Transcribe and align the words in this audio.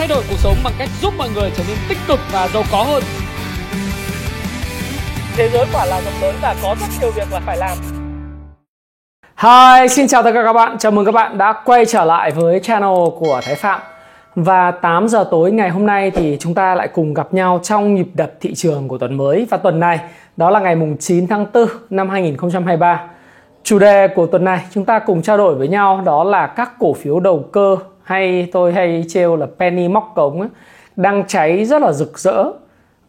thay 0.00 0.08
đổi 0.08 0.22
cuộc 0.30 0.36
sống 0.38 0.56
bằng 0.64 0.72
cách 0.78 0.88
giúp 1.02 1.14
mọi 1.18 1.28
người 1.34 1.50
trở 1.56 1.64
nên 1.68 1.76
tích 1.88 1.98
cực 2.08 2.18
và 2.32 2.48
giàu 2.48 2.62
có 2.72 2.82
hơn. 2.82 3.02
Thế 5.36 5.48
giới 5.52 5.66
quả 5.72 5.84
là 5.84 6.00
rộng 6.00 6.14
lớn 6.22 6.34
và 6.42 6.54
có 6.62 6.76
rất 6.80 6.86
nhiều 7.00 7.10
việc 7.10 7.32
là 7.32 7.40
phải 7.46 7.56
làm. 7.56 7.78
Hi, 9.36 9.88
xin 9.88 10.06
chào 10.06 10.22
tất 10.22 10.30
cả 10.34 10.42
các 10.44 10.52
bạn. 10.52 10.78
Chào 10.78 10.92
mừng 10.92 11.04
các 11.04 11.12
bạn 11.12 11.38
đã 11.38 11.62
quay 11.64 11.86
trở 11.86 12.04
lại 12.04 12.30
với 12.30 12.60
channel 12.60 13.08
của 13.18 13.40
Thái 13.42 13.54
Phạm. 13.54 13.80
Và 14.34 14.70
8 14.70 15.08
giờ 15.08 15.28
tối 15.30 15.52
ngày 15.52 15.70
hôm 15.70 15.86
nay 15.86 16.10
thì 16.10 16.36
chúng 16.40 16.54
ta 16.54 16.74
lại 16.74 16.88
cùng 16.88 17.14
gặp 17.14 17.34
nhau 17.34 17.60
trong 17.62 17.94
nhịp 17.94 18.08
đập 18.14 18.32
thị 18.40 18.54
trường 18.54 18.88
của 18.88 18.98
tuần 18.98 19.16
mới 19.16 19.46
và 19.50 19.56
tuần 19.56 19.80
này 19.80 20.00
đó 20.36 20.50
là 20.50 20.60
ngày 20.60 20.76
mùng 20.76 20.96
9 20.98 21.26
tháng 21.26 21.46
4 21.54 21.66
năm 21.90 22.08
2023. 22.08 23.00
Chủ 23.62 23.78
đề 23.78 24.08
của 24.08 24.26
tuần 24.26 24.44
này 24.44 24.60
chúng 24.70 24.84
ta 24.84 24.98
cùng 24.98 25.22
trao 25.22 25.36
đổi 25.36 25.54
với 25.54 25.68
nhau 25.68 26.02
đó 26.04 26.24
là 26.24 26.46
các 26.46 26.72
cổ 26.78 26.92
phiếu 26.92 27.20
đầu 27.20 27.44
cơ 27.52 27.76
hay 28.10 28.48
tôi 28.52 28.72
hay 28.72 29.04
trêu 29.08 29.36
là 29.36 29.46
penny 29.58 29.88
móc 29.88 30.12
cống 30.14 30.40
ấy, 30.40 30.48
đang 30.96 31.24
cháy 31.26 31.64
rất 31.64 31.82
là 31.82 31.92
rực 31.92 32.18
rỡ. 32.18 32.44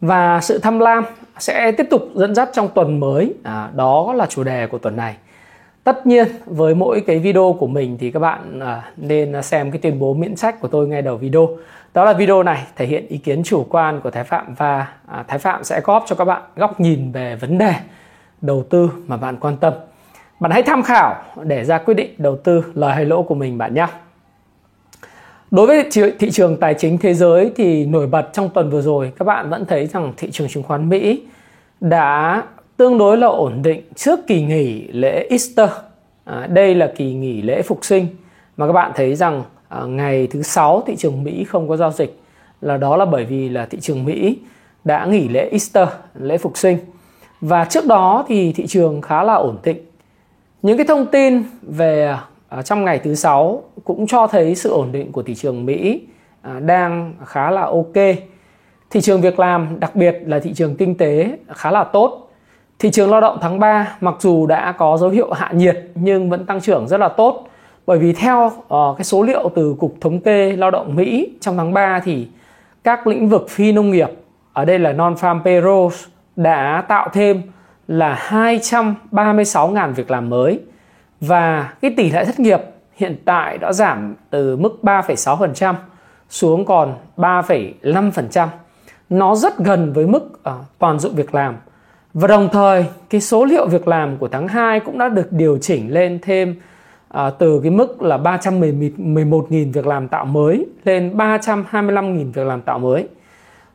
Và 0.00 0.40
sự 0.40 0.58
tham 0.58 0.78
lam 0.78 1.04
sẽ 1.38 1.72
tiếp 1.72 1.86
tục 1.90 2.08
dẫn 2.14 2.34
dắt 2.34 2.48
trong 2.52 2.68
tuần 2.68 3.00
mới. 3.00 3.34
À, 3.42 3.68
đó 3.74 4.12
là 4.16 4.26
chủ 4.26 4.44
đề 4.44 4.66
của 4.66 4.78
tuần 4.78 4.96
này. 4.96 5.16
Tất 5.84 6.06
nhiên 6.06 6.26
với 6.46 6.74
mỗi 6.74 7.00
cái 7.00 7.18
video 7.18 7.56
của 7.58 7.66
mình 7.66 7.96
thì 8.00 8.10
các 8.10 8.20
bạn 8.20 8.60
à, 8.60 8.82
nên 8.96 9.42
xem 9.42 9.70
cái 9.70 9.78
tuyên 9.78 9.98
bố 9.98 10.14
miễn 10.14 10.36
sách 10.36 10.60
của 10.60 10.68
tôi 10.68 10.88
ngay 10.88 11.02
đầu 11.02 11.16
video. 11.16 11.48
Đó 11.94 12.04
là 12.04 12.12
video 12.12 12.42
này 12.42 12.62
thể 12.76 12.86
hiện 12.86 13.06
ý 13.08 13.18
kiến 13.18 13.42
chủ 13.44 13.66
quan 13.70 14.00
của 14.00 14.10
thái 14.10 14.24
phạm 14.24 14.54
và 14.54 14.86
à, 15.06 15.24
thái 15.28 15.38
phạm 15.38 15.64
sẽ 15.64 15.80
góp 15.84 16.04
cho 16.06 16.16
các 16.16 16.24
bạn 16.24 16.42
góc 16.56 16.80
nhìn 16.80 17.12
về 17.12 17.36
vấn 17.36 17.58
đề 17.58 17.74
đầu 18.40 18.64
tư 18.70 18.90
mà 19.06 19.16
bạn 19.16 19.36
quan 19.40 19.56
tâm. 19.56 19.72
Bạn 20.40 20.52
hãy 20.52 20.62
tham 20.62 20.82
khảo 20.82 21.14
để 21.42 21.64
ra 21.64 21.78
quyết 21.78 21.94
định 21.94 22.14
đầu 22.18 22.36
tư 22.36 22.64
lời 22.74 22.94
hay 22.94 23.04
lỗ 23.04 23.22
của 23.22 23.34
mình 23.34 23.58
bạn 23.58 23.74
nhé 23.74 23.86
Đối 25.52 25.66
với 25.66 25.84
thị 26.18 26.30
trường 26.30 26.56
tài 26.56 26.74
chính 26.74 26.98
thế 26.98 27.14
giới 27.14 27.52
thì 27.56 27.86
nổi 27.86 28.06
bật 28.06 28.28
trong 28.32 28.50
tuần 28.50 28.70
vừa 28.70 28.80
rồi 28.80 29.12
các 29.18 29.24
bạn 29.24 29.50
vẫn 29.50 29.64
thấy 29.66 29.86
rằng 29.86 30.12
thị 30.16 30.30
trường 30.30 30.48
chứng 30.48 30.62
khoán 30.62 30.88
Mỹ 30.88 31.22
đã 31.80 32.42
tương 32.76 32.98
đối 32.98 33.16
là 33.16 33.26
ổn 33.26 33.62
định 33.62 33.82
trước 33.94 34.26
kỳ 34.26 34.42
nghỉ 34.42 34.88
lễ 34.92 35.26
Easter. 35.30 35.70
À, 36.24 36.46
đây 36.46 36.74
là 36.74 36.92
kỳ 36.96 37.14
nghỉ 37.14 37.42
lễ 37.42 37.62
phục 37.62 37.84
sinh 37.84 38.06
mà 38.56 38.66
các 38.66 38.72
bạn 38.72 38.92
thấy 38.94 39.14
rằng 39.14 39.42
à, 39.68 39.80
ngày 39.84 40.26
thứ 40.26 40.42
sáu 40.42 40.82
thị 40.86 40.96
trường 40.96 41.24
Mỹ 41.24 41.44
không 41.44 41.68
có 41.68 41.76
giao 41.76 41.92
dịch 41.92 42.20
là 42.60 42.76
đó 42.76 42.96
là 42.96 43.04
bởi 43.04 43.24
vì 43.24 43.48
là 43.48 43.66
thị 43.66 43.80
trường 43.80 44.04
Mỹ 44.04 44.38
đã 44.84 45.06
nghỉ 45.06 45.28
lễ 45.28 45.48
Easter, 45.50 45.88
lễ 46.14 46.38
phục 46.38 46.58
sinh. 46.58 46.78
Và 47.40 47.64
trước 47.64 47.86
đó 47.86 48.24
thì 48.28 48.52
thị 48.52 48.66
trường 48.66 49.00
khá 49.00 49.22
là 49.22 49.34
ổn 49.34 49.58
định. 49.62 49.78
Những 50.62 50.76
cái 50.76 50.86
thông 50.86 51.06
tin 51.06 51.42
về 51.62 52.16
à, 52.56 52.62
trong 52.62 52.84
ngày 52.84 52.98
thứ 52.98 53.14
sáu 53.14 53.62
cũng 53.84 54.06
cho 54.06 54.26
thấy 54.26 54.54
sự 54.54 54.70
ổn 54.70 54.92
định 54.92 55.12
của 55.12 55.22
thị 55.22 55.34
trường 55.34 55.66
Mỹ 55.66 56.00
à, 56.42 56.60
đang 56.60 57.14
khá 57.24 57.50
là 57.50 57.62
ok. 57.62 58.16
Thị 58.90 59.00
trường 59.00 59.20
việc 59.20 59.38
làm, 59.38 59.80
đặc 59.80 59.96
biệt 59.96 60.18
là 60.26 60.38
thị 60.38 60.52
trường 60.54 60.76
kinh 60.76 60.94
tế 60.94 61.38
khá 61.48 61.70
là 61.70 61.84
tốt. 61.84 62.30
Thị 62.78 62.90
trường 62.90 63.10
lao 63.10 63.20
động 63.20 63.38
tháng 63.40 63.58
3 63.58 63.96
mặc 64.00 64.14
dù 64.18 64.46
đã 64.46 64.72
có 64.72 64.96
dấu 64.96 65.10
hiệu 65.10 65.32
hạ 65.32 65.50
nhiệt 65.54 65.78
nhưng 65.94 66.30
vẫn 66.30 66.46
tăng 66.46 66.60
trưởng 66.60 66.88
rất 66.88 67.00
là 67.00 67.08
tốt. 67.08 67.48
Bởi 67.86 67.98
vì 67.98 68.12
theo 68.12 68.46
uh, 68.46 68.96
cái 68.96 69.04
số 69.04 69.22
liệu 69.22 69.50
từ 69.54 69.74
Cục 69.78 69.94
Thống 70.00 70.20
kê 70.20 70.56
Lao 70.56 70.70
động 70.70 70.96
Mỹ 70.96 71.32
trong 71.40 71.56
tháng 71.56 71.72
3 71.72 72.00
thì 72.04 72.28
các 72.84 73.06
lĩnh 73.06 73.28
vực 73.28 73.46
phi 73.50 73.72
nông 73.72 73.90
nghiệp, 73.90 74.10
ở 74.52 74.64
đây 74.64 74.78
là 74.78 74.92
non-farm 74.92 75.42
payrolls, 75.42 76.04
đã 76.36 76.84
tạo 76.88 77.08
thêm 77.12 77.42
là 77.88 78.26
236.000 78.30 79.92
việc 79.92 80.10
làm 80.10 80.30
mới 80.30 80.60
và 81.22 81.72
cái 81.80 81.94
tỷ 81.96 82.10
lệ 82.10 82.24
thất 82.24 82.40
nghiệp 82.40 82.60
hiện 82.96 83.16
tại 83.24 83.58
đã 83.58 83.72
giảm 83.72 84.14
từ 84.30 84.56
mức 84.56 84.78
3,6% 84.82 85.74
xuống 86.28 86.64
còn 86.64 86.94
3,5%. 87.16 88.48
Nó 89.10 89.34
rất 89.34 89.58
gần 89.58 89.92
với 89.92 90.06
mức 90.06 90.24
uh, 90.24 90.54
toàn 90.78 90.98
dụng 90.98 91.14
việc 91.14 91.34
làm. 91.34 91.56
Và 92.14 92.28
đồng 92.28 92.48
thời 92.52 92.86
cái 93.10 93.20
số 93.20 93.44
liệu 93.44 93.66
việc 93.66 93.88
làm 93.88 94.16
của 94.16 94.28
tháng 94.28 94.48
2 94.48 94.80
cũng 94.80 94.98
đã 94.98 95.08
được 95.08 95.32
điều 95.32 95.58
chỉnh 95.58 95.92
lên 95.92 96.18
thêm 96.22 96.54
uh, 97.14 97.20
từ 97.38 97.60
cái 97.62 97.70
mức 97.70 98.02
là 98.02 98.18
311.000 98.18 99.72
việc 99.72 99.86
làm 99.86 100.08
tạo 100.08 100.24
mới 100.24 100.66
lên 100.84 101.16
325.000 101.16 102.32
việc 102.32 102.46
làm 102.46 102.60
tạo 102.60 102.78
mới. 102.78 103.08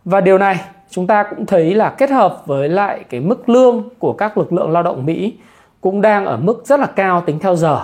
Và 0.06 0.22
điều 0.22 0.38
này 0.38 0.60
chúng 0.90 1.08
ta 1.08 1.24
cũng 1.24 1.46
thấy 1.46 1.76
là 1.76 1.90
kết 1.90 2.10
hợp 2.10 2.44
với 2.46 2.70
lại 2.70 3.04
cái 3.10 3.22
mức 3.22 3.50
lương 3.50 3.90
của 4.00 4.14
các 4.14 4.38
lực 4.38 4.54
lượng 4.54 4.72
lao 4.72 4.84
động 4.84 5.06
Mỹ 5.06 5.34
cũng 5.88 6.02
đang 6.02 6.26
ở 6.26 6.38
mức 6.38 6.62
rất 6.66 6.80
là 6.80 6.86
cao 6.86 7.24
tính 7.26 7.40
theo 7.40 7.56
giờ. 7.56 7.82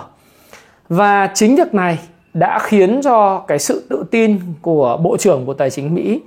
Và 0.88 1.30
chính 1.34 1.56
việc 1.56 1.74
này 1.74 1.98
đã 2.34 2.58
khiến 2.58 3.00
cho 3.04 3.38
cái 3.38 3.58
sự 3.58 3.86
tự 3.90 4.04
tin 4.10 4.40
của 4.62 4.96
Bộ 4.96 5.16
trưởng 5.16 5.46
Bộ 5.46 5.54
Tài 5.54 5.70
chính 5.70 5.94
Mỹ 5.94 6.20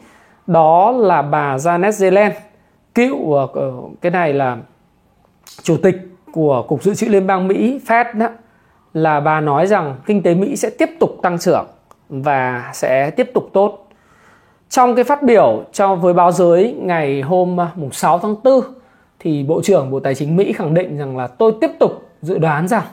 đó 0.48 0.92
là 0.92 1.22
bà 1.22 1.58
Janet 1.58 2.04
Yellen, 2.04 2.32
cựu 2.96 3.34
ờ, 3.34 3.48
ờ, 3.54 3.72
cái 4.02 4.12
này 4.12 4.34
là 4.34 4.58
chủ 5.64 5.78
tịch 5.78 5.96
của 6.32 6.66
Cục 6.68 6.84
Dự 6.84 6.94
trữ 6.94 7.08
Liên 7.08 7.28
bang 7.28 7.48
Mỹ 7.48 7.80
Fed 7.88 8.18
đó, 8.18 8.28
là 8.94 9.20
bà 9.20 9.42
nói 9.42 9.68
rằng 9.68 9.96
kinh 10.06 10.24
tế 10.24 10.36
Mỹ 10.36 10.56
sẽ 10.56 10.70
tiếp 10.70 10.90
tục 11.00 11.18
tăng 11.22 11.40
trưởng 11.40 11.66
và 12.10 12.72
sẽ 12.74 13.10
tiếp 13.10 13.32
tục 13.34 13.50
tốt. 13.54 13.88
Trong 14.70 14.96
cái 14.96 15.04
phát 15.04 15.24
biểu 15.24 15.64
cho 15.74 15.96
với 15.96 16.14
báo 16.14 16.32
giới 16.32 16.76
ngày 16.80 17.22
hôm 17.22 17.58
ờ, 17.58 17.68
mùng 17.76 17.92
6 17.92 18.20
tháng 18.20 18.36
4 18.44 18.62
thì 19.20 19.44
Bộ 19.44 19.62
trưởng 19.64 19.92
Bộ 19.92 20.00
Tài 20.00 20.16
chính 20.16 20.36
Mỹ 20.36 20.54
khẳng 20.54 20.74
định 20.74 20.98
rằng 20.98 21.18
là 21.18 21.28
tôi 21.28 21.54
tiếp 21.62 21.72
tục 21.80 22.10
dự 22.22 22.38
đoán 22.38 22.68
rằng 22.68 22.84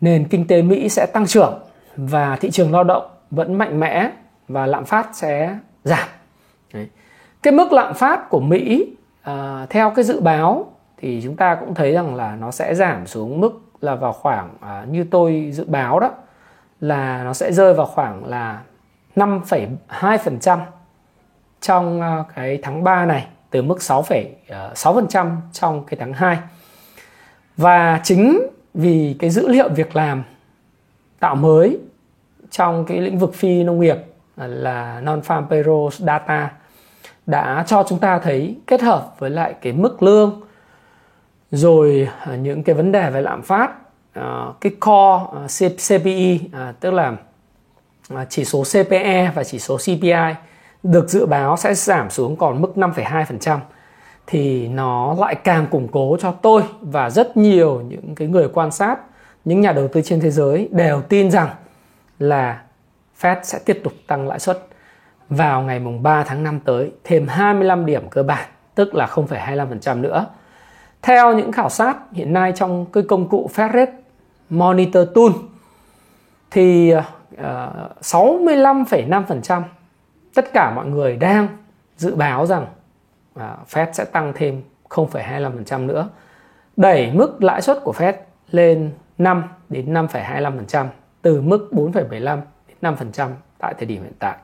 nền 0.00 0.28
kinh 0.28 0.46
tế 0.46 0.62
Mỹ 0.62 0.88
sẽ 0.88 1.06
tăng 1.12 1.26
trưởng 1.26 1.62
và 1.96 2.36
thị 2.36 2.50
trường 2.50 2.72
lao 2.72 2.84
động 2.84 3.10
vẫn 3.30 3.54
mạnh 3.54 3.80
mẽ 3.80 4.10
và 4.48 4.66
lạm 4.66 4.84
phát 4.84 5.08
sẽ 5.12 5.56
giảm. 5.84 6.08
Đấy. 6.74 6.88
Cái 7.42 7.52
mức 7.52 7.72
lạm 7.72 7.94
phát 7.94 8.30
của 8.30 8.40
Mỹ 8.40 8.96
à, 9.22 9.66
theo 9.70 9.90
cái 9.90 10.04
dự 10.04 10.20
báo 10.20 10.72
thì 10.96 11.20
chúng 11.24 11.36
ta 11.36 11.54
cũng 11.54 11.74
thấy 11.74 11.92
rằng 11.92 12.14
là 12.14 12.36
nó 12.36 12.50
sẽ 12.50 12.74
giảm 12.74 13.06
xuống 13.06 13.40
mức 13.40 13.62
là 13.80 13.94
vào 13.94 14.12
khoảng 14.12 14.50
à, 14.60 14.86
như 14.90 15.04
tôi 15.10 15.50
dự 15.52 15.64
báo 15.64 16.00
đó 16.00 16.10
là 16.80 17.22
nó 17.24 17.32
sẽ 17.32 17.52
rơi 17.52 17.74
vào 17.74 17.86
khoảng 17.86 18.24
là 18.24 18.60
5,2% 19.16 20.58
trong 21.60 22.00
à, 22.00 22.24
cái 22.34 22.58
tháng 22.62 22.84
3 22.84 23.06
này 23.06 23.26
từ 23.52 23.62
mức 23.62 23.78
6,6% 23.78 25.26
ờ, 25.26 25.36
trong 25.52 25.84
cái 25.84 25.96
tháng 26.00 26.12
2. 26.12 26.38
Và 27.56 28.00
chính 28.04 28.40
vì 28.74 29.16
cái 29.18 29.30
dữ 29.30 29.48
liệu 29.48 29.68
việc 29.68 29.96
làm 29.96 30.22
tạo 31.18 31.34
mới 31.34 31.78
trong 32.50 32.84
cái 32.84 33.00
lĩnh 33.00 33.18
vực 33.18 33.34
phi 33.34 33.64
nông 33.64 33.80
nghiệp 33.80 33.96
ờ, 34.36 34.46
là 34.46 35.00
non-farm 35.04 35.48
payroll 35.48 35.94
data 35.98 36.50
đã 37.26 37.64
cho 37.66 37.84
chúng 37.88 37.98
ta 37.98 38.18
thấy 38.18 38.56
kết 38.66 38.82
hợp 38.82 39.14
với 39.18 39.30
lại 39.30 39.54
cái 39.62 39.72
mức 39.72 40.02
lương 40.02 40.40
rồi 41.50 42.08
ờ, 42.24 42.36
những 42.36 42.62
cái 42.62 42.74
vấn 42.74 42.92
đề 42.92 43.10
về 43.10 43.20
lạm 43.20 43.42
phát 43.42 43.70
cái 44.60 44.72
core 44.80 45.68
CPI 45.98 46.40
tức 46.80 46.90
là 46.90 47.16
chỉ 48.28 48.44
số 48.44 48.62
CPE 48.62 49.32
và 49.34 49.44
chỉ 49.44 49.58
số 49.58 49.76
CPI 49.76 50.34
được 50.82 51.08
dự 51.08 51.26
báo 51.26 51.56
sẽ 51.56 51.74
giảm 51.74 52.10
xuống 52.10 52.36
còn 52.36 52.62
mức 52.62 52.72
5,2% 52.76 53.58
thì 54.26 54.68
nó 54.68 55.14
lại 55.18 55.34
càng 55.34 55.66
củng 55.66 55.88
cố 55.88 56.16
cho 56.20 56.32
tôi 56.32 56.62
và 56.80 57.10
rất 57.10 57.36
nhiều 57.36 57.80
những 57.88 58.14
cái 58.14 58.28
người 58.28 58.48
quan 58.48 58.70
sát, 58.70 58.96
những 59.44 59.60
nhà 59.60 59.72
đầu 59.72 59.88
tư 59.88 60.02
trên 60.04 60.20
thế 60.20 60.30
giới 60.30 60.68
đều 60.72 61.02
tin 61.02 61.30
rằng 61.30 61.48
là 62.18 62.62
Fed 63.20 63.36
sẽ 63.42 63.58
tiếp 63.64 63.80
tục 63.84 63.92
tăng 64.06 64.28
lãi 64.28 64.38
suất 64.38 64.66
vào 65.28 65.62
ngày 65.62 65.78
mùng 65.78 66.02
3 66.02 66.24
tháng 66.24 66.42
5 66.42 66.60
tới 66.64 66.92
thêm 67.04 67.28
25 67.28 67.86
điểm 67.86 68.08
cơ 68.10 68.22
bản, 68.22 68.48
tức 68.74 68.94
là 68.94 69.06
0,25% 69.06 70.00
nữa. 70.00 70.26
Theo 71.02 71.32
những 71.32 71.52
khảo 71.52 71.68
sát 71.68 71.96
hiện 72.12 72.32
nay 72.32 72.52
trong 72.56 72.86
cái 72.92 73.02
công 73.08 73.28
cụ 73.28 73.50
Fed 73.54 73.72
Rate 73.72 73.92
Monitor 74.50 75.08
Tool 75.14 75.30
thì 76.50 76.90
ờ, 76.90 77.02
ờ, 77.36 77.70
uh, 77.90 78.04
65,5% 78.04 79.62
tất 80.34 80.52
cả 80.52 80.72
mọi 80.76 80.86
người 80.86 81.16
đang 81.16 81.48
dự 81.96 82.14
báo 82.14 82.46
rằng 82.46 82.66
à, 83.34 83.56
Fed 83.70 83.92
sẽ 83.92 84.04
tăng 84.04 84.32
thêm 84.36 84.62
0,25% 84.88 85.86
nữa 85.86 86.08
đẩy 86.76 87.10
mức 87.12 87.42
lãi 87.42 87.62
suất 87.62 87.78
của 87.84 87.92
Fed 87.92 88.12
lên 88.50 88.90
5 89.18 89.42
đến 89.68 89.94
5,25% 89.94 90.86
từ 91.22 91.40
mức 91.40 91.68
4,75 91.72 92.40
đến 92.68 92.94
5% 93.16 93.30
tại 93.58 93.74
thời 93.78 93.86
điểm 93.86 94.02
hiện 94.02 94.12
tại. 94.18 94.36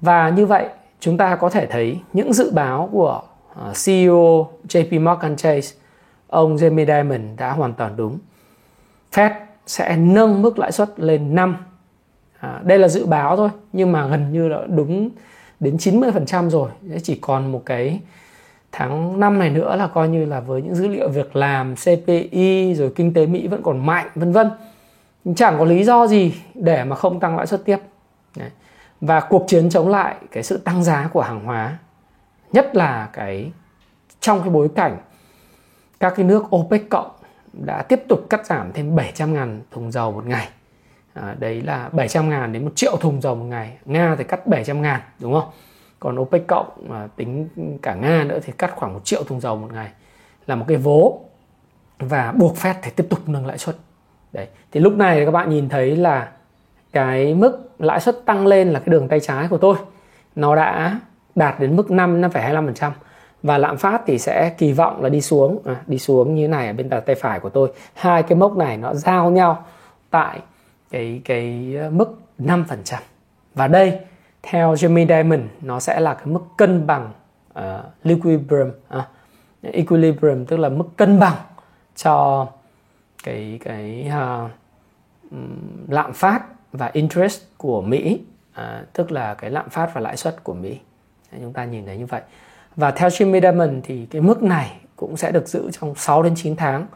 Và 0.00 0.28
như 0.28 0.46
vậy 0.46 0.68
chúng 1.00 1.16
ta 1.16 1.36
có 1.36 1.50
thể 1.50 1.66
thấy 1.66 2.00
những 2.12 2.32
dự 2.32 2.50
báo 2.50 2.88
của 2.92 3.22
à, 3.54 3.72
CEO 3.84 4.50
JP 4.68 5.02
Morgan 5.02 5.36
Chase 5.36 5.76
ông 6.28 6.56
Jamie 6.56 6.86
Dimon 6.86 7.36
đã 7.36 7.52
hoàn 7.52 7.74
toàn 7.74 7.96
đúng. 7.96 8.18
Fed 9.12 9.30
sẽ 9.66 9.96
nâng 9.96 10.42
mức 10.42 10.58
lãi 10.58 10.72
suất 10.72 11.00
lên 11.00 11.34
5 11.34 11.56
à, 12.40 12.60
đây 12.64 12.78
là 12.78 12.88
dự 12.88 13.06
báo 13.06 13.36
thôi 13.36 13.48
nhưng 13.72 13.92
mà 13.92 14.06
gần 14.06 14.32
như 14.32 14.48
là 14.48 14.62
đúng 14.68 15.10
đến 15.60 15.76
90% 15.76 16.50
rồi. 16.50 16.70
Chỉ 17.02 17.18
còn 17.20 17.52
một 17.52 17.62
cái 17.66 18.00
tháng 18.72 19.20
5 19.20 19.38
này 19.38 19.50
nữa 19.50 19.76
là 19.76 19.86
coi 19.86 20.08
như 20.08 20.24
là 20.24 20.40
với 20.40 20.62
những 20.62 20.74
dữ 20.74 20.88
liệu 20.88 21.08
việc 21.08 21.36
làm 21.36 21.74
CPI 21.76 22.74
rồi 22.74 22.92
kinh 22.96 23.14
tế 23.14 23.26
Mỹ 23.26 23.46
vẫn 23.46 23.62
còn 23.62 23.86
mạnh 23.86 24.08
vân 24.14 24.32
vân. 24.32 24.50
Chẳng 25.36 25.58
có 25.58 25.64
lý 25.64 25.84
do 25.84 26.06
gì 26.06 26.34
để 26.54 26.84
mà 26.84 26.96
không 26.96 27.20
tăng 27.20 27.36
lãi 27.36 27.46
suất 27.46 27.64
tiếp. 27.64 27.78
Đấy. 28.36 28.50
và 29.00 29.20
cuộc 29.20 29.44
chiến 29.48 29.70
chống 29.70 29.88
lại 29.88 30.16
cái 30.30 30.42
sự 30.42 30.56
tăng 30.56 30.84
giá 30.84 31.10
của 31.12 31.20
hàng 31.20 31.44
hóa 31.44 31.78
nhất 32.52 32.76
là 32.76 33.08
cái 33.12 33.52
trong 34.20 34.40
cái 34.40 34.50
bối 34.50 34.68
cảnh 34.74 34.96
các 36.00 36.12
cái 36.16 36.24
nước 36.24 36.56
OPEC 36.56 36.88
cộng 36.90 37.10
đã 37.52 37.82
tiếp 37.82 38.02
tục 38.08 38.26
cắt 38.30 38.46
giảm 38.46 38.72
thêm 38.72 38.96
700 38.96 39.34
ngàn 39.34 39.62
thùng 39.70 39.92
dầu 39.92 40.12
một 40.12 40.26
ngày 40.26 40.48
à, 41.22 41.36
đấy 41.38 41.62
là 41.62 41.88
700 41.92 42.30
ngàn 42.30 42.52
đến 42.52 42.64
1 42.64 42.70
triệu 42.74 42.96
thùng 42.96 43.20
dầu 43.20 43.34
một 43.34 43.44
ngày. 43.44 43.76
Nga 43.84 44.14
thì 44.18 44.24
cắt 44.24 44.46
700 44.46 44.82
ngàn 44.82 45.00
đúng 45.18 45.32
không? 45.32 45.50
Còn 46.00 46.20
OPEC 46.20 46.46
cộng 46.46 46.92
à, 46.92 47.08
tính 47.16 47.48
cả 47.82 47.94
Nga 47.94 48.24
nữa 48.24 48.38
thì 48.44 48.52
cắt 48.58 48.72
khoảng 48.76 48.94
1 48.94 49.04
triệu 49.04 49.24
thùng 49.24 49.40
dầu 49.40 49.56
một 49.56 49.68
ngày. 49.72 49.88
Là 50.46 50.54
một 50.54 50.64
cái 50.68 50.76
vố 50.76 51.20
và 51.98 52.32
buộc 52.32 52.56
Fed 52.56 52.74
phải 52.82 52.92
tiếp 52.96 53.06
tục 53.10 53.18
nâng 53.26 53.46
lãi 53.46 53.58
suất. 53.58 53.76
Đấy 54.32 54.48
thì 54.72 54.80
lúc 54.80 54.92
này 54.96 55.24
các 55.24 55.30
bạn 55.30 55.50
nhìn 55.50 55.68
thấy 55.68 55.96
là 55.96 56.28
cái 56.92 57.34
mức 57.34 57.70
lãi 57.78 58.00
suất 58.00 58.24
tăng 58.24 58.46
lên 58.46 58.68
là 58.68 58.80
cái 58.80 58.88
đường 58.88 59.08
tay 59.08 59.20
trái 59.20 59.48
của 59.48 59.58
tôi. 59.58 59.76
Nó 60.34 60.56
đã 60.56 61.00
đạt 61.34 61.60
đến 61.60 61.76
mức 61.76 61.90
5 61.90 62.20
5,25% 62.20 62.90
và 63.42 63.58
lạm 63.58 63.76
phát 63.76 64.02
thì 64.06 64.18
sẽ 64.18 64.54
kỳ 64.58 64.72
vọng 64.72 65.02
là 65.02 65.08
đi 65.08 65.20
xuống. 65.20 65.58
À, 65.64 65.76
đi 65.86 65.98
xuống 65.98 66.34
như 66.34 66.48
này 66.48 66.66
ở 66.66 66.72
bên 66.72 66.90
tay 67.06 67.14
phải 67.14 67.40
của 67.40 67.48
tôi. 67.48 67.72
Hai 67.94 68.22
cái 68.22 68.38
mốc 68.38 68.56
này 68.56 68.76
nó 68.76 68.94
giao 68.94 69.30
nhau 69.30 69.64
tại 70.10 70.40
cái 70.90 71.20
cái 71.24 71.74
ờ, 71.80 71.90
mức 71.90 72.18
5% 72.38 73.00
và 73.54 73.68
đây 73.68 73.98
theo 74.42 74.74
Jamie 74.74 75.06
Dimon 75.06 75.48
nó 75.60 75.80
sẽ 75.80 76.00
là 76.00 76.14
cái 76.14 76.26
mức 76.26 76.42
cân 76.56 76.86
bằng 76.86 77.12
uh, 77.58 77.64
equilibrium 78.02 78.70
uh, 78.98 79.04
equilibrium 79.62 80.44
tức 80.44 80.56
là 80.56 80.68
mức 80.68 80.86
cân 80.96 81.18
bằng 81.18 81.36
cho 81.96 82.46
cái 83.24 83.58
cái 83.64 84.10
uh, 84.16 84.50
lạm 85.88 86.12
phát 86.12 86.42
và 86.72 86.90
interest 86.92 87.42
của 87.56 87.82
Mỹ 87.82 88.20
à, 88.56 88.82
tức 88.92 89.12
là 89.12 89.34
cái 89.34 89.50
lạm 89.50 89.70
phát 89.70 89.90
và 89.94 90.00
lãi 90.00 90.16
suất 90.16 90.44
của 90.44 90.54
Mỹ. 90.54 90.78
Chúng 91.40 91.52
ta 91.52 91.64
nhìn 91.64 91.86
thấy 91.86 91.96
như 91.96 92.06
vậy. 92.06 92.20
Và 92.76 92.90
theo 92.90 93.08
Jimmy 93.08 93.40
Dimon 93.40 93.80
thì 93.84 94.06
cái 94.06 94.22
mức 94.22 94.42
này 94.42 94.76
cũng 94.96 95.16
sẽ 95.16 95.32
được 95.32 95.48
giữ 95.48 95.70
trong 95.70 95.94
6 95.94 96.22
đến 96.22 96.32
9 96.36 96.56
tháng 96.56 96.86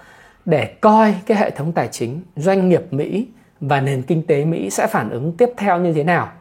để 0.45 0.75
coi 0.81 1.15
cái 1.27 1.39
hệ 1.39 1.51
thống 1.51 1.73
tài 1.73 1.89
chính 1.89 2.23
doanh 2.37 2.69
nghiệp 2.69 2.83
Mỹ 2.91 3.29
và 3.61 3.81
nền 3.81 4.03
kinh 4.03 4.27
tế 4.27 4.45
Mỹ 4.45 4.71
sẽ 4.71 4.87
phản 4.87 5.11
ứng 5.11 5.33
tiếp 5.37 5.51
theo 5.57 5.79
như 5.79 5.93
thế 5.93 6.05
nào? 6.05 6.33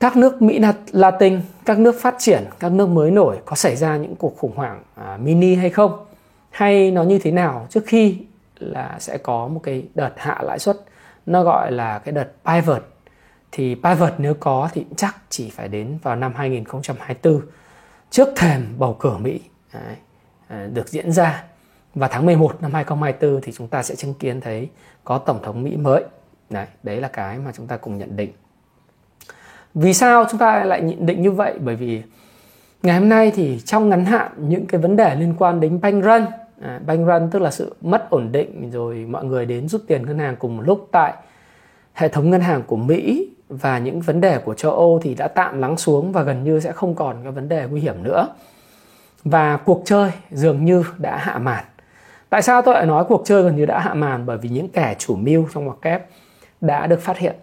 Các 0.00 0.16
nước 0.16 0.42
Mỹ 0.42 0.60
Latin, 0.92 1.40
các 1.64 1.78
nước 1.78 1.94
phát 2.00 2.14
triển, 2.18 2.44
các 2.58 2.72
nước 2.72 2.88
mới 2.88 3.10
nổi 3.10 3.38
có 3.44 3.56
xảy 3.56 3.76
ra 3.76 3.96
những 3.96 4.16
cuộc 4.16 4.38
khủng 4.38 4.56
hoảng 4.56 4.82
à, 4.94 5.18
mini 5.22 5.54
hay 5.54 5.70
không? 5.70 6.04
Hay 6.50 6.90
nó 6.90 7.02
như 7.02 7.18
thế 7.18 7.30
nào 7.30 7.66
trước 7.70 7.84
khi 7.86 8.18
là 8.58 8.96
sẽ 9.00 9.18
có 9.18 9.48
một 9.48 9.60
cái 9.62 9.84
đợt 9.94 10.12
hạ 10.16 10.40
lãi 10.42 10.58
suất? 10.58 10.76
Nó 11.26 11.42
gọi 11.42 11.72
là 11.72 11.98
cái 11.98 12.12
đợt 12.12 12.28
pivot. 12.44 12.82
Thì 13.52 13.74
pivot 13.74 14.12
nếu 14.18 14.34
có 14.34 14.68
thì 14.72 14.84
chắc 14.96 15.16
chỉ 15.28 15.50
phải 15.50 15.68
đến 15.68 15.98
vào 16.02 16.16
năm 16.16 16.32
2024 16.36 17.40
trước 18.10 18.28
thềm 18.36 18.74
bầu 18.78 18.96
cử 19.00 19.10
Mỹ. 19.18 19.40
Đấy, 19.72 19.96
à, 20.48 20.66
được 20.72 20.88
diễn 20.88 21.12
ra 21.12 21.44
và 21.94 22.08
tháng 22.08 22.26
11 22.26 22.62
năm 22.62 22.74
2024 22.74 23.40
thì 23.42 23.52
chúng 23.52 23.68
ta 23.68 23.82
sẽ 23.82 23.94
chứng 23.94 24.14
kiến 24.14 24.40
thấy 24.40 24.68
có 25.04 25.18
tổng 25.18 25.42
thống 25.42 25.62
Mỹ 25.62 25.76
mới. 25.76 26.04
Đấy 26.50 26.66
đấy 26.82 27.00
là 27.00 27.08
cái 27.08 27.38
mà 27.38 27.52
chúng 27.56 27.66
ta 27.66 27.76
cùng 27.76 27.98
nhận 27.98 28.16
định. 28.16 28.32
Vì 29.74 29.94
sao 29.94 30.24
chúng 30.30 30.38
ta 30.38 30.64
lại 30.64 30.80
nhận 30.80 31.06
định 31.06 31.22
như 31.22 31.30
vậy? 31.30 31.54
Bởi 31.60 31.76
vì 31.76 32.02
ngày 32.82 32.98
hôm 32.98 33.08
nay 33.08 33.32
thì 33.34 33.60
trong 33.64 33.88
ngắn 33.88 34.04
hạn 34.04 34.32
những 34.36 34.66
cái 34.66 34.80
vấn 34.80 34.96
đề 34.96 35.14
liên 35.14 35.34
quan 35.38 35.60
đến 35.60 35.80
bank 35.80 36.04
run 36.04 36.26
à, 36.60 36.80
bank 36.86 37.06
run 37.06 37.30
tức 37.30 37.42
là 37.42 37.50
sự 37.50 37.76
mất 37.80 38.10
ổn 38.10 38.32
định 38.32 38.70
rồi 38.70 38.96
mọi 38.96 39.24
người 39.24 39.46
đến 39.46 39.68
rút 39.68 39.82
tiền 39.86 40.06
ngân 40.06 40.18
hàng 40.18 40.36
cùng 40.36 40.56
một 40.56 40.62
lúc 40.66 40.88
tại 40.92 41.14
hệ 41.92 42.08
thống 42.08 42.30
ngân 42.30 42.40
hàng 42.40 42.62
của 42.66 42.76
Mỹ. 42.76 43.30
Và 43.48 43.78
những 43.78 44.00
vấn 44.00 44.20
đề 44.20 44.38
của 44.38 44.54
châu 44.54 44.72
Âu 44.72 45.00
thì 45.02 45.14
đã 45.14 45.28
tạm 45.28 45.58
lắng 45.58 45.76
xuống 45.76 46.12
và 46.12 46.22
gần 46.22 46.44
như 46.44 46.60
sẽ 46.60 46.72
không 46.72 46.94
còn 46.94 47.16
cái 47.22 47.32
vấn 47.32 47.48
đề 47.48 47.66
nguy 47.70 47.80
hiểm 47.80 48.02
nữa. 48.02 48.28
Và 49.24 49.56
cuộc 49.56 49.82
chơi 49.84 50.10
dường 50.30 50.64
như 50.64 50.84
đã 50.98 51.16
hạ 51.16 51.38
màn 51.38 51.64
tại 52.34 52.42
sao 52.42 52.62
tôi 52.62 52.74
lại 52.74 52.86
nói 52.86 53.04
cuộc 53.08 53.22
chơi 53.24 53.42
gần 53.42 53.56
như 53.56 53.66
đã 53.66 53.78
hạ 53.78 53.94
màn 53.94 54.26
bởi 54.26 54.38
vì 54.38 54.48
những 54.48 54.68
kẻ 54.68 54.94
chủ 54.98 55.16
mưu 55.16 55.48
trong 55.54 55.64
ngoặc 55.64 55.76
kép 55.82 56.06
đã 56.60 56.86
được 56.86 57.00
phát 57.00 57.18
hiện 57.18 57.34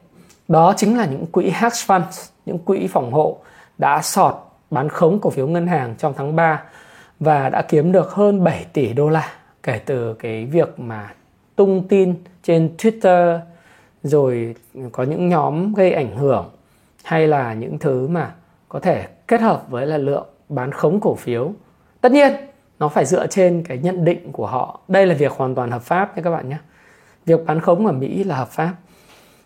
đó 0.48 0.74
chính 0.78 0.98
là 0.98 1.06
những 1.06 1.26
quỹ 1.26 1.44
hedge 1.44 1.78
funds, 1.88 2.30
những 2.46 2.60
quỹ 2.60 2.88
phòng 2.88 3.12
hộ 3.12 3.38
đã 3.78 4.02
sọt 4.02 4.36
bán 4.72 4.90
khống 4.90 5.20
cổ 5.20 5.30
phiếu 5.30 5.48
ngân 5.48 5.68
hàng 5.68 5.96
trong 5.98 6.14
tháng 6.18 6.36
3 6.36 6.64
và 7.20 7.50
đã 7.50 7.62
kiếm 7.62 7.92
được 7.92 8.12
hơn 8.12 8.44
7 8.44 8.66
tỷ 8.74 8.94
đô 8.94 9.10
la 9.10 9.30
kể 9.64 9.80
từ 9.86 10.14
cái 10.14 10.46
việc 10.46 10.80
mà 10.80 11.14
tung 11.56 11.88
tin 11.88 12.16
trên 12.44 12.76
Twitter, 12.78 13.40
rồi 14.04 14.56
có 14.92 15.04
những 15.04 15.30
nhóm 15.30 15.74
gây 15.74 15.92
ảnh 15.92 16.18
hưởng, 16.18 16.50
hay 17.04 17.28
là 17.28 17.54
những 17.54 17.80
thứ 17.80 18.08
mà 18.08 18.32
có 18.70 18.80
thể 18.80 19.08
kết 19.28 19.42
hợp 19.42 19.64
với 19.70 19.86
là 19.86 19.98
lượng 19.98 20.26
bán 20.50 20.72
khống 20.72 21.00
cổ 21.00 21.16
phiếu. 21.16 21.52
Tất 22.02 22.12
nhiên 22.12 22.34
nó 22.82 22.90
phải 22.90 23.06
dựa 23.06 23.28
trên 23.28 23.64
cái 23.64 23.78
nhận 23.78 24.06
định 24.06 24.32
của 24.32 24.48
họ. 24.48 24.80
Đây 24.88 25.06
là 25.06 25.16
việc 25.16 25.32
hoàn 25.32 25.56
toàn 25.56 25.72
hợp 25.72 25.82
pháp 25.82 26.18
nha 26.18 26.24
các 26.24 26.32
bạn 26.32 26.50
nhé. 26.50 26.58
Việc 27.26 27.46
bán 27.46 27.60
khống 27.60 27.86
ở 27.86 27.92
Mỹ 27.92 28.24
là 28.24 28.36
hợp 28.36 28.50
pháp. 28.50 28.74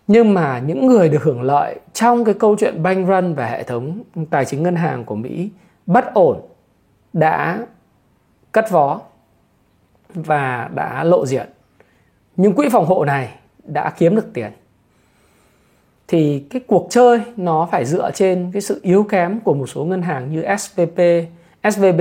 Nhưng 0.06 0.34
mà 0.34 0.58
những 0.58 0.86
người 0.86 1.08
được 1.08 1.22
hưởng 1.22 1.42
lợi 1.42 1.80
trong 1.92 2.24
cái 2.24 2.34
câu 2.34 2.56
chuyện 2.58 2.82
bank 2.82 3.08
run 3.08 3.34
và 3.34 3.46
hệ 3.46 3.62
thống 3.62 4.02
tài 4.30 4.44
chính 4.44 4.62
ngân 4.62 4.76
hàng 4.76 5.04
của 5.04 5.14
Mỹ 5.14 5.50
bất 5.86 6.14
ổn 6.14 6.40
đã 7.12 7.66
cất 8.52 8.70
vó 8.70 9.00
và 10.14 10.70
đã 10.74 11.04
lộ 11.04 11.26
diện. 11.26 11.46
Nhưng 12.36 12.52
quỹ 12.52 12.68
phòng 12.68 12.86
hộ 12.86 13.04
này 13.04 13.34
đã 13.64 13.90
kiếm 13.98 14.16
được 14.16 14.32
tiền 14.34 14.52
thì 16.08 16.46
cái 16.50 16.62
cuộc 16.66 16.86
chơi 16.90 17.20
nó 17.36 17.68
phải 17.70 17.84
dựa 17.84 18.10
trên 18.14 18.50
cái 18.52 18.62
sự 18.62 18.80
yếu 18.82 19.02
kém 19.02 19.40
của 19.40 19.54
một 19.54 19.66
số 19.66 19.84
ngân 19.84 20.02
hàng 20.02 20.32
như 20.32 20.44
SVP, 20.58 21.00
SVB 21.72 22.00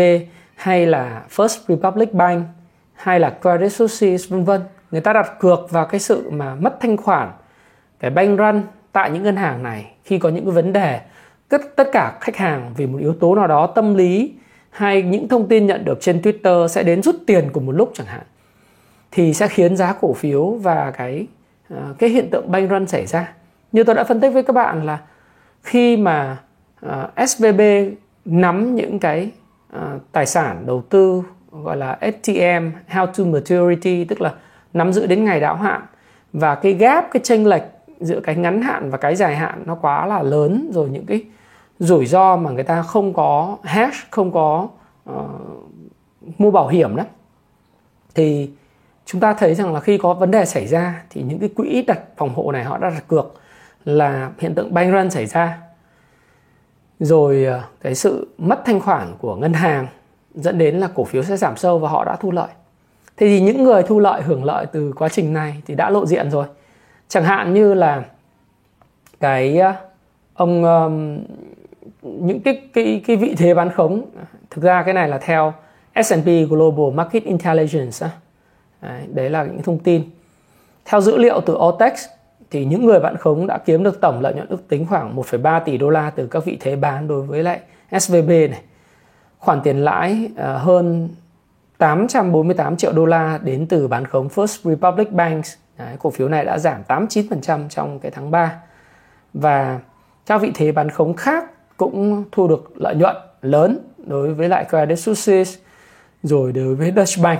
hay 0.55 0.85
là 0.85 1.23
First 1.35 1.59
Republic 1.67 2.13
Bank 2.13 2.45
hay 2.93 3.19
là 3.19 3.37
Credit 3.41 3.73
Suisse 3.73 4.27
vân 4.29 4.43
vân. 4.43 4.61
Người 4.91 5.01
ta 5.01 5.13
đặt 5.13 5.39
cược 5.39 5.71
vào 5.71 5.85
cái 5.85 5.99
sự 5.99 6.29
mà 6.29 6.55
mất 6.55 6.77
thanh 6.79 6.97
khoản, 6.97 7.31
cái 7.99 8.11
bank 8.11 8.39
run 8.39 8.61
tại 8.91 9.11
những 9.11 9.23
ngân 9.23 9.35
hàng 9.35 9.63
này 9.63 9.91
khi 10.03 10.19
có 10.19 10.29
những 10.29 10.45
cái 10.45 10.53
vấn 10.53 10.73
đề 10.73 10.99
tất 11.49 11.61
tất 11.75 11.89
cả 11.91 12.17
khách 12.21 12.35
hàng 12.35 12.73
vì 12.77 12.85
một 12.85 12.97
yếu 13.01 13.13
tố 13.13 13.35
nào 13.35 13.47
đó 13.47 13.67
tâm 13.67 13.95
lý 13.95 14.33
hay 14.69 15.01
những 15.01 15.27
thông 15.27 15.47
tin 15.47 15.67
nhận 15.67 15.85
được 15.85 15.97
trên 16.01 16.21
Twitter 16.21 16.67
sẽ 16.67 16.83
đến 16.83 17.03
rút 17.03 17.15
tiền 17.27 17.49
cùng 17.53 17.65
một 17.65 17.71
lúc 17.71 17.91
chẳng 17.93 18.07
hạn 18.07 18.23
thì 19.11 19.33
sẽ 19.33 19.47
khiến 19.47 19.77
giá 19.77 19.93
cổ 20.01 20.13
phiếu 20.13 20.51
và 20.51 20.91
cái 20.97 21.27
ờ, 21.69 21.95
cái 21.97 22.09
hiện 22.09 22.29
tượng 22.29 22.51
bank 22.51 22.69
run 22.69 22.87
xảy 22.87 23.05
ra 23.05 23.33
như 23.71 23.83
tôi 23.83 23.95
đã 23.95 24.03
phân 24.03 24.21
tích 24.21 24.29
với 24.29 24.43
các 24.43 24.53
bạn 24.53 24.85
là 24.85 24.99
khi 25.63 25.97
mà 25.97 26.37
ờ, 26.81 27.09
uh, 27.23 27.29
SVB 27.29 27.61
nắm 28.25 28.75
những 28.75 28.99
cái 28.99 29.31
uh, 29.75 30.01
tài 30.11 30.25
sản 30.25 30.63
đầu 30.65 30.83
tư 30.89 31.23
gọi 31.51 31.77
là 31.77 31.97
STM 32.01 32.69
how 32.89 33.05
to 33.05 33.23
maturity 33.23 34.05
tức 34.05 34.21
là 34.21 34.33
nắm 34.73 34.93
giữ 34.93 35.05
đến 35.05 35.25
ngày 35.25 35.39
đáo 35.39 35.55
hạn. 35.55 35.81
Và 36.33 36.55
cái 36.55 36.73
gap 36.73 37.11
cái 37.11 37.21
chênh 37.23 37.47
lệch 37.47 37.63
giữa 37.99 38.19
cái 38.19 38.35
ngắn 38.35 38.61
hạn 38.61 38.89
và 38.89 38.97
cái 38.97 39.15
dài 39.15 39.35
hạn 39.35 39.63
nó 39.65 39.75
quá 39.75 40.05
là 40.05 40.23
lớn 40.23 40.69
rồi 40.73 40.89
những 40.89 41.05
cái 41.05 41.23
rủi 41.79 42.05
ro 42.05 42.35
mà 42.35 42.51
người 42.51 42.63
ta 42.63 42.81
không 42.81 43.13
có 43.13 43.57
hash 43.63 44.11
không 44.11 44.31
có 44.31 44.67
uh, 45.09 45.15
mua 46.37 46.51
bảo 46.51 46.67
hiểm 46.67 46.95
đó. 46.95 47.03
Thì 48.15 48.49
chúng 49.05 49.21
ta 49.21 49.33
thấy 49.33 49.55
rằng 49.55 49.73
là 49.73 49.79
khi 49.79 49.97
có 49.97 50.13
vấn 50.13 50.31
đề 50.31 50.45
xảy 50.45 50.67
ra 50.67 51.03
thì 51.09 51.21
những 51.21 51.39
cái 51.39 51.49
quỹ 51.49 51.81
đặt 51.87 51.99
phòng 52.17 52.33
hộ 52.35 52.51
này 52.51 52.63
họ 52.63 52.77
đã 52.77 52.89
đặt 52.89 53.07
cược 53.07 53.33
là 53.85 54.29
hiện 54.39 54.55
tượng 54.55 54.73
bank 54.73 54.93
run 54.93 55.11
xảy 55.11 55.25
ra 55.25 55.57
rồi 56.99 57.45
à, 57.45 57.63
cái 57.81 57.95
sự 57.95 58.27
mất 58.37 58.61
thanh 58.65 58.79
khoản 58.79 59.13
của 59.19 59.35
ngân 59.35 59.53
hàng 59.53 59.87
dẫn 60.35 60.57
đến 60.57 60.75
là 60.75 60.89
cổ 60.95 61.03
phiếu 61.03 61.23
sẽ 61.23 61.37
giảm 61.37 61.57
sâu 61.57 61.79
và 61.79 61.89
họ 61.89 62.05
đã 62.05 62.15
thu 62.15 62.31
lợi. 62.31 62.47
Thế 63.17 63.27
thì 63.27 63.41
những 63.41 63.63
người 63.63 63.83
thu 63.83 63.99
lợi 63.99 64.21
hưởng 64.21 64.43
lợi 64.43 64.65
từ 64.65 64.93
quá 64.95 65.09
trình 65.09 65.33
này 65.33 65.61
thì 65.65 65.75
đã 65.75 65.89
lộ 65.89 66.05
diện 66.05 66.31
rồi. 66.31 66.45
Chẳng 67.07 67.23
hạn 67.23 67.53
như 67.53 67.73
là 67.73 68.03
cái 69.19 69.59
à, 69.59 69.75
ông 70.33 70.61
những 72.01 72.41
cái 72.41 72.61
cái 72.73 73.03
cái 73.07 73.15
vị 73.15 73.35
thế 73.37 73.53
bán 73.53 73.69
khống, 73.69 74.05
thực 74.49 74.63
ra 74.63 74.83
cái 74.83 74.93
này 74.93 75.07
là 75.07 75.17
theo 75.17 75.53
S&P 76.03 76.49
Global 76.49 76.95
Market 76.95 77.23
Intelligence 77.23 78.07
đấy 79.07 79.29
là 79.29 79.43
những 79.43 79.61
thông 79.61 79.79
tin. 79.79 80.03
Theo 80.85 81.01
dữ 81.01 81.17
liệu 81.17 81.41
từ 81.41 81.53
OTEX 81.53 82.05
thì 82.55 82.65
những 82.65 82.85
người 82.85 82.99
bán 82.99 83.17
khống 83.17 83.47
đã 83.47 83.57
kiếm 83.57 83.83
được 83.83 84.01
tổng 84.01 84.21
lợi 84.21 84.33
nhuận 84.33 84.47
ước 84.47 84.67
tính 84.67 84.85
khoảng 84.85 85.15
1,3 85.15 85.59
tỷ 85.65 85.77
đô 85.77 85.89
la 85.89 86.09
từ 86.09 86.27
các 86.27 86.45
vị 86.45 86.57
thế 86.61 86.75
bán 86.75 87.07
đối 87.07 87.21
với 87.21 87.43
lại 87.43 87.59
SVB 87.99 88.29
này. 88.29 88.61
Khoản 89.39 89.61
tiền 89.61 89.77
lãi 89.77 90.29
ờ, 90.37 90.57
hơn 90.57 91.09
848 91.77 92.77
triệu 92.77 92.93
đô 92.93 93.05
la 93.05 93.39
đến 93.43 93.67
từ 93.67 93.87
bán 93.87 94.05
khống 94.05 94.27
First 94.27 94.69
Republic 94.69 95.11
Bank. 95.11 95.45
Đấy, 95.77 95.95
cổ 95.99 96.09
phiếu 96.09 96.29
này 96.29 96.45
đã 96.45 96.57
giảm 96.57 96.81
89% 96.87 97.69
trong 97.69 97.99
cái 97.99 98.11
tháng 98.11 98.31
3. 98.31 98.59
Và 99.33 99.79
các 100.25 100.41
vị 100.41 100.51
thế 100.55 100.71
bán 100.71 100.89
khống 100.89 101.13
khác 101.13 101.43
cũng 101.77 102.23
thu 102.31 102.47
được 102.47 102.71
lợi 102.75 102.95
nhuận 102.95 103.15
lớn 103.41 103.79
đối 103.97 104.33
với 104.33 104.49
lại 104.49 104.65
Credit 104.69 104.99
Suisse 104.99 105.59
rồi 106.23 106.51
đối 106.51 106.75
với 106.75 106.93
Deutsche 106.95 107.23
Bank. 107.23 107.39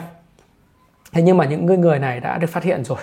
Thế 1.12 1.22
nhưng 1.22 1.38
mà 1.38 1.46
những 1.46 1.82
người 1.82 2.00
này 2.00 2.20
đã 2.20 2.38
được 2.38 2.50
phát 2.50 2.64
hiện 2.64 2.84
rồi 2.84 3.00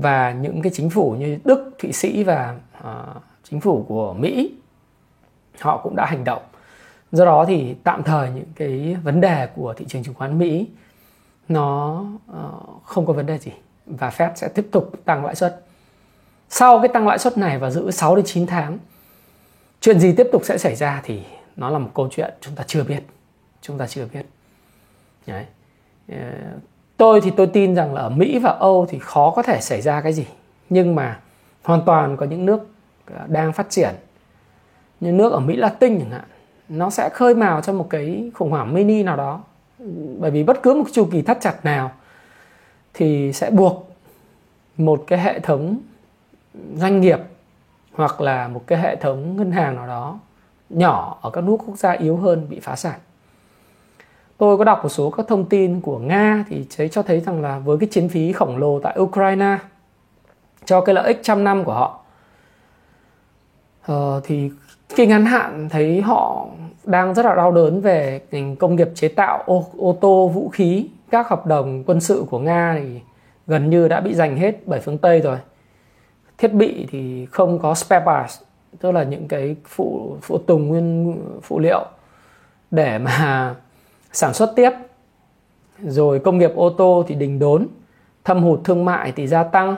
và 0.00 0.32
những 0.32 0.62
cái 0.62 0.72
chính 0.74 0.90
phủ 0.90 1.10
như 1.18 1.38
Đức, 1.44 1.74
Thụy 1.78 1.92
Sĩ 1.92 2.24
và 2.24 2.56
uh, 2.78 3.22
chính 3.44 3.60
phủ 3.60 3.84
của 3.88 4.14
Mỹ 4.14 4.52
họ 5.60 5.80
cũng 5.82 5.96
đã 5.96 6.06
hành 6.06 6.24
động. 6.24 6.42
Do 7.12 7.24
đó 7.24 7.44
thì 7.48 7.74
tạm 7.84 8.02
thời 8.02 8.30
những 8.30 8.52
cái 8.56 8.96
vấn 9.02 9.20
đề 9.20 9.48
của 9.56 9.74
thị 9.76 9.84
trường 9.88 10.04
chứng 10.04 10.14
khoán 10.14 10.38
Mỹ 10.38 10.66
nó 11.48 12.04
uh, 12.30 12.84
không 12.84 13.06
có 13.06 13.12
vấn 13.12 13.26
đề 13.26 13.38
gì 13.38 13.52
và 13.86 14.08
Fed 14.08 14.30
sẽ 14.34 14.48
tiếp 14.48 14.68
tục 14.72 14.92
tăng 15.04 15.24
lãi 15.24 15.34
suất. 15.34 15.64
Sau 16.48 16.78
cái 16.78 16.88
tăng 16.88 17.08
lãi 17.08 17.18
suất 17.18 17.38
này 17.38 17.58
và 17.58 17.70
giữ 17.70 17.90
6 17.90 18.16
đến 18.16 18.24
9 18.24 18.46
tháng 18.46 18.78
chuyện 19.80 20.00
gì 20.00 20.14
tiếp 20.16 20.26
tục 20.32 20.42
sẽ 20.44 20.58
xảy 20.58 20.76
ra 20.76 21.00
thì 21.04 21.22
nó 21.56 21.70
là 21.70 21.78
một 21.78 21.90
câu 21.94 22.08
chuyện 22.10 22.34
chúng 22.40 22.54
ta 22.54 22.64
chưa 22.66 22.84
biết. 22.84 23.02
Chúng 23.62 23.78
ta 23.78 23.86
chưa 23.86 24.06
biết. 24.12 24.26
Đấy. 25.26 25.46
Ờ, 26.08 26.16
Tôi 26.98 27.20
thì 27.20 27.30
tôi 27.30 27.46
tin 27.46 27.74
rằng 27.74 27.94
là 27.94 28.00
ở 28.00 28.08
Mỹ 28.08 28.38
và 28.38 28.50
Âu 28.50 28.86
thì 28.88 28.98
khó 28.98 29.30
có 29.36 29.42
thể 29.42 29.60
xảy 29.60 29.80
ra 29.80 30.00
cái 30.00 30.12
gì. 30.12 30.26
Nhưng 30.70 30.94
mà 30.94 31.20
hoàn 31.62 31.82
toàn 31.86 32.16
có 32.16 32.26
những 32.26 32.46
nước 32.46 32.68
ờ, 33.14 33.26
đang 33.26 33.52
phát 33.52 33.70
triển. 33.70 33.94
Như 35.00 35.12
nước 35.12 35.32
ở 35.32 35.40
Mỹ 35.40 35.56
Latin 35.56 35.98
chẳng 35.98 36.10
hạn, 36.10 36.24
nó 36.68 36.90
sẽ 36.90 37.08
khơi 37.08 37.34
mào 37.34 37.60
cho 37.60 37.72
một 37.72 37.86
cái 37.90 38.30
khủng 38.34 38.50
hoảng 38.50 38.74
mini 38.74 39.02
nào 39.02 39.16
đó. 39.16 39.40
Bởi 40.18 40.30
vì 40.30 40.42
bất 40.42 40.62
cứ 40.62 40.74
một 40.74 40.84
chu 40.92 41.08
kỳ 41.12 41.22
thắt 41.22 41.40
chặt 41.40 41.64
nào 41.64 41.90
thì 42.94 43.32
sẽ 43.32 43.50
buộc 43.50 43.90
một 44.76 45.04
cái 45.06 45.18
hệ 45.18 45.40
thống 45.40 45.78
doanh 46.74 47.00
nghiệp 47.00 47.18
hoặc 47.92 48.20
là 48.20 48.48
một 48.48 48.62
cái 48.66 48.78
hệ 48.78 48.96
thống 48.96 49.36
ngân 49.36 49.52
hàng 49.52 49.76
nào 49.76 49.86
đó 49.86 50.18
nhỏ 50.70 51.18
ở 51.22 51.30
các 51.30 51.44
nước 51.44 51.56
quốc 51.66 51.78
gia 51.78 51.90
yếu 51.90 52.16
hơn 52.16 52.46
bị 52.50 52.60
phá 52.60 52.76
sản 52.76 52.98
tôi 54.38 54.58
có 54.58 54.64
đọc 54.64 54.80
một 54.82 54.88
số 54.88 55.10
các 55.10 55.26
thông 55.28 55.44
tin 55.44 55.80
của 55.80 55.98
nga 55.98 56.44
thì 56.48 56.66
thấy 56.76 56.88
cho 56.88 57.02
thấy 57.02 57.20
rằng 57.20 57.42
là 57.42 57.58
với 57.58 57.78
cái 57.80 57.88
chiến 57.92 58.08
phí 58.08 58.32
khổng 58.32 58.56
lồ 58.56 58.80
tại 58.80 58.96
ukraine 58.98 59.58
cho 60.64 60.80
cái 60.80 60.94
lợi 60.94 61.06
ích 61.06 61.20
trăm 61.22 61.44
năm 61.44 61.64
của 61.64 61.72
họ 61.72 62.00
uh, 63.92 64.24
thì 64.24 64.50
cái 64.96 65.06
ngắn 65.06 65.24
hạn 65.24 65.68
thấy 65.68 66.00
họ 66.00 66.46
đang 66.84 67.14
rất 67.14 67.26
là 67.26 67.34
đau 67.34 67.52
đớn 67.52 67.80
về 67.80 68.20
ngành 68.30 68.56
công 68.56 68.76
nghiệp 68.76 68.88
chế 68.94 69.08
tạo 69.08 69.42
ô, 69.46 69.64
ô 69.78 69.98
tô 70.00 70.28
vũ 70.28 70.48
khí 70.48 70.88
các 71.10 71.28
hợp 71.28 71.46
đồng 71.46 71.84
quân 71.86 72.00
sự 72.00 72.24
của 72.30 72.38
nga 72.38 72.76
thì 72.78 73.00
gần 73.46 73.70
như 73.70 73.88
đã 73.88 74.00
bị 74.00 74.14
giành 74.14 74.36
hết 74.36 74.66
bởi 74.66 74.80
phương 74.80 74.98
tây 74.98 75.20
rồi. 75.20 75.38
Thiết 76.38 76.52
bị 76.52 76.86
thì 76.90 77.26
không 77.26 77.58
có 77.58 77.74
spare 77.74 78.04
parts 78.06 78.40
tức 78.78 78.92
là 78.92 79.02
những 79.02 79.28
cái 79.28 79.56
phụ 79.64 80.16
phụ 80.22 80.38
tùng 80.38 80.68
nguyên 80.68 81.16
phụ 81.42 81.58
liệu 81.58 81.84
để 82.70 82.98
mà 82.98 83.54
sản 84.12 84.34
xuất 84.34 84.52
tiếp. 84.56 84.70
Rồi 85.82 86.18
công 86.18 86.38
nghiệp 86.38 86.52
ô 86.54 86.70
tô 86.70 87.04
thì 87.08 87.14
đình 87.14 87.38
đốn 87.38 87.66
thâm 88.24 88.42
hụt 88.42 88.60
thương 88.64 88.84
mại 88.84 89.12
thì 89.16 89.26
gia 89.26 89.44
tăng 89.44 89.76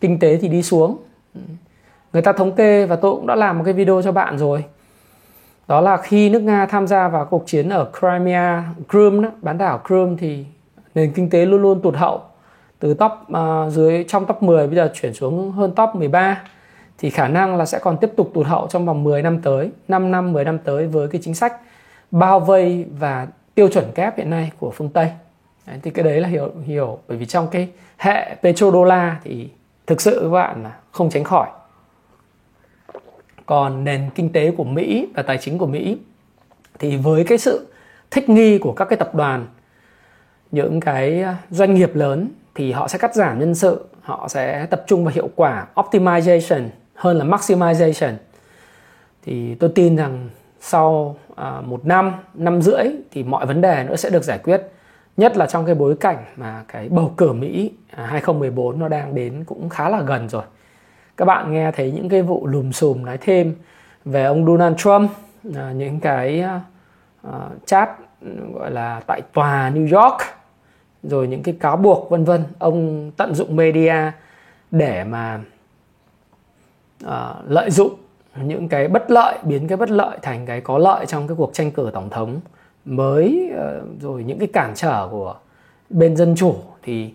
kinh 0.00 0.18
tế 0.18 0.36
thì 0.36 0.48
đi 0.48 0.62
xuống. 0.62 0.96
Người 2.12 2.22
ta 2.22 2.32
thống 2.32 2.52
kê 2.52 2.86
và 2.86 2.96
tôi 2.96 3.14
cũng 3.14 3.26
đã 3.26 3.34
làm 3.34 3.58
một 3.58 3.64
cái 3.64 3.74
video 3.74 4.02
cho 4.02 4.12
bạn 4.12 4.38
rồi. 4.38 4.64
Đó 5.68 5.80
là 5.80 5.96
khi 5.96 6.30
nước 6.30 6.42
Nga 6.42 6.66
tham 6.66 6.86
gia 6.86 7.08
vào 7.08 7.24
cuộc 7.24 7.46
chiến 7.46 7.68
ở 7.68 7.90
Crimea, 7.98 8.64
Crimea 8.90 9.30
bán 9.42 9.58
đảo 9.58 9.80
Crimea 9.86 10.16
thì 10.18 10.44
nền 10.94 11.12
kinh 11.12 11.30
tế 11.30 11.46
luôn 11.46 11.62
luôn 11.62 11.82
tụt 11.82 11.94
hậu. 11.94 12.20
Từ 12.78 12.94
top 12.94 13.12
uh, 13.12 13.72
dưới 13.72 14.04
trong 14.08 14.26
top 14.26 14.42
10 14.42 14.66
bây 14.66 14.76
giờ 14.76 14.90
chuyển 14.94 15.14
xuống 15.14 15.52
hơn 15.52 15.72
top 15.74 15.94
13 15.94 16.42
thì 16.98 17.10
khả 17.10 17.28
năng 17.28 17.56
là 17.56 17.66
sẽ 17.66 17.78
còn 17.78 17.96
tiếp 17.96 18.10
tục 18.16 18.30
tụt 18.34 18.46
hậu 18.46 18.66
trong 18.66 18.86
vòng 18.86 19.04
10 19.04 19.22
năm 19.22 19.42
tới, 19.42 19.70
5 19.88 20.10
năm 20.10 20.32
10 20.32 20.44
năm 20.44 20.58
tới 20.58 20.86
với 20.86 21.08
cái 21.08 21.20
chính 21.24 21.34
sách 21.34 21.56
bao 22.10 22.40
vây 22.40 22.86
và 22.98 23.26
tiêu 23.54 23.68
chuẩn 23.68 23.92
kép 23.94 24.18
hiện 24.18 24.30
nay 24.30 24.50
của 24.58 24.70
phương 24.70 24.88
Tây. 24.88 25.10
Đấy, 25.66 25.78
thì 25.82 25.90
cái 25.90 26.04
đấy 26.04 26.20
là 26.20 26.28
hiểu 26.28 26.52
hiểu 26.64 26.98
bởi 27.08 27.18
vì 27.18 27.26
trong 27.26 27.48
cái 27.50 27.68
hệ 27.98 28.36
petrodollar 28.42 29.12
thì 29.24 29.48
thực 29.86 30.00
sự 30.00 30.20
các 30.22 30.28
bạn 30.28 30.62
là 30.62 30.76
không 30.92 31.10
tránh 31.10 31.24
khỏi. 31.24 31.48
Còn 33.46 33.84
nền 33.84 34.10
kinh 34.14 34.32
tế 34.32 34.50
của 34.50 34.64
Mỹ 34.64 35.08
và 35.14 35.22
tài 35.22 35.38
chính 35.38 35.58
của 35.58 35.66
Mỹ 35.66 35.98
thì 36.78 36.96
với 36.96 37.24
cái 37.24 37.38
sự 37.38 37.66
thích 38.10 38.28
nghi 38.28 38.58
của 38.58 38.72
các 38.72 38.84
cái 38.84 38.96
tập 38.96 39.14
đoàn 39.14 39.46
những 40.50 40.80
cái 40.80 41.22
à, 41.22 41.36
doanh 41.50 41.74
nghiệp 41.74 41.90
lớn 41.94 42.28
thì 42.54 42.72
họ 42.72 42.88
sẽ 42.88 42.98
cắt 42.98 43.14
giảm 43.14 43.38
nhân 43.38 43.54
sự 43.54 43.84
họ 44.00 44.28
sẽ 44.28 44.66
tập 44.66 44.84
trung 44.86 45.04
vào 45.04 45.14
hiệu 45.14 45.28
quả 45.36 45.66
optimization 45.74 46.68
hơn 46.94 47.18
là 47.18 47.24
maximization 47.24 48.12
thì 49.22 49.54
tôi 49.54 49.70
tin 49.74 49.96
rằng 49.96 50.28
sau 50.64 51.16
à, 51.36 51.60
một 51.64 51.86
năm 51.86 52.12
năm 52.34 52.62
rưỡi 52.62 52.84
thì 53.10 53.22
mọi 53.22 53.46
vấn 53.46 53.60
đề 53.60 53.84
nó 53.88 53.96
sẽ 53.96 54.10
được 54.10 54.24
giải 54.24 54.38
quyết. 54.38 54.62
Nhất 55.16 55.36
là 55.36 55.46
trong 55.46 55.66
cái 55.66 55.74
bối 55.74 55.96
cảnh 56.00 56.24
mà 56.36 56.64
cái 56.68 56.88
bầu 56.88 57.14
cử 57.16 57.32
Mỹ 57.32 57.72
à, 57.90 58.06
2014 58.06 58.78
nó 58.78 58.88
đang 58.88 59.14
đến 59.14 59.44
cũng 59.44 59.68
khá 59.68 59.88
là 59.88 60.00
gần 60.00 60.28
rồi. 60.28 60.42
Các 61.16 61.24
bạn 61.24 61.52
nghe 61.52 61.72
thấy 61.72 61.92
những 61.92 62.08
cái 62.08 62.22
vụ 62.22 62.46
lùm 62.46 62.70
xùm 62.70 63.04
nói 63.04 63.18
thêm 63.20 63.54
về 64.04 64.24
ông 64.24 64.46
Donald 64.46 64.76
Trump 64.76 65.10
à, 65.54 65.72
những 65.72 66.00
cái 66.00 66.44
uh, 67.28 67.32
chat 67.66 67.90
gọi 68.54 68.70
là 68.70 69.00
tại 69.06 69.22
tòa 69.32 69.70
New 69.70 70.00
York 70.00 70.20
rồi 71.02 71.28
những 71.28 71.42
cái 71.42 71.56
cáo 71.60 71.76
buộc 71.76 72.10
vân 72.10 72.24
vân. 72.24 72.44
Ông 72.58 73.10
tận 73.16 73.34
dụng 73.34 73.56
media 73.56 73.94
để 74.70 75.04
mà 75.04 75.40
uh, 77.04 77.10
lợi 77.48 77.70
dụng 77.70 77.94
những 78.36 78.68
cái 78.68 78.88
bất 78.88 79.10
lợi 79.10 79.38
biến 79.42 79.68
cái 79.68 79.76
bất 79.76 79.90
lợi 79.90 80.18
thành 80.22 80.46
cái 80.46 80.60
có 80.60 80.78
lợi 80.78 81.06
trong 81.06 81.28
cái 81.28 81.36
cuộc 81.36 81.54
tranh 81.54 81.70
cử 81.70 81.90
tổng 81.94 82.10
thống. 82.10 82.40
Mới 82.84 83.50
ờ, 83.56 83.82
rồi 84.00 84.24
những 84.24 84.38
cái 84.38 84.48
cản 84.52 84.72
trở 84.74 85.08
của 85.10 85.34
bên 85.90 86.16
dân 86.16 86.34
chủ 86.36 86.54
thì 86.82 87.12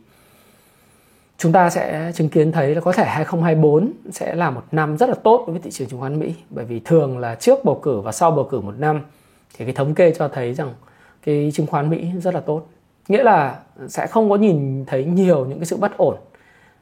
chúng 1.38 1.52
ta 1.52 1.70
sẽ 1.70 2.12
chứng 2.16 2.30
kiến 2.30 2.52
thấy 2.52 2.76
là 2.76 2.82
có 2.82 2.92
thể 2.92 3.06
2024 3.06 3.92
sẽ 4.12 4.36
là 4.36 4.50
một 4.50 4.64
năm 4.72 4.98
rất 4.98 5.10
là 5.10 5.16
tốt 5.24 5.44
đối 5.48 5.54
với 5.54 5.62
thị 5.62 5.72
trường 5.72 5.88
chứng 5.88 6.00
khoán 6.00 6.20
Mỹ. 6.20 6.34
Bởi 6.50 6.66
vì 6.66 6.80
thường 6.80 7.18
là 7.18 7.36
trước 7.36 7.66
bầu 7.66 7.80
cử 7.84 8.00
và 8.00 8.12
sau 8.12 8.32
bầu 8.32 8.48
cử 8.52 8.60
một 8.60 8.74
năm 8.78 9.02
thì 9.58 9.66
cái 9.66 9.74
thống 9.74 9.94
kê 9.94 10.14
cho 10.18 10.28
thấy 10.28 10.54
rằng 10.54 10.74
cái 11.26 11.52
chứng 11.54 11.68
khoán 11.68 11.90
Mỹ 11.90 12.08
rất 12.22 12.34
là 12.34 12.40
tốt. 12.40 12.68
Nghĩa 13.08 13.24
là 13.24 13.60
sẽ 13.88 14.08
không 14.08 14.30
có 14.30 14.36
nhìn 14.36 14.86
thấy 14.86 15.06
nhiều 15.06 15.46
những 15.46 15.60
cái 15.60 15.66
sự 15.66 15.78
bất 15.78 15.98
ổn. 15.98 16.16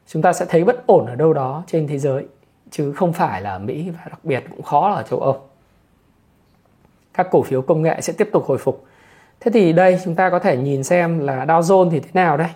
Chúng 0.06 0.22
ta 0.22 0.32
sẽ 0.32 0.46
thấy 0.48 0.64
bất 0.64 0.86
ổn 0.86 1.06
ở 1.06 1.14
đâu 1.14 1.32
đó 1.32 1.64
trên 1.66 1.86
thế 1.86 1.98
giới 1.98 2.26
chứ 2.70 2.92
không 2.92 3.12
phải 3.12 3.42
là 3.42 3.58
Mỹ 3.58 3.90
và 3.90 4.00
đặc 4.10 4.24
biệt 4.24 4.44
cũng 4.50 4.62
khó 4.62 4.88
là 4.88 4.94
ở 4.94 5.02
châu 5.02 5.20
Âu. 5.20 5.40
Các 7.14 7.26
cổ 7.30 7.42
phiếu 7.42 7.62
công 7.62 7.82
nghệ 7.82 8.00
sẽ 8.00 8.12
tiếp 8.12 8.28
tục 8.32 8.44
hồi 8.46 8.58
phục. 8.58 8.84
Thế 9.40 9.50
thì 9.50 9.72
đây, 9.72 9.98
chúng 10.04 10.14
ta 10.14 10.30
có 10.30 10.38
thể 10.38 10.56
nhìn 10.56 10.84
xem 10.84 11.18
là 11.18 11.44
Dow 11.44 11.60
Jones 11.60 11.90
thì 11.90 12.00
thế 12.00 12.10
nào 12.14 12.36
đây? 12.36 12.48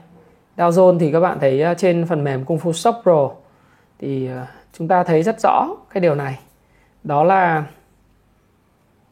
Dow 0.57 0.71
Jones 0.71 0.99
thì 0.99 1.13
các 1.13 1.21
bạn 1.21 1.39
thấy 1.41 1.63
à, 1.63 1.75
trên 1.75 2.07
phần 2.07 2.25
mềm 2.25 2.45
Kung 2.45 2.59
Fu 2.59 2.73
Stock 2.73 3.03
Pro 3.03 3.31
thì 3.99 4.29
à, 4.29 4.47
chúng 4.73 4.89
ta 4.89 5.05
thấy 5.05 5.23
rất 5.23 5.41
rõ 5.41 5.69
cái 5.91 6.01
điều 6.01 6.15
này. 6.15 6.39
Đó 7.05 7.25
là 7.25 7.65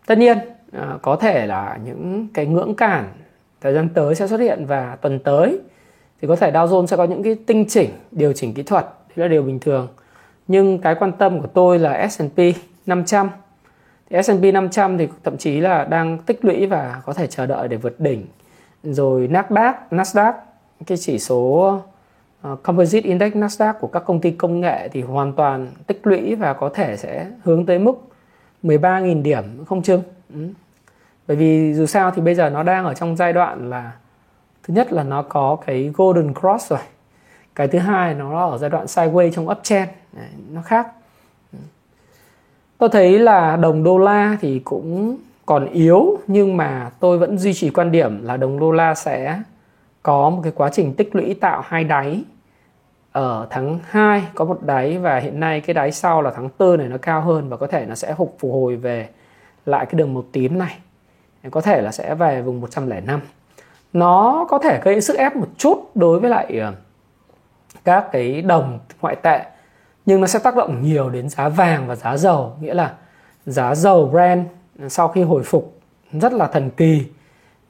tất 0.06 0.18
nhiên 0.18 0.38
à, 0.72 0.98
có 1.02 1.16
thể 1.16 1.46
là 1.46 1.78
những 1.84 2.28
cái 2.34 2.46
ngưỡng 2.46 2.74
cản 2.74 3.12
thời 3.60 3.74
gian 3.74 3.88
tới 3.88 4.14
sẽ 4.14 4.26
xuất 4.26 4.40
hiện 4.40 4.66
và 4.66 4.96
tuần 5.00 5.18
tới 5.18 5.60
thì 6.20 6.28
có 6.28 6.36
thể 6.36 6.50
Dow 6.50 6.66
Jones 6.66 6.86
sẽ 6.86 6.96
có 6.96 7.04
những 7.04 7.22
cái 7.22 7.36
tinh 7.46 7.64
chỉnh, 7.68 7.90
điều 8.10 8.32
chỉnh 8.32 8.54
kỹ 8.54 8.62
thuật. 8.62 8.84
Đấy 9.16 9.28
là 9.28 9.28
điều 9.28 9.42
bình 9.42 9.58
thường 9.58 9.88
nhưng 10.48 10.78
cái 10.78 10.94
quan 10.94 11.12
tâm 11.12 11.40
của 11.40 11.46
tôi 11.46 11.78
là 11.78 12.08
S&P 12.08 12.38
500 12.86 13.30
thì 14.10 14.22
S&P 14.22 14.54
500 14.54 14.98
thì 14.98 15.08
thậm 15.24 15.36
chí 15.36 15.60
là 15.60 15.84
đang 15.84 16.18
tích 16.18 16.44
lũy 16.44 16.66
và 16.66 17.02
có 17.04 17.12
thể 17.12 17.26
chờ 17.26 17.46
đợi 17.46 17.68
để 17.68 17.76
vượt 17.76 18.00
đỉnh. 18.00 18.26
Rồi 18.82 19.28
Nasdaq 19.32 19.72
Nasdaq 19.90 20.32
cái 20.86 20.98
chỉ 20.98 21.18
số 21.18 21.80
uh, 22.52 22.62
Composite 22.62 23.08
Index 23.08 23.32
Nasdaq 23.32 23.72
của 23.72 23.86
các 23.86 24.02
công 24.06 24.20
ty 24.20 24.30
công 24.30 24.60
nghệ 24.60 24.88
thì 24.88 25.02
hoàn 25.02 25.32
toàn 25.32 25.66
tích 25.86 26.00
lũy 26.04 26.34
và 26.34 26.52
có 26.52 26.68
thể 26.74 26.96
sẽ 26.96 27.26
hướng 27.44 27.66
tới 27.66 27.78
mức 27.78 27.94
13.000 28.62 29.22
điểm 29.22 29.64
không 29.64 29.82
chừng. 29.82 30.02
Ừ. 30.34 30.48
Bởi 31.28 31.36
vì 31.36 31.74
dù 31.74 31.86
sao 31.86 32.10
thì 32.10 32.22
bây 32.22 32.34
giờ 32.34 32.50
nó 32.50 32.62
đang 32.62 32.84
ở 32.84 32.94
trong 32.94 33.16
giai 33.16 33.32
đoạn 33.32 33.70
là 33.70 33.92
thứ 34.62 34.74
nhất 34.74 34.92
là 34.92 35.02
nó 35.02 35.22
có 35.22 35.56
cái 35.66 35.90
golden 35.94 36.34
cross 36.34 36.70
rồi 36.70 36.80
cái 37.58 37.68
thứ 37.68 37.78
hai 37.78 38.14
nó 38.14 38.50
ở 38.50 38.58
giai 38.58 38.70
đoạn 38.70 38.86
sideways 38.86 39.30
trong 39.30 39.48
uptrend. 39.48 39.88
Đấy, 40.12 40.26
nó 40.52 40.62
khác. 40.62 40.88
Tôi 42.78 42.88
thấy 42.88 43.18
là 43.18 43.56
đồng 43.56 43.84
đô 43.84 43.98
la 43.98 44.36
thì 44.40 44.58
cũng 44.64 45.16
còn 45.46 45.66
yếu 45.66 46.18
nhưng 46.26 46.56
mà 46.56 46.90
tôi 47.00 47.18
vẫn 47.18 47.38
duy 47.38 47.54
trì 47.54 47.70
quan 47.70 47.92
điểm 47.92 48.24
là 48.24 48.36
đồng 48.36 48.60
đô 48.60 48.72
la 48.72 48.94
sẽ 48.94 49.40
có 50.02 50.30
một 50.30 50.40
cái 50.42 50.52
quá 50.56 50.68
trình 50.72 50.94
tích 50.94 51.16
lũy 51.16 51.34
tạo 51.34 51.62
hai 51.64 51.84
đáy. 51.84 52.24
Ở 53.12 53.46
tháng 53.50 53.78
2 53.84 54.22
có 54.34 54.44
một 54.44 54.62
đáy 54.62 54.98
và 54.98 55.18
hiện 55.18 55.40
nay 55.40 55.60
cái 55.60 55.74
đáy 55.74 55.92
sau 55.92 56.22
là 56.22 56.32
tháng 56.36 56.48
4 56.58 56.78
này 56.78 56.88
nó 56.88 56.96
cao 57.02 57.20
hơn 57.20 57.48
và 57.48 57.56
có 57.56 57.66
thể 57.66 57.86
nó 57.86 57.94
sẽ 57.94 58.14
phục 58.14 58.36
phục 58.38 58.52
hồi 58.52 58.76
về 58.76 59.08
lại 59.66 59.86
cái 59.86 59.94
đường 59.94 60.14
màu 60.14 60.24
tím 60.32 60.58
này. 60.58 60.78
Có 61.50 61.60
thể 61.60 61.82
là 61.82 61.92
sẽ 61.92 62.14
về 62.14 62.42
vùng 62.42 62.60
105 62.60 63.20
nó 63.92 64.46
có 64.48 64.58
thể 64.58 64.80
gây 64.84 65.00
sức 65.00 65.16
ép 65.16 65.36
một 65.36 65.48
chút 65.58 65.90
đối 65.94 66.20
với 66.20 66.30
lại 66.30 66.58
ờ, 66.58 66.72
các 67.88 68.12
cái 68.12 68.42
đồng 68.42 68.78
ngoại 69.00 69.16
tệ. 69.16 69.45
Nhưng 70.07 70.21
nó 70.21 70.26
sẽ 70.26 70.38
tác 70.38 70.57
động 70.57 70.83
nhiều 70.83 71.11
đến 71.11 71.28
giá 71.28 71.49
vàng 71.49 71.87
và 71.87 71.97
giá 71.97 72.16
dầu 72.16 72.57
nghĩa 72.61 72.75
là 72.75 72.95
giá 73.47 73.75
dầu 73.75 74.07
Brent 74.07 74.49
sau 74.88 75.09
khi 75.09 75.23
hồi 75.23 75.42
phục 75.45 75.80
rất 76.12 76.33
là 76.33 76.47
thần 76.47 76.71
kỳ. 76.71 77.07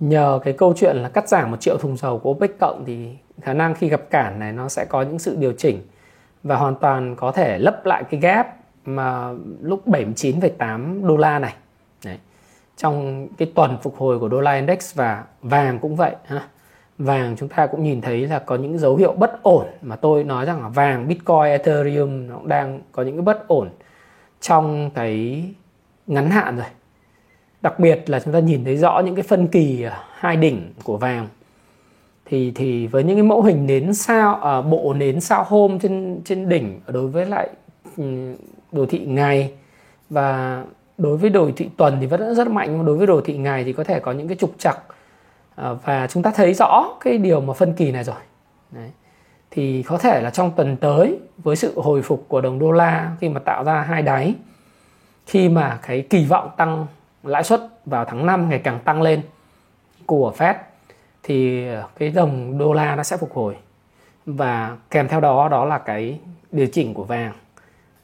Nhờ 0.01 0.41
cái 0.45 0.55
câu 0.55 0.75
chuyện 0.77 0.97
là 0.97 1.09
cắt 1.09 1.29
giảm 1.29 1.51
một 1.51 1.61
triệu 1.61 1.77
thùng 1.77 1.97
dầu 1.97 2.19
của 2.19 2.31
OPEC 2.31 2.59
cộng 2.59 2.85
thì 2.87 3.17
khả 3.43 3.53
năng 3.53 3.75
khi 3.75 3.89
gặp 3.89 4.01
cản 4.11 4.39
này 4.39 4.53
nó 4.53 4.69
sẽ 4.69 4.85
có 4.85 5.03
những 5.03 5.19
sự 5.19 5.37
điều 5.37 5.53
chỉnh 5.53 5.83
và 6.43 6.57
hoàn 6.57 6.75
toàn 6.75 7.17
có 7.17 7.33
thể 7.33 7.59
lấp 7.59 7.87
lại 7.87 8.05
cái 8.11 8.21
gap 8.21 8.57
mà 8.85 9.33
lúc 9.61 9.89
79,8 9.89 11.07
đô 11.07 11.17
la 11.17 11.39
này. 11.39 11.55
Đấy. 12.05 12.19
trong 12.77 13.29
cái 13.39 13.53
tuần 13.55 13.79
phục 13.83 13.97
hồi 13.97 14.19
của 14.19 14.29
đô 14.29 14.41
la 14.41 14.55
index 14.55 14.95
và 14.95 15.25
vàng 15.43 15.79
cũng 15.79 15.97
vậy 15.97 16.17
ha 16.25 16.49
vàng 16.99 17.37
chúng 17.39 17.49
ta 17.49 17.67
cũng 17.67 17.83
nhìn 17.83 18.01
thấy 18.01 18.27
là 18.27 18.39
có 18.39 18.57
những 18.57 18.79
dấu 18.79 18.97
hiệu 18.97 19.13
bất 19.13 19.43
ổn 19.43 19.67
mà 19.83 19.97
tôi 19.97 20.25
nói 20.25 20.47
rằng 20.47 20.63
là 20.63 20.69
vàng 20.69 21.09
bitcoin 21.09 21.45
ethereum 21.45 22.27
nó 22.29 22.35
cũng 22.35 22.49
đang 22.49 22.81
có 22.93 23.03
những 23.03 23.17
cái 23.17 23.23
bất 23.23 23.49
ổn 23.49 23.69
trong 24.41 24.91
cái 24.95 25.45
ngắn 26.07 26.31
hạn 26.31 26.57
rồi. 26.57 26.67
Đặc 27.63 27.79
biệt 27.79 28.11
là 28.11 28.21
chúng 28.21 28.35
ta 28.35 28.39
nhìn 28.39 28.65
thấy 28.65 28.77
rõ 28.77 29.01
những 29.05 29.15
cái 29.15 29.23
phân 29.23 29.47
kỳ 29.47 29.85
hai 30.13 30.37
đỉnh 30.37 30.73
của 30.85 30.97
vàng. 30.97 31.29
Thì 32.25 32.53
thì 32.55 32.87
với 32.87 33.05
những 33.05 33.17
cái 33.17 33.23
mẫu 33.23 33.43
hình 33.43 33.67
nến 33.67 33.95
sao 33.95 34.35
à, 34.35 34.61
bộ 34.61 34.95
nến 34.95 35.21
sao 35.21 35.45
hôm 35.49 35.79
trên 35.79 36.21
trên 36.25 36.49
đỉnh 36.49 36.81
đối 36.87 37.07
với 37.07 37.27
lại 37.27 37.49
ừ, 37.97 38.35
đồ 38.73 38.87
thị 38.87 38.99
ngày 38.99 39.53
và 40.11 40.65
đối 40.99 41.17
với 41.17 41.31
đồ 41.31 41.51
thị 41.57 41.69
tuần 41.77 41.97
thì 42.01 42.07
vẫn 42.07 42.35
rất 42.35 42.49
mạnh 42.49 42.69
nhưng 42.73 42.87
đối 42.87 42.97
với 42.97 43.07
đồ 43.07 43.21
thị 43.21 43.37
ngày 43.37 43.65
thì 43.65 43.73
có 43.73 43.85
thể 43.85 44.01
có 44.01 44.13
những 44.13 44.29
cái 44.29 44.37
trục 44.37 44.55
chặt 44.59 44.77
Ờ, 45.59 45.75
và 45.85 46.07
chúng 46.07 46.23
ta 46.23 46.31
thấy 46.35 46.55
rõ 46.55 46.97
cái 47.01 47.19
điều 47.19 47.41
mà 47.41 47.55
phân 47.55 47.73
kỳ 47.73 47.93
này 47.93 48.05
rồi. 48.05 48.17
Đấy. 48.71 48.91
thì 49.51 49.83
có 49.83 49.99
thể 49.99 50.21
là 50.23 50.31
trong 50.31 50.51
tuần 50.57 50.77
tới 50.77 51.19
với 51.39 51.57
sự 51.57 51.81
hồi 51.81 52.03
phục 52.03 52.25
của 52.29 52.41
đồng 52.41 52.59
đô 52.59 52.71
la 52.73 53.17
khi 53.21 53.29
mà 53.29 53.41
tạo 53.41 53.65
ra 53.65 53.81
hai 53.81 54.03
đáy 54.03 54.35
khi 55.27 55.49
mà 55.49 55.79
cái 55.83 56.07
kỳ 56.11 56.25
vọng 56.25 56.51
tăng 56.57 56.87
lãi 57.23 57.45
suất 57.45 57.61
vào 57.87 58.05
tháng 58.05 58.27
5 58.27 58.49
ngày 58.49 58.59
càng 58.59 58.81
tăng 58.85 59.03
lên 59.03 59.23
của 60.07 60.33
Fed 60.39 60.55
thì 61.23 61.69
cái 61.99 62.11
đồng 62.11 62.59
đô 62.59 62.73
la 62.73 62.97
nó 62.97 63.03
sẽ 63.03 63.17
phục 63.17 63.35
hồi. 63.35 63.57
Và 64.27 64.77
kèm 64.91 65.09
theo 65.09 65.21
đó 65.21 65.49
đó 65.49 65.65
là 65.65 65.79
cái 65.79 66.21
điều 66.53 66.67
chỉnh 66.67 66.95
của 66.95 67.05
vàng. 67.05 67.33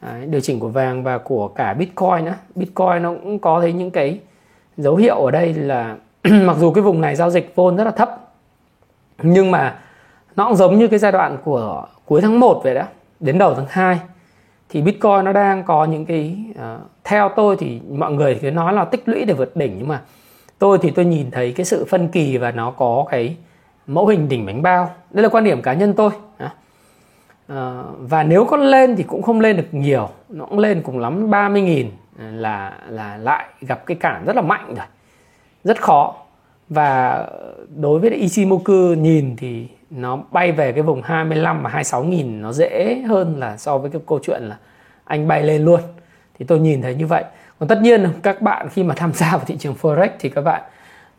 Đấy, 0.01 0.25
điều 0.25 0.41
chỉnh 0.41 0.59
của 0.59 0.69
vàng 0.69 1.03
và 1.03 1.17
của 1.17 1.47
cả 1.47 1.73
Bitcoin 1.73 2.25
nữa. 2.25 2.35
Bitcoin 2.55 3.01
nó 3.01 3.13
cũng 3.23 3.39
có 3.39 3.61
thấy 3.61 3.73
những 3.73 3.91
cái 3.91 4.19
dấu 4.77 4.95
hiệu 4.95 5.25
ở 5.25 5.31
đây 5.31 5.53
là 5.53 5.95
mặc 6.45 6.57
dù 6.59 6.71
cái 6.71 6.81
vùng 6.81 7.01
này 7.01 7.15
giao 7.15 7.29
dịch 7.29 7.55
vôn 7.55 7.75
rất 7.75 7.83
là 7.83 7.91
thấp 7.91 8.09
nhưng 9.23 9.51
mà 9.51 9.79
nó 10.35 10.45
cũng 10.45 10.55
giống 10.55 10.79
như 10.79 10.87
cái 10.87 10.99
giai 10.99 11.11
đoạn 11.11 11.37
của 11.43 11.85
cuối 12.05 12.21
tháng 12.21 12.39
1 12.39 12.61
vậy 12.63 12.75
đó 12.75 12.83
đến 13.19 13.37
đầu 13.37 13.53
tháng 13.55 13.65
2 13.69 13.99
thì 14.69 14.81
Bitcoin 14.81 15.25
nó 15.25 15.33
đang 15.33 15.63
có 15.63 15.85
những 15.85 16.05
cái 16.05 16.37
uh, 16.51 16.81
theo 17.03 17.29
tôi 17.35 17.55
thì 17.59 17.81
mọi 17.89 18.11
người 18.11 18.39
cứ 18.41 18.51
nói 18.51 18.73
là 18.73 18.85
tích 18.85 19.03
lũy 19.05 19.25
để 19.25 19.33
vượt 19.33 19.55
đỉnh 19.55 19.75
nhưng 19.77 19.87
mà 19.87 20.01
tôi 20.59 20.77
thì 20.81 20.91
tôi 20.91 21.05
nhìn 21.05 21.31
thấy 21.31 21.51
cái 21.51 21.65
sự 21.65 21.85
phân 21.89 22.07
kỳ 22.07 22.37
và 22.37 22.51
nó 22.51 22.71
có 22.71 23.05
cái 23.09 23.37
mẫu 23.87 24.07
hình 24.07 24.29
đỉnh 24.29 24.45
bánh 24.45 24.61
bao. 24.61 24.91
Đây 25.11 25.23
là 25.23 25.29
quan 25.29 25.43
điểm 25.43 25.61
cá 25.61 25.73
nhân 25.73 25.93
tôi 25.93 26.11
uh, 26.43 26.49
và 27.99 28.23
nếu 28.23 28.45
có 28.45 28.57
lên 28.57 28.95
thì 28.95 29.03
cũng 29.03 29.21
không 29.21 29.39
lên 29.39 29.57
được 29.57 29.67
nhiều 29.71 30.09
nó 30.29 30.45
cũng 30.45 30.59
lên 30.59 30.81
cùng 30.81 30.99
lắm 30.99 31.31
30.000 31.31 31.85
ờ, 32.19 32.31
là 32.31 32.77
là 32.89 33.17
lại 33.17 33.45
gặp 33.61 33.85
cái 33.85 33.97
cản 33.97 34.25
rất 34.25 34.35
là 34.35 34.41
mạnh 34.41 34.75
rồi 34.75 34.85
rất 35.65 35.81
khó. 35.81 36.15
Và 36.69 37.25
đối 37.75 37.99
với 37.99 38.09
Ichimoku 38.09 38.93
nhìn 38.97 39.35
thì 39.37 39.67
nó 39.89 40.19
bay 40.31 40.51
về 40.51 40.71
cái 40.71 40.81
vùng 40.81 41.01
25 41.01 41.63
và 41.63 41.69
26 41.69 42.03
nghìn, 42.03 42.41
nó 42.41 42.51
dễ 42.51 43.01
hơn 43.07 43.39
là 43.39 43.57
so 43.57 43.77
với 43.77 43.91
cái 43.91 44.01
câu 44.07 44.19
chuyện 44.23 44.43
là 44.43 44.57
anh 45.03 45.27
bay 45.27 45.43
lên 45.43 45.65
luôn. 45.65 45.79
Thì 46.39 46.45
tôi 46.45 46.59
nhìn 46.59 46.81
thấy 46.81 46.95
như 46.95 47.07
vậy. 47.07 47.23
Còn 47.59 47.69
tất 47.69 47.81
nhiên 47.81 48.07
các 48.23 48.41
bạn 48.41 48.69
khi 48.69 48.83
mà 48.83 48.95
tham 48.95 49.13
gia 49.13 49.31
vào 49.31 49.45
thị 49.45 49.55
trường 49.59 49.75
forex 49.81 50.09
thì 50.19 50.29
các 50.29 50.41
bạn 50.41 50.61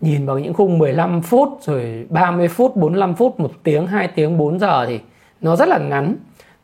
nhìn 0.00 0.26
vào 0.26 0.38
những 0.38 0.54
khung 0.54 0.78
15 0.78 1.22
phút 1.22 1.58
rồi 1.62 2.06
30 2.10 2.48
phút 2.48 2.76
45 2.76 3.14
phút, 3.14 3.40
một 3.40 3.50
tiếng 3.62 3.86
2 3.86 4.08
tiếng 4.08 4.38
4 4.38 4.58
giờ 4.58 4.86
thì 4.86 5.00
nó 5.40 5.56
rất 5.56 5.68
là 5.68 5.78
ngắn. 5.78 6.16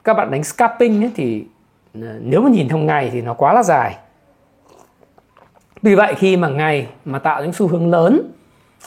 Các 0.05 0.15
bạn 0.15 0.31
đánh 0.31 0.45
scalping 0.45 1.05
ấy 1.05 1.11
thì 1.15 1.45
ờ, 1.95 2.01
nếu 2.21 2.41
mà 2.41 2.51
nhìn 2.51 2.69
trong 2.69 2.87
ngày 2.87 3.11
thì 3.13 3.21
nó 3.21 3.35
quá 3.35 3.53
là 3.53 3.63
dài 3.63 3.97
vì 5.83 5.95
vậy 5.95 6.15
khi 6.15 6.37
mà 6.37 6.49
ngày 6.49 6.89
mà 7.05 7.19
tạo 7.19 7.43
những 7.43 7.53
xu 7.53 7.69
hướng 7.69 7.91
lớn 7.91 8.33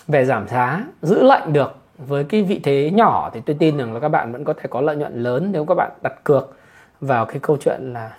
về 0.08 0.26
giảm 0.26 0.48
giá 0.48 0.86
giữ 1.02 1.24
lệnh 1.24 1.54
được 1.54 1.76
với 1.98 2.24
cái 2.24 2.44
vị 2.44 2.60
thế 2.64 2.92
nhỏ 2.94 3.30
thì 3.34 3.42
tôi 3.46 3.56
tin 3.60 3.78
rằng 3.78 3.94
là 3.94 4.00
các 4.00 4.10
bạn 4.10 4.32
vẫn 4.32 4.44
có 4.44 4.54
thể 4.54 4.68
có 4.70 4.82
lợi 4.82 4.96
nhuận 4.96 5.24
lớn 5.24 5.50
nếu 5.52 5.66
các 5.66 5.76
bạn 5.76 5.92
đặt 6.02 6.14
cược 6.24 6.58
vào 7.02 7.26
cái 7.26 7.40
câu 7.42 7.58
chuyện 7.58 7.94
là 7.94 8.12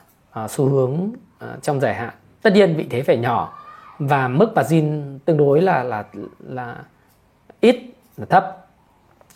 uh, 0.44 0.50
xu 0.50 0.68
hướng 0.68 0.92
uh, 0.92 1.62
trong 1.62 1.80
dài 1.80 1.94
hạn. 1.94 2.10
Tất 2.42 2.52
nhiên 2.52 2.76
vị 2.76 2.86
thế 2.90 3.02
phải 3.02 3.16
nhỏ 3.16 3.58
và 3.98 4.28
mức 4.28 4.54
margin 4.54 5.18
tương 5.24 5.36
đối 5.36 5.62
là 5.62 5.82
là 5.82 6.04
là 6.48 6.76
ít 7.60 7.76
là 8.16 8.26
thấp. 8.26 8.66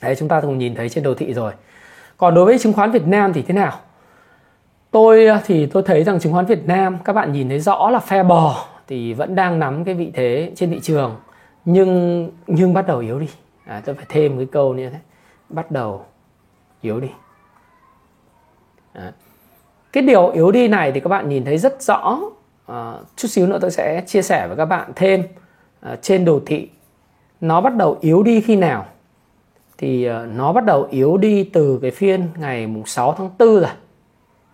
Đấy 0.03 0.15
chúng 0.19 0.29
ta 0.29 0.41
cùng 0.41 0.59
nhìn 0.59 0.75
thấy 0.75 0.89
trên 0.89 1.05
đồ 1.05 1.15
thị 1.15 1.35
rồi. 1.35 1.53
Còn 2.17 2.35
đối 2.35 2.45
với 2.45 2.59
chứng 2.59 2.73
khoán 2.73 2.91
Việt 2.91 3.07
Nam 3.07 3.33
thì 3.33 3.43
thế 3.43 3.55
nào? 3.55 3.73
Tôi 4.91 5.27
thì 5.45 5.67
tôi 5.67 5.83
thấy 5.83 6.05
rằng 6.05 6.21
chứng 6.21 6.33
khoán 6.33 6.47
Việt 6.47 6.67
Nam 6.67 6.99
các 7.05 7.13
bạn 7.13 7.33
nhìn 7.33 7.49
thấy 7.49 7.61
rõ 7.61 7.91
là 7.91 7.99
phe 7.99 8.23
bò 8.23 8.67
thì 8.91 9.13
vẫn 9.13 9.35
đang 9.35 9.59
nắm 9.59 9.85
cái 9.85 9.95
vị 9.95 10.11
thế 10.15 10.53
trên 10.57 10.71
thị 10.71 10.81
trường. 10.83 11.17
Nhưng 11.65 12.31
nhưng 12.47 12.75
bắt 12.75 12.87
đầu 12.87 12.99
yếu 12.99 13.19
đi. 13.19 13.29
À, 13.65 13.83
tôi 13.85 13.95
phải 13.95 14.05
thêm 14.09 14.37
cái 14.37 14.47
câu 14.53 14.75
như 14.75 14.91
thế 14.91 14.99
bắt 15.49 15.71
đầu 15.71 16.05
yếu 16.81 17.01
đi. 17.01 17.09
À. 18.93 19.13
cái 19.93 20.03
điều 20.03 20.29
yếu 20.29 20.51
đi 20.51 20.69
này 20.69 20.93
thì 20.93 21.01
các 21.01 21.09
bạn 21.09 21.29
nhìn 21.29 21.45
thấy 21.45 21.59
rất 21.59 21.83
rõ. 21.83 22.21
À, 22.67 22.95
chút 23.17 23.29
xíu 23.29 23.47
nữa 23.47 23.59
tôi 23.61 23.71
sẽ 23.71 24.03
chia 24.07 24.23
sẻ 24.23 24.47
với 24.49 24.57
các 24.57 24.65
bạn 24.65 24.93
thêm 24.97 25.23
à, 25.81 25.97
trên 26.03 26.25
đồ 26.25 26.41
thị. 26.47 26.69
Nó 27.41 27.61
bắt 27.61 27.77
đầu 27.77 27.99
yếu 28.01 28.23
đi 28.23 28.41
khi 28.41 28.57
nào? 28.57 28.87
Thì 29.79 30.05
à, 30.05 30.27
nó 30.35 30.53
bắt 30.53 30.65
đầu 30.65 30.89
yếu 30.91 31.17
đi 31.17 31.45
từ 31.45 31.79
cái 31.83 31.91
phiên 31.91 32.29
ngày 32.39 32.67
mùng 32.67 32.87
6 32.87 33.15
tháng 33.19 33.31
4 33.39 33.49
rồi. 33.49 33.71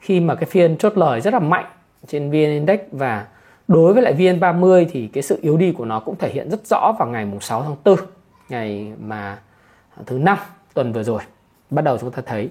Khi 0.00 0.20
mà 0.20 0.34
cái 0.34 0.44
phiên 0.44 0.76
chốt 0.76 0.98
lời 0.98 1.20
rất 1.20 1.34
là 1.34 1.40
mạnh 1.40 1.66
trên 2.06 2.30
VN 2.30 2.32
Index 2.32 2.80
và 2.92 3.26
đối 3.68 3.92
với 3.94 4.02
lại 4.02 4.14
VN30 4.14 4.86
thì 4.90 5.06
cái 5.06 5.22
sự 5.22 5.38
yếu 5.42 5.56
đi 5.56 5.72
của 5.72 5.84
nó 5.84 6.00
cũng 6.00 6.16
thể 6.16 6.30
hiện 6.30 6.50
rất 6.50 6.66
rõ 6.66 6.92
vào 6.98 7.08
ngày 7.08 7.24
mùng 7.24 7.40
6 7.40 7.62
tháng 7.62 7.76
4 7.84 7.96
ngày 8.48 8.92
mà 9.00 9.38
thứ 10.06 10.18
năm 10.18 10.38
tuần 10.74 10.92
vừa 10.92 11.02
rồi. 11.02 11.20
Bắt 11.70 11.82
đầu 11.82 11.98
chúng 11.98 12.10
ta 12.10 12.22
thấy. 12.26 12.50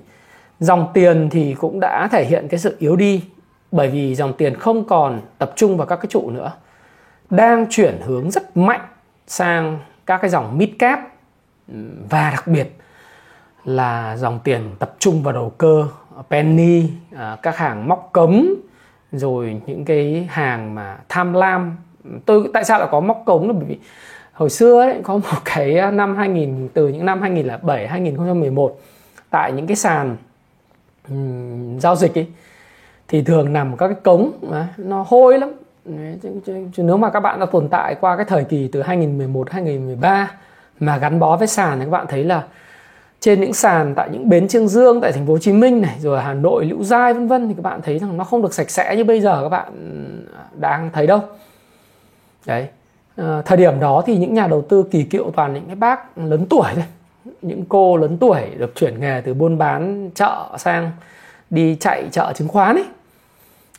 Dòng 0.60 0.88
tiền 0.94 1.30
thì 1.30 1.54
cũng 1.54 1.80
đã 1.80 2.08
thể 2.12 2.26
hiện 2.26 2.48
cái 2.48 2.60
sự 2.60 2.76
yếu 2.80 2.96
đi, 2.96 3.24
bởi 3.72 3.88
vì 3.88 4.16
dòng 4.16 4.34
tiền 4.34 4.56
không 4.56 4.84
còn 4.84 5.22
tập 5.38 5.54
trung 5.56 5.78
vào 5.78 5.88
các 5.88 5.96
cái 5.96 6.08
trụ 6.10 6.30
nữa. 6.30 6.52
Đang 7.30 7.66
chuyển 7.70 8.02
hướng 8.06 8.32
rất 8.32 8.58
mạnh 8.58 8.82
sang 9.28 9.80
các 10.06 10.18
cái 10.22 10.30
dòng 10.30 10.58
mid 10.58 10.70
cap, 10.80 11.00
và 12.10 12.30
đặc 12.30 12.48
biệt 12.48 12.68
là 13.66 14.18
dòng 14.18 14.40
tiền 14.44 14.70
tập 14.80 14.96
trung 15.00 15.24
vào 15.24 15.34
đầu 15.34 15.50
cơ, 15.58 15.88
penny 16.30 16.90
à, 17.16 17.38
các 17.42 17.58
hàng 17.58 17.88
móc 17.88 18.10
cấm 18.14 18.56
rồi 19.18 19.62
những 19.66 19.86
cái 19.86 20.28
hàng 20.30 20.76
mà 20.76 20.98
tham 21.10 21.34
lam. 21.34 21.78
Tôi 22.26 22.50
tại 22.54 22.64
sao 22.64 22.80
lại 22.80 22.88
có 22.92 23.00
móc 23.00 23.24
cống 23.26 23.48
là 23.48 23.54
bởi 23.54 23.66
vì 23.68 23.78
hồi 24.34 24.50
xưa 24.50 24.82
ấy, 24.82 25.00
có 25.04 25.14
một 25.14 25.22
cái 25.46 25.92
năm 25.92 26.16
2000 26.16 26.70
từ 26.74 26.88
những 26.88 27.06
năm 27.06 27.22
2007 27.22 27.88
2011 27.88 28.80
tại 29.30 29.52
những 29.52 29.68
cái 29.68 29.76
sàn 29.76 30.18
um, 31.10 31.80
giao 31.80 31.96
dịch 31.96 32.18
ấy 32.18 32.28
thì 33.08 33.22
thường 33.22 33.54
nằm 33.54 33.78
các 33.78 33.88
cái 33.88 33.98
cống 34.04 34.32
nó 34.78 35.06
hôi 35.08 35.40
lắm. 35.40 35.52
Chứ 36.74 36.84
nếu 36.84 36.98
mà 36.98 37.10
các 37.10 37.20
bạn 37.20 37.40
đã 37.40 37.46
tồn 37.46 37.68
tại 37.70 37.96
qua 38.02 38.16
cái 38.16 38.26
thời 38.26 38.44
kỳ 38.44 38.70
từ 38.72 38.82
2011 38.82 39.52
2013 39.52 40.32
mà 40.80 40.98
gắn 40.98 41.20
bó 41.20 41.38
với 41.38 41.48
sàn 41.48 41.80
thì 41.80 41.86
các 41.86 41.92
bạn 41.92 42.06
thấy 42.10 42.24
là 42.24 42.44
trên 43.26 43.42
những 43.42 43.54
sàn 43.54 43.94
tại 43.96 44.10
những 44.12 44.30
bến 44.30 44.48
Trương 44.48 44.68
Dương 44.68 45.02
tại 45.02 45.12
thành 45.12 45.26
phố 45.26 45.34
Hồ 45.34 45.40
Chí 45.40 45.54
Minh 45.54 45.82
này 45.82 45.96
rồi 46.00 46.22
Hà 46.22 46.34
Nội 46.34 46.66
lũ 46.66 46.84
Giai 46.84 47.14
vân 47.14 47.28
vân 47.28 47.48
thì 47.48 47.54
các 47.54 47.62
bạn 47.62 47.82
thấy 47.82 48.00
rằng 48.00 48.18
nó 48.18 48.24
không 48.24 48.42
được 48.42 48.54
sạch 48.54 48.70
sẽ 48.70 48.96
như 48.96 49.04
bây 49.04 49.22
giờ 49.22 49.40
các 49.44 49.50
bạn 49.50 49.74
à, 50.38 50.44
đang 50.60 50.90
thấy 50.94 51.08
đâu. 51.08 51.20
Đấy. 52.46 52.68
À, 53.18 53.42
thời 53.46 53.58
điểm 53.58 53.80
đó 53.80 54.04
thì 54.06 54.18
những 54.18 54.34
nhà 54.34 54.48
đầu 54.48 54.62
tư 54.62 54.84
kỳ 54.92 55.04
cựu 55.04 55.32
toàn 55.32 55.54
những 55.54 55.66
cái 55.68 55.76
bác 55.76 56.18
lớn 56.18 56.46
tuổi 56.50 56.68
thôi 56.76 56.84
những 57.42 57.66
cô 57.70 57.98
lớn 57.98 58.18
tuổi 58.18 58.42
được 58.58 58.76
chuyển 58.76 59.00
nghề 59.00 59.22
từ 59.26 59.34
buôn 59.34 59.58
bán 59.58 60.10
chợ 60.16 60.46
sang 60.58 60.92
đi 61.50 61.76
chạy 61.80 62.10
chợ 62.12 62.34
chứng 62.36 62.48
khoán 62.48 62.76
ấy 62.76 62.86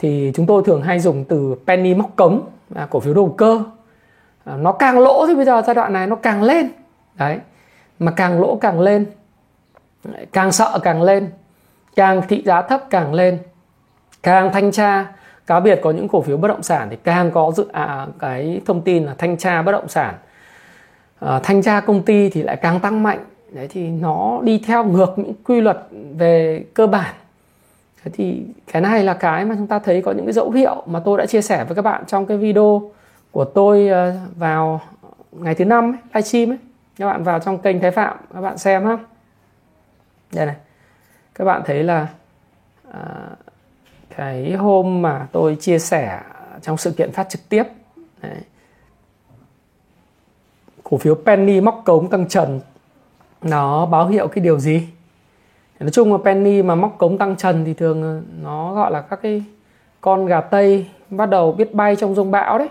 thì 0.01 0.33
chúng 0.35 0.47
tôi 0.47 0.63
thường 0.67 0.83
hay 0.83 1.01
dùng 1.01 1.25
từ 1.25 1.55
penny 1.67 1.95
móc 1.95 2.17
cống 2.17 2.47
à, 2.75 2.87
cổ 2.91 3.01
phiếu 3.01 3.15
đầu 3.15 3.35
cơ. 3.39 3.63
À, 4.45 4.57
nó 4.57 4.73
càng 4.73 4.99
lỗ 4.99 5.27
thì 5.27 5.35
bây 5.35 5.45
giờ 5.45 5.63
giai 5.67 5.75
đoạn 5.75 5.93
này 5.93 6.07
nó 6.07 6.17
càng 6.17 6.43
lên. 6.43 6.69
Đấy. 7.15 7.39
Mà 7.99 8.11
càng 8.11 8.41
lỗ 8.41 8.57
càng 8.57 8.81
lên 8.81 9.07
càng 10.33 10.53
sợ 10.53 10.79
càng 10.83 11.03
lên. 11.03 11.31
Càng 11.97 12.23
thị 12.29 12.43
giá 12.45 12.63
thấp 12.63 12.91
càng 12.91 13.15
lên. 13.15 13.39
Càng 14.23 14.53
thanh 14.53 14.73
tra 14.73 15.07
cá 15.47 15.61
biệt 15.61 15.81
có 15.83 15.91
những 15.91 16.09
cổ 16.09 16.21
phiếu 16.21 16.37
bất 16.37 16.49
động 16.49 16.63
sản 16.63 16.89
thì 16.91 16.97
càng 17.05 17.31
có 17.31 17.53
dự 17.57 17.67
à, 17.73 18.07
cái 18.19 18.61
thông 18.67 18.83
tin 18.83 19.05
là 19.05 19.15
thanh 19.19 19.37
tra 19.37 19.63
bất 19.63 19.73
động 19.73 19.89
sản. 19.89 20.15
À, 21.21 21.41
thanh 21.43 21.63
tra 21.63 21.81
công 21.81 22.03
ty 22.03 22.31
thì 22.31 22.43
lại 22.43 22.57
càng 22.57 22.81
tăng 22.81 23.03
mạnh. 23.03 23.25
Đấy 23.53 23.69
thì 23.71 23.89
nó 23.89 24.41
đi 24.43 24.63
theo 24.67 24.85
ngược 24.85 25.19
những 25.19 25.35
quy 25.45 25.61
luật 25.61 25.79
về 26.17 26.65
cơ 26.75 26.87
bản. 26.87 27.15
Thế 28.05 28.11
thì 28.15 28.43
cái 28.73 28.83
này 28.83 29.05
là 29.05 29.15
cái 29.15 29.45
mà 29.45 29.55
chúng 29.55 29.67
ta 29.67 29.79
thấy 29.79 30.03
có 30.03 30.13
những 30.13 30.27
cái 30.27 30.33
dấu 30.33 30.51
hiệu 30.51 30.83
mà 30.87 31.01
tôi 31.01 31.19
đã 31.19 31.27
chia 31.27 31.43
sẻ 31.43 31.65
với 31.65 31.75
các 31.75 31.83
bạn 31.83 32.05
trong 32.07 32.27
cái 32.27 32.37
video 32.37 32.91
của 33.31 33.45
tôi 33.45 33.89
à, 33.89 34.13
vào 34.37 34.81
ngày 35.33 35.55
thứ 35.55 35.65
năm 35.65 35.97
livestream 36.15 36.51
ấy. 36.51 36.59
Các 36.99 37.07
bạn 37.07 37.23
vào 37.23 37.39
trong 37.39 37.59
kênh 37.59 37.81
Thái 37.81 37.91
Phạm 37.91 38.17
các 38.35 38.41
bạn 38.41 38.59
xem 38.59 38.85
ha 38.85 38.99
đây 40.37 40.47
này. 40.47 40.57
Các 41.35 41.45
bạn 41.45 41.63
thấy 41.65 41.83
là 41.83 42.09
à, 42.93 43.01
cái 44.17 44.53
hôm 44.53 45.03
mà 45.03 45.27
tôi 45.33 45.57
chia 45.61 45.79
sẻ 45.79 46.21
trong 46.63 46.77
sự 46.77 46.91
kiện 46.91 47.13
phát 47.13 47.29
trực 47.29 47.49
tiếp 47.49 47.65
đấy, 48.23 48.41
cổ 50.83 50.97
phiếu 50.97 51.15
penny 51.15 51.61
móc 51.61 51.83
cống 51.85 52.11
tăng 52.11 52.29
trần 52.29 52.61
nó 53.43 53.87
báo 53.87 54.09
hiệu 54.09 54.29
cái 54.29 54.45
điều 54.45 54.59
gì? 54.59 54.89
Nói 55.81 55.91
chung 55.91 56.13
là 56.13 56.19
penny 56.25 56.63
mà 56.63 56.75
móc 56.75 56.95
cống 56.99 57.19
tăng 57.19 57.37
trần 57.37 57.65
thì 57.65 57.75
thường 57.75 58.03
ờ, 58.03 58.23
nó 58.43 58.75
gọi 58.75 58.91
là 58.91 59.01
các 59.01 59.19
cái 59.23 59.45
con 60.01 60.27
gà 60.27 60.41
tây 60.41 60.87
bắt 61.11 61.27
đầu 61.27 61.53
biết 61.53 61.75
bay 61.75 61.97
trong 61.97 62.15
rông 62.15 62.31
bão 62.31 62.59
đấy. 62.59 62.69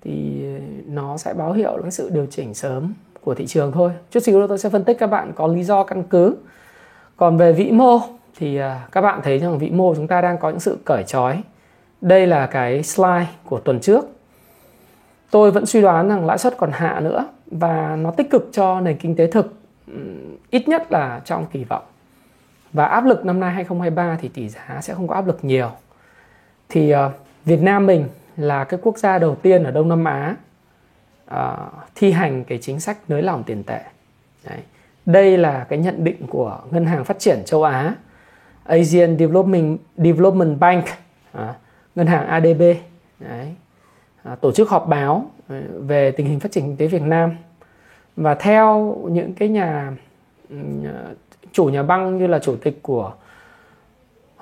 Thì 0.00 0.44
ờ, 0.54 0.60
nó 0.86 1.16
sẽ 1.16 1.34
báo 1.34 1.52
hiệu 1.52 1.78
cái 1.82 1.90
sự 1.90 2.10
điều 2.10 2.26
chỉnh 2.26 2.54
sớm 2.54 2.94
của 3.20 3.34
thị 3.34 3.46
trường 3.46 3.72
thôi. 3.72 3.90
Chút 4.10 4.20
xíu 4.20 4.40
nữa 4.40 4.46
tôi 4.48 4.58
sẽ 4.58 4.68
phân 4.68 4.84
tích 4.84 4.98
các 4.98 5.06
bạn 5.06 5.32
có 5.34 5.46
lý 5.46 5.64
do 5.64 5.84
căn 5.84 6.02
cứ. 6.02 6.36
Còn 7.16 7.36
về 7.36 7.52
vĩ 7.52 7.70
mô 7.70 8.00
thì 8.36 8.56
à, 8.56 8.88
các 8.92 9.00
bạn 9.00 9.20
thấy 9.24 9.38
rằng 9.38 9.58
vĩ 9.58 9.70
mô 9.70 9.94
chúng 9.94 10.06
ta 10.06 10.20
đang 10.20 10.38
có 10.38 10.50
những 10.50 10.60
sự 10.60 10.78
cởi 10.84 11.04
trói. 11.04 11.42
Đây 12.00 12.26
là 12.26 12.46
cái 12.46 12.82
slide 12.82 13.26
của 13.44 13.60
tuần 13.60 13.80
trước. 13.80 14.04
Tôi 15.30 15.50
vẫn 15.50 15.66
suy 15.66 15.80
đoán 15.80 16.08
rằng 16.08 16.26
lãi 16.26 16.38
suất 16.38 16.56
còn 16.56 16.70
hạ 16.72 17.00
nữa 17.00 17.28
và 17.46 17.96
nó 17.96 18.10
tích 18.10 18.30
cực 18.30 18.48
cho 18.52 18.80
nền 18.80 18.96
kinh 18.96 19.16
tế 19.16 19.26
thực 19.26 19.54
ít 20.50 20.68
nhất 20.68 20.92
là 20.92 21.20
trong 21.24 21.46
kỳ 21.52 21.64
vọng. 21.64 21.82
Và 22.72 22.84
áp 22.84 23.04
lực 23.04 23.24
năm 23.24 23.40
nay 23.40 23.52
2023 23.54 24.18
thì 24.20 24.28
tỷ 24.28 24.48
giá 24.48 24.78
sẽ 24.80 24.94
không 24.94 25.08
có 25.08 25.14
áp 25.14 25.26
lực 25.26 25.38
nhiều. 25.42 25.70
Thì 26.68 26.90
ờ, 26.90 27.10
Việt 27.44 27.62
Nam 27.62 27.86
mình 27.86 28.04
là 28.36 28.64
cái 28.64 28.80
quốc 28.82 28.98
gia 28.98 29.18
đầu 29.18 29.34
tiên 29.34 29.64
ở 29.64 29.70
Đông 29.70 29.88
Nam 29.88 30.04
Á 30.04 30.36
uh, 31.34 31.38
thi 31.94 32.10
hành 32.10 32.44
cái 32.44 32.58
chính 32.58 32.80
sách 32.80 32.98
nới 33.08 33.22
lỏng 33.22 33.44
tiền 33.44 33.62
tệ 33.62 33.80
Đấy. 34.48 34.58
đây 35.06 35.38
là 35.38 35.66
cái 35.68 35.78
nhận 35.78 36.04
định 36.04 36.26
của 36.26 36.60
ngân 36.70 36.86
hàng 36.86 37.04
phát 37.04 37.18
triển 37.18 37.42
châu 37.44 37.62
Á 37.62 37.94
Asian 38.64 39.18
Development 39.18 39.78
Development 39.96 40.58
Bank 40.58 40.84
uh, 41.38 41.42
ngân 41.94 42.06
hàng 42.06 42.26
ADB 42.26 42.62
Đấy. 43.18 43.54
Uh, 44.32 44.40
tổ 44.40 44.52
chức 44.52 44.68
họp 44.68 44.88
báo 44.88 45.30
về 45.86 46.10
tình 46.10 46.26
hình 46.26 46.40
phát 46.40 46.52
triển 46.52 46.64
kinh 46.64 46.76
tế 46.76 46.86
Việt 46.86 47.02
Nam 47.02 47.36
và 48.16 48.34
theo 48.34 48.98
những 49.10 49.32
cái 49.34 49.48
nhà 49.48 49.92
chủ 51.52 51.64
nhà 51.64 51.82
băng 51.82 52.18
như 52.18 52.26
là 52.26 52.38
chủ 52.38 52.56
tịch 52.56 52.82
của 52.82 53.12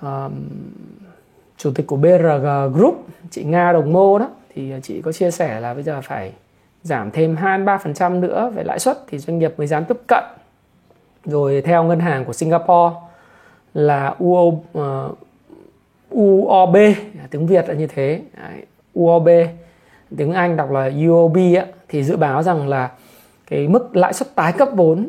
uh, 0.07 0.33
chủ 1.57 1.73
tịch 1.75 1.87
của 1.87 1.97
BRG 1.97 2.75
Group 2.75 3.07
chị 3.31 3.45
Nga 3.45 3.73
Đồng 3.73 3.93
Mô 3.93 4.19
đó 4.19 4.29
thì 4.55 4.73
chị 4.83 5.03
có 5.03 5.13
chia 5.13 5.31
sẻ 5.31 5.61
là 5.61 5.75
bây 5.75 5.83
giờ 5.83 6.01
phải 6.05 6.33
giảm 6.87 7.11
thêm 7.11 7.37
2-3% 7.37 8.21
nữa 8.21 8.51
về 8.55 8.65
lãi 8.65 8.79
suất 8.79 8.99
thì 9.09 9.19
doanh 9.19 9.39
nghiệp 9.39 9.55
mới 9.57 9.67
dám 9.67 9.85
tiếp 9.85 9.97
cận. 10.07 10.25
Rồi 11.25 11.63
theo 11.63 11.85
ngân 11.85 12.01
hàng 12.01 12.25
của 12.25 12.33
Singapore 12.33 12.97
là 13.75 14.15
UO, 14.19 14.43
uh, 14.47 14.65
ờ, 14.73 15.11
UOB 16.15 16.77
tiếng 17.31 17.47
Việt 17.47 17.69
là 17.69 17.75
như 17.75 17.87
thế. 17.87 18.21
Đấy, 18.37 18.67
UOB 18.99 19.29
tiếng 20.17 20.33
Anh 20.33 20.57
đọc 20.57 20.71
là 20.71 20.91
UOB 21.09 21.37
á, 21.57 21.67
thì 21.89 22.05
dự 22.05 22.17
báo 22.17 22.43
rằng 22.43 22.69
là 22.69 22.91
cái 23.47 23.69
mức 23.69 23.97
lãi 23.97 24.13
suất 24.13 24.35
tái 24.35 24.53
cấp 24.53 24.69
vốn 24.73 25.09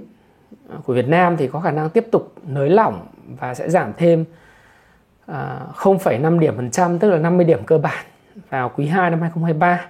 của 0.85 0.93
Việt 0.93 1.07
Nam 1.07 1.37
thì 1.37 1.47
có 1.47 1.59
khả 1.59 1.71
năng 1.71 1.89
tiếp 1.89 2.07
tục 2.11 2.33
nới 2.43 2.69
lỏng 2.69 3.07
và 3.39 3.53
sẽ 3.53 3.69
giảm 3.69 3.93
thêm 3.97 4.25
ờ, 5.25 5.59
0,5 5.75 6.39
điểm 6.39 6.55
phần 6.55 6.71
trăm 6.71 6.99
tức 6.99 7.09
là 7.09 7.17
50 7.17 7.45
điểm 7.45 7.63
cơ 7.65 7.77
bản 7.77 8.05
vào 8.49 8.71
quý 8.75 8.87
2 8.87 9.09
năm 9.09 9.21
2023 9.21 9.85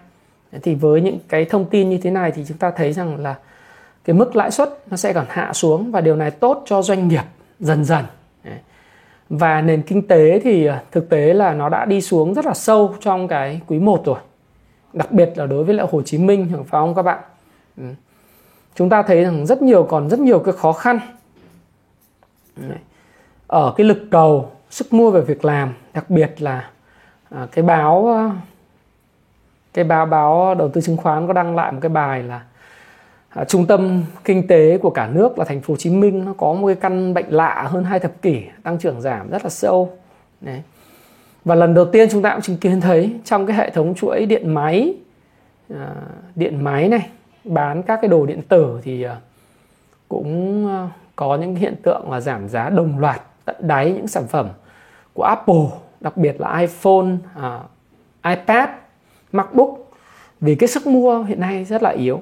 thì 0.61 0.75
với 0.75 1.01
những 1.01 1.19
cái 1.27 1.45
thông 1.45 1.65
tin 1.65 1.89
như 1.89 1.97
thế 1.97 2.11
này 2.11 2.31
thì 2.31 2.45
chúng 2.47 2.57
ta 2.57 2.71
thấy 2.71 2.93
rằng 2.93 3.17
là 3.17 3.35
cái 4.05 4.13
mức 4.13 4.35
lãi 4.35 4.51
suất 4.51 4.69
nó 4.91 4.97
sẽ 4.97 5.13
còn 5.13 5.25
hạ 5.29 5.53
xuống 5.53 5.91
và 5.91 6.01
điều 6.01 6.15
này 6.15 6.31
tốt 6.31 6.63
cho 6.65 6.81
doanh 6.81 7.07
nghiệp 7.07 7.23
dần 7.59 7.85
dần. 7.85 8.05
Và 9.29 9.61
nền 9.61 9.81
kinh 9.81 10.07
tế 10.07 10.39
thì 10.43 10.65
à, 10.65 10.83
thực 10.91 11.09
tế 11.09 11.33
là 11.33 11.53
nó 11.53 11.69
đã 11.69 11.85
đi 11.85 12.01
xuống 12.01 12.33
rất 12.33 12.45
là 12.45 12.53
sâu 12.53 12.95
trong 13.01 13.27
cái 13.27 13.61
quý 13.67 13.79
1 13.79 14.05
rồi, 14.05 14.19
đặc 14.93 15.11
biệt 15.11 15.33
là 15.35 15.45
đối 15.45 15.63
với 15.63 15.75
lại 15.75 15.87
Hồ 15.91 16.01
Chí 16.01 16.17
Minh 16.17 16.49
phải 16.51 16.63
không 16.69 16.95
các 16.95 17.01
bạn. 17.01 17.19
Chúng 18.75 18.89
ta 18.89 19.03
thấy 19.03 19.23
rằng 19.23 19.45
rất 19.45 19.61
nhiều, 19.61 19.83
còn 19.83 20.09
rất 20.09 20.19
nhiều 20.19 20.39
cái 20.39 20.53
khó 20.53 20.73
khăn. 20.73 20.99
Ở 23.47 23.73
cái 23.77 23.85
lực 23.87 23.97
cầu, 24.11 24.51
sức 24.69 24.93
mua 24.93 25.11
về 25.11 25.21
việc 25.21 25.45
làm, 25.45 25.73
đặc 25.93 26.09
biệt 26.09 26.41
là 26.41 26.69
à, 27.29 27.47
cái 27.51 27.63
báo 27.63 28.13
à, 28.13 28.31
cái 29.77 29.83
báo 29.83 30.05
báo 30.05 30.55
đầu 30.55 30.69
tư 30.69 30.81
chứng 30.81 30.97
khoán 30.97 31.27
có 31.27 31.33
đăng 31.33 31.55
lại 31.55 31.71
một 31.71 31.79
cái 31.81 31.89
bài 31.89 32.23
là 32.23 32.41
à, 33.29 33.43
trung 33.43 33.65
tâm 33.65 34.03
kinh 34.23 34.47
tế 34.47 34.77
của 34.77 34.89
cả 34.89 35.07
nước 35.07 35.39
là 35.39 35.45
thành 35.45 35.61
phố 35.61 35.71
Hồ 35.71 35.77
Chí 35.77 35.89
Minh 35.89 36.25
nó 36.25 36.33
có 36.37 36.53
một 36.53 36.67
cái 36.67 36.75
căn 36.75 37.13
bệnh 37.13 37.25
lạ 37.29 37.67
hơn 37.69 37.83
hai 37.83 37.99
thập 37.99 38.21
kỷ 38.21 38.43
tăng 38.63 38.77
trưởng 38.77 39.01
giảm 39.01 39.29
rất 39.29 39.43
là 39.43 39.49
sâu 39.49 39.97
Đấy. 40.41 40.61
và 41.45 41.55
lần 41.55 41.73
đầu 41.73 41.85
tiên 41.85 42.07
chúng 42.11 42.21
ta 42.21 42.31
cũng 42.31 42.41
chứng 42.41 42.57
kiến 42.57 42.81
thấy 42.81 43.15
trong 43.25 43.45
cái 43.45 43.57
hệ 43.57 43.69
thống 43.69 43.95
chuỗi 43.95 44.25
điện 44.25 44.53
máy 44.53 44.95
à, 45.73 45.95
điện 46.35 46.63
máy 46.63 46.89
này 46.89 47.09
bán 47.43 47.83
các 47.83 47.99
cái 48.01 48.09
đồ 48.09 48.25
điện 48.25 48.41
tử 48.41 48.79
thì 48.83 49.03
à, 49.03 49.15
cũng 50.09 50.67
à, 50.67 50.89
có 51.15 51.35
những 51.35 51.55
hiện 51.55 51.75
tượng 51.83 52.11
là 52.11 52.19
giảm 52.19 52.49
giá 52.49 52.69
đồng 52.69 52.99
loạt 52.99 53.21
tận 53.45 53.55
đáy 53.59 53.91
những 53.91 54.07
sản 54.07 54.27
phẩm 54.27 54.47
của 55.13 55.23
Apple 55.23 55.65
đặc 55.99 56.17
biệt 56.17 56.41
là 56.41 56.59
iPhone, 56.59 57.07
à, 57.35 57.59
iPad, 58.25 58.69
MacBook 59.31 59.69
vì 60.41 60.55
cái 60.55 60.67
sức 60.67 60.87
mua 60.87 61.23
hiện 61.23 61.39
nay 61.39 61.65
rất 61.65 61.83
là 61.83 61.89
yếu. 61.89 62.21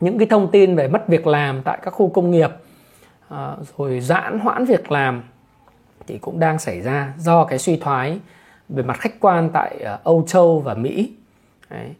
Những 0.00 0.18
cái 0.18 0.26
thông 0.26 0.50
tin 0.50 0.76
về 0.76 0.88
mất 0.88 1.08
việc 1.08 1.26
làm 1.26 1.62
tại 1.62 1.78
các 1.82 1.90
khu 1.90 2.08
công 2.08 2.30
nghiệp 2.30 2.50
à, 3.28 3.56
rồi 3.78 4.00
giãn 4.00 4.38
hoãn 4.38 4.64
việc 4.64 4.92
làm 4.92 5.22
thì 6.06 6.18
cũng 6.18 6.40
đang 6.40 6.58
xảy 6.58 6.80
ra 6.80 7.14
do 7.18 7.44
cái 7.44 7.58
suy 7.58 7.76
thoái 7.76 8.18
về 8.68 8.82
mặt 8.82 8.98
khách 9.00 9.20
quan 9.20 9.50
tại 9.52 9.78
à, 9.84 9.98
Âu 10.04 10.24
Châu 10.26 10.60
và 10.60 10.74
Mỹ. 10.74 11.12
Đấy. 11.70 11.94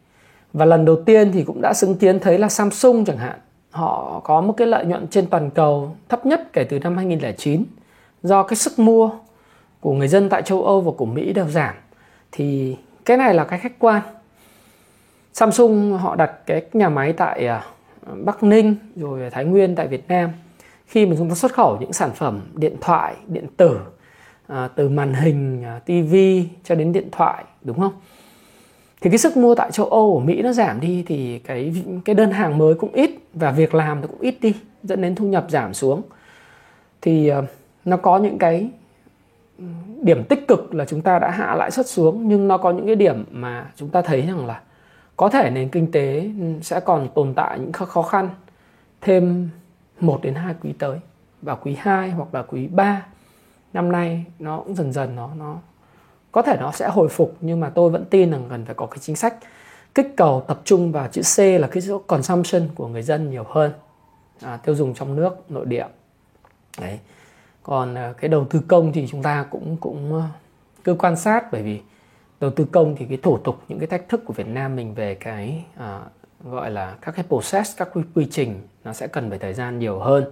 Và 0.53 0.65
lần 0.65 0.85
đầu 0.85 1.03
tiên 1.07 1.33
thì 1.33 1.45
cũng 1.45 1.61
đã 1.63 1.73
xứng 1.75 1.95
kiến 1.95 2.21
thấy 2.21 2.39
là 2.39 2.49
Samsung 2.49 3.05
chẳng 3.05 3.17
hạn, 3.17 3.39
họ 3.71 4.21
có 4.25 4.41
một 4.41 4.53
cái 4.57 4.67
lợi 4.67 4.85
nhuận 4.85 5.07
trên 5.07 5.27
toàn 5.27 5.51
cầu 5.51 5.97
thấp 6.09 6.27
nhất 6.27 6.53
kể 6.53 6.65
từ 6.65 6.79
năm 6.79 6.97
2009 6.97 7.65
do 8.23 8.43
cái 8.43 8.57
sức 8.57 8.79
mua 8.79 9.11
của 9.81 9.93
người 9.93 10.09
dân 10.09 10.29
tại 10.29 10.43
châu 10.43 10.65
Âu 10.65 10.81
và 10.81 10.93
của 10.97 11.07
Mỹ 11.07 11.33
đều 11.33 11.49
giảm 11.49 11.75
thì 12.33 12.77
cái 13.05 13.17
này 13.17 13.35
là 13.35 13.45
cái 13.45 13.59
khách 13.59 13.79
quan. 13.79 14.03
Samsung 15.33 15.99
họ 15.99 16.17
đặt 16.17 16.33
cái 16.47 16.63
nhà 16.73 16.89
máy 16.89 17.13
tại 17.13 17.47
à, 17.47 17.65
Bắc 18.25 18.43
Ninh 18.43 18.77
rồi 18.97 19.31
Thái 19.31 19.45
Nguyên 19.45 19.75
tại 19.75 19.89
Việt 19.89 20.09
Nam. 20.09 20.31
Khi 20.87 21.07
mà 21.07 21.17
chúng 21.19 21.29
ta 21.29 21.35
xuất 21.35 21.53
khẩu 21.53 21.77
những 21.81 21.93
sản 21.93 22.11
phẩm 22.15 22.41
điện 22.55 22.77
thoại 22.81 23.15
điện 23.27 23.47
tử 23.57 23.81
à, 24.47 24.69
từ 24.75 24.89
màn 24.89 25.15
hình 25.15 25.63
à, 25.65 25.79
TV 25.79 26.15
cho 26.65 26.75
đến 26.75 26.93
điện 26.93 27.09
thoại 27.13 27.45
đúng 27.63 27.81
không? 27.81 27.93
Thì 29.01 29.11
cái 29.11 29.19
sức 29.19 29.37
mua 29.37 29.55
tại 29.55 29.71
châu 29.71 29.87
Âu 29.87 30.13
của 30.13 30.21
Mỹ 30.21 30.43
nó 30.43 30.53
giảm 30.53 30.81
đi 30.81 31.05
thì 31.07 31.39
cái 31.39 31.75
cái 32.05 32.15
đơn 32.15 32.31
hàng 32.31 32.59
mới 32.59 32.75
cũng 32.75 32.93
ít 32.93 33.11
và 33.35 33.51
việc 33.51 33.75
làm 33.75 34.01
nó 34.01 34.07
cũng 34.07 34.21
ít 34.21 34.35
đi 34.41 34.55
dẫn 34.83 35.03
đến 35.03 35.15
thu 35.15 35.25
nhập 35.25 35.47
giảm 35.49 35.75
xuống. 35.75 36.03
Thì 37.01 37.29
à, 37.29 37.43
nó 37.85 37.97
có 37.97 38.19
những 38.19 38.39
cái 38.39 38.71
điểm 40.03 40.25
tích 40.25 40.49
cực 40.49 40.75
là 40.75 40.85
chúng 40.85 41.03
ta 41.03 41.19
đã 41.19 41.31
hạ 41.31 41.55
lãi 41.55 41.71
suất 41.71 41.87
xuống 41.87 42.29
nhưng 42.29 42.49
nó 42.49 42.59
có 42.59 42.71
những 42.71 42.87
cái 42.87 42.97
điểm 42.97 43.25
mà 43.31 43.71
chúng 43.77 43.89
ta 43.89 44.03
thấy 44.03 44.27
rằng 44.27 44.47
là 44.47 44.61
có 45.17 45.29
thể 45.29 45.51
nền 45.51 45.69
kinh 45.69 45.93
tế 45.93 46.31
sẽ 46.63 46.81
còn 46.81 47.09
tồn 47.15 47.35
tại 47.35 47.59
những 47.59 47.73
khó 47.73 48.03
khăn 48.03 48.29
thêm 49.01 49.49
1 50.01 50.23
đến 50.23 50.35
2 50.35 50.55
quý 50.63 50.73
tới. 50.79 50.99
Vào 51.43 51.59
quý 51.63 51.77
2 51.79 52.11
hoặc 52.11 52.35
là 52.35 52.43
quý 52.43 52.67
3 52.67 53.07
năm 53.73 53.93
nay 53.93 54.25
nó 54.39 54.61
cũng 54.61 54.75
dần 54.75 54.93
dần 54.93 55.17
nó 55.17 55.31
nó 55.39 55.57
có 56.33 56.43
thể 56.43 56.57
nó 56.61 56.73
sẽ 56.73 56.89
hồi 56.89 57.09
phục 57.09 57.37
nhưng 57.41 57.61
mà 57.61 57.71
tôi 57.71 57.91
vẫn 57.91 58.05
tin 58.11 58.31
rằng 58.31 58.47
cần 58.51 58.65
phải 58.65 58.75
có 58.75 58.87
cái 58.87 58.99
chính 58.99 59.17
sách 59.17 59.35
kích 59.95 60.15
cầu 60.17 60.45
tập 60.49 60.61
trung 60.65 60.93
vào 60.93 61.09
chữ 61.13 61.23
C 61.37 61.39
là 61.61 61.69
cái 61.69 61.83
số 61.83 61.99
consumption 61.99 62.69
của 62.75 62.89
người 62.89 63.03
dân 63.03 63.31
nhiều 63.31 63.45
hơn 63.49 63.73
à, 64.43 64.57
tiêu 64.57 64.75
dùng 64.75 64.95
trong 64.95 65.17
nước 65.17 65.51
nội 65.51 65.67
địa. 65.67 65.87
Đấy 66.81 66.99
còn 67.63 67.95
ờ, 67.95 68.13
cái 68.13 68.29
đầu 68.29 68.45
tư 68.45 68.61
công 68.69 68.93
thì 68.93 69.07
chúng 69.11 69.23
ta 69.23 69.47
cũng 69.51 69.77
cũng 69.77 70.15
ờ, 70.15 70.23
cứ 70.85 70.95
quan 70.95 71.17
sát 71.17 71.53
bởi 71.53 71.63
vì 71.63 71.81
đầu 72.41 72.51
tư 72.51 72.67
công 72.73 72.97
thì 72.97 73.07
cái 73.07 73.19
thủ 73.23 73.39
tục 73.39 73.63
những 73.69 73.79
cái 73.79 73.87
thách 73.87 74.09
thức 74.09 74.25
của 74.25 74.33
Việt 74.33 74.47
Nam 74.47 74.77
mình 74.77 74.95
về 74.95 75.15
cái 75.15 75.65
à, 75.77 76.01
gọi 76.45 76.71
là 76.71 76.97
các 77.01 77.15
cái 77.15 77.25
process 77.29 77.77
các 77.77 77.89
quy, 77.93 78.03
quy 78.15 78.27
trình 78.31 78.61
nó 78.85 78.93
sẽ 78.93 79.07
cần 79.07 79.31
phải 79.31 79.39
thời 79.39 79.55
gian 79.55 79.79
nhiều 79.79 79.99
hơn. 79.99 80.25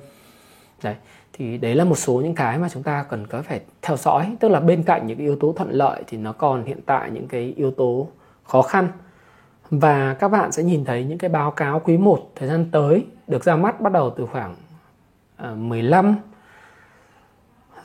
Đấy 0.83 0.95
thì 1.33 1.59
đấy 1.59 1.75
là 1.75 1.85
một 1.85 1.95
số 1.95 2.21
những 2.21 2.35
cái 2.35 2.59
mà 2.59 2.69
chúng 2.69 2.83
ta 2.83 3.05
cần 3.09 3.27
có 3.27 3.43
phải 3.43 3.61
theo 3.83 3.97
dõi. 3.97 4.37
Tức 4.41 4.49
là 4.49 4.61
bên 4.61 4.83
cạnh 4.83 5.07
những 5.07 5.19
cái 5.19 5.27
yếu 5.27 5.37
tố 5.37 5.55
thuận 5.57 5.71
lợi 5.71 6.03
thì 6.07 6.19
nó 6.19 6.33
còn 6.33 6.65
hiện 6.65 6.81
tại 6.87 7.11
những 7.11 7.29
cái 7.29 7.55
yếu 7.57 7.71
tố 7.71 8.09
khó 8.45 8.63
khăn. 8.63 8.89
Và 9.71 10.15
các 10.15 10.29
bạn 10.29 10.53
sẽ 10.53 10.63
nhìn 10.63 10.85
thấy 10.85 11.05
những 11.05 11.19
cái 11.19 11.31
báo 11.31 11.51
cáo 11.51 11.81
quý 11.81 11.97
1 11.97 12.33
thời 12.37 12.49
gian 12.49 12.69
tới 12.73 13.07
được 13.27 13.45
ra 13.45 13.57
mắt 13.57 13.81
bắt 13.81 13.93
đầu 13.93 14.15
từ 14.17 14.27
khoảng 14.27 14.55
15 15.69 16.17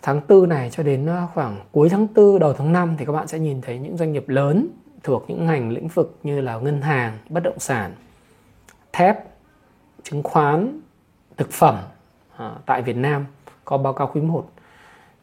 tháng 0.04 0.22
4 0.28 0.50
này 0.50 0.70
cho 0.70 0.84
đến 0.84 1.06
ờ, 1.06 1.28
khoảng 1.34 1.60
cuối 1.72 1.89
tháng 1.89 2.08
4 2.16 2.39
đầu 2.39 2.54
tháng 2.54 2.74
5 2.74 2.96
thì 2.98 3.06
các 3.06 3.12
bạn 3.12 3.28
sẽ 3.28 3.39
nhìn 3.39 3.62
thấy 3.62 3.80
những 3.80 3.98
doanh 3.98 4.13
nghiệp 4.13 4.30
lớn 4.30 4.68
thuộc 5.04 5.26
những 5.28 5.46
ngành 5.46 5.72
lĩnh 5.72 5.88
vực 5.88 6.20
như 6.24 6.42
là 6.42 6.58
ngân 6.58 6.82
hàng, 6.82 7.18
bất 7.30 7.44
động 7.44 7.60
sản, 7.60 7.94
thép, 8.94 9.18
chứng 10.04 10.24
khoán, 10.24 10.80
thực 11.38 11.52
phẩm 11.52 11.78
à, 12.38 12.52
tại 12.66 12.82
Việt 12.82 12.96
Nam 12.96 13.26
có 13.66 13.78
báo 13.78 13.94
cáo 13.94 14.12
quý 14.13 14.22
1 14.22 14.50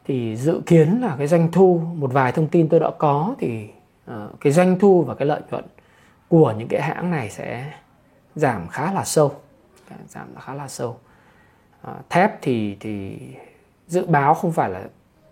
thì 0.05 0.37
dự 0.37 0.61
kiến 0.67 1.01
là 1.01 1.15
cái 1.19 1.27
doanh 1.27 1.53
thu 1.53 1.81
một 1.95 2.13
vài 2.13 2.33
thông 2.33 2.47
tin 2.47 2.69
tôi 2.69 2.81
đã 2.81 2.91
có 2.99 3.35
thì 3.39 3.69
à, 4.07 4.27
cái 4.41 4.53
doanh 4.53 4.79
thu 4.79 5.03
và 5.03 5.15
cái 5.15 5.27
lợi 5.27 5.41
nhuận 5.51 5.65
của 6.29 6.55
những 6.59 6.69
cái 6.69 6.83
hãng 6.83 7.11
này 7.11 7.31
sẽ 7.31 7.73
giảm 8.35 8.69
khá 8.69 8.93
là 8.93 9.05
sâu. 9.05 9.33
Dạ, 9.91 9.97
giảm 10.09 10.27
khá 10.41 10.55
là 10.55 10.69
sâu. 10.69 10.97
À, 11.83 11.95
thép 12.11 12.43
thì 12.43 12.77
thì 12.81 13.19
dự 13.91 14.07
báo 14.07 14.35
không 14.35 14.53
phải 14.53 14.71
là 14.71 14.85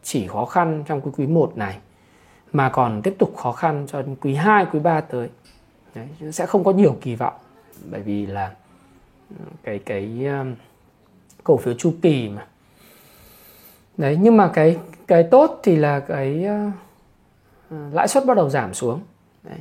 chỉ 0.03 0.27
khó 0.27 0.45
khăn 0.45 0.85
trong 0.87 1.01
quý 1.01 1.11
quý 1.17 1.27
1 1.27 1.57
này 1.57 1.79
mà 2.53 2.69
còn 2.69 3.03
tiếp 3.03 3.15
tục 3.19 3.37
khó 3.37 3.53
khăn 3.53 3.87
cho 3.89 4.03
quý 4.21 4.35
2, 4.35 4.67
quý 4.73 4.79
3 4.79 5.01
tới. 5.01 5.29
Đấy, 5.95 6.33
sẽ 6.33 6.47
không 6.47 6.65
có 6.65 6.73
nhiều 6.73 6.97
kỳ 7.01 7.15
vọng 7.15 7.35
bởi 7.91 8.01
vì 8.01 8.27
là 8.27 8.51
ừ, 9.31 9.45
cái 9.63 9.79
cái 9.79 10.27
um, 10.27 10.55
cổ 11.45 11.57
phiếu 11.57 11.75
chu 11.75 11.95
kỳ 12.03 12.29
mà. 12.29 12.47
Đấy, 13.97 14.19
nhưng 14.21 14.37
mà 14.37 14.51
cái 14.55 14.77
cái 15.07 15.23
tốt 15.23 15.61
thì 15.63 15.77
là 15.77 16.01
cái 16.01 16.47
uh, 16.47 17.95
lãi 17.95 18.09
suất 18.09 18.27
bắt 18.27 18.37
đầu 18.37 18.49
giảm 18.49 18.75
xuống. 18.75 19.01
Đấy. 19.43 19.59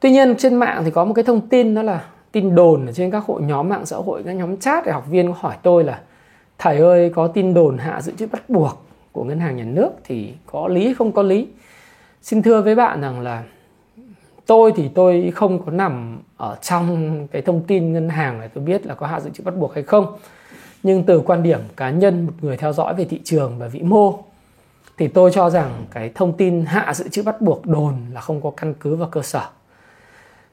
Tuy 0.00 0.10
nhiên 0.10 0.36
trên 0.36 0.54
mạng 0.54 0.82
thì 0.84 0.90
có 0.90 1.04
một 1.04 1.14
cái 1.14 1.24
thông 1.24 1.48
tin 1.48 1.74
đó 1.74 1.82
là 1.82 2.04
tin 2.32 2.54
đồn 2.54 2.86
ở 2.86 2.92
trên 2.92 3.10
các 3.10 3.24
hội 3.24 3.42
nhóm 3.42 3.68
mạng 3.68 3.86
xã 3.86 3.96
hội, 3.96 4.22
các 4.22 4.32
nhóm 4.32 4.56
chat 4.56 4.86
để 4.86 4.92
học 4.92 5.06
viên 5.10 5.28
có 5.32 5.38
hỏi 5.40 5.56
tôi 5.62 5.84
là 5.84 6.00
thầy 6.58 6.78
ơi, 6.78 7.12
có 7.14 7.28
tin 7.28 7.54
đồn 7.54 7.78
hạ 7.78 8.00
dự 8.00 8.12
trữ 8.12 8.26
bắt 8.26 8.50
buộc 8.50 8.86
của 9.12 9.24
ngân 9.24 9.40
hàng 9.40 9.56
nhà 9.56 9.64
nước 9.64 9.90
thì 10.04 10.34
có 10.46 10.68
lý 10.68 10.94
không 10.94 11.12
có 11.12 11.22
lý? 11.22 11.48
Xin 12.22 12.42
thưa 12.42 12.62
với 12.62 12.74
bạn 12.74 13.00
rằng 13.00 13.20
là 13.20 13.42
tôi 14.46 14.72
thì 14.76 14.88
tôi 14.94 15.32
không 15.34 15.64
có 15.64 15.72
nằm 15.72 16.18
ở 16.36 16.56
trong 16.62 17.26
cái 17.28 17.42
thông 17.42 17.62
tin 17.66 17.92
ngân 17.92 18.08
hàng 18.08 18.40
này. 18.40 18.48
Tôi 18.48 18.64
biết 18.64 18.86
là 18.86 18.94
có 18.94 19.06
hạ 19.06 19.20
dự 19.20 19.30
trữ 19.30 19.44
bắt 19.44 19.56
buộc 19.56 19.74
hay 19.74 19.82
không. 19.82 20.16
Nhưng 20.82 21.04
từ 21.04 21.20
quan 21.20 21.42
điểm 21.42 21.60
cá 21.76 21.90
nhân, 21.90 22.26
một 22.26 22.32
người 22.40 22.56
theo 22.56 22.72
dõi 22.72 22.94
về 22.94 23.04
thị 23.04 23.20
trường 23.24 23.58
và 23.58 23.68
vĩ 23.68 23.82
mô, 23.82 24.18
thì 24.96 25.08
tôi 25.08 25.30
cho 25.34 25.50
rằng 25.50 25.84
cái 25.90 26.10
thông 26.14 26.32
tin 26.32 26.64
hạ 26.66 26.94
dự 26.94 27.08
trữ 27.08 27.22
bắt 27.22 27.40
buộc 27.40 27.66
đồn 27.66 27.94
là 28.12 28.20
không 28.20 28.40
có 28.40 28.50
căn 28.50 28.74
cứ 28.80 28.96
và 28.96 29.06
cơ 29.06 29.22
sở 29.22 29.42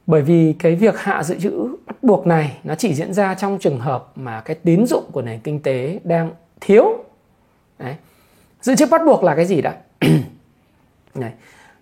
bởi 0.06 0.22
vì 0.22 0.54
cái 0.58 0.74
việc 0.74 0.98
hạ 0.98 1.22
dự 1.22 1.38
trữ 1.38 1.68
bắt 1.86 1.96
buộc 2.02 2.26
này 2.26 2.58
nó 2.64 2.74
chỉ 2.74 2.94
diễn 2.94 3.12
ra 3.12 3.34
trong 3.34 3.58
trường 3.58 3.80
hợp 3.80 4.06
mà 4.16 4.40
cái 4.40 4.56
tín 4.62 4.86
dụng 4.86 5.04
của 5.12 5.22
nền 5.22 5.40
kinh 5.40 5.62
tế 5.62 6.00
đang 6.04 6.30
thiếu. 6.60 7.04
Đấy. 7.78 7.94
dự 8.60 8.74
trữ 8.74 8.86
bắt 8.86 9.00
buộc 9.06 9.24
là 9.24 9.34
cái 9.34 9.44
gì 9.44 9.62
đã 9.62 9.74
này. 11.14 11.32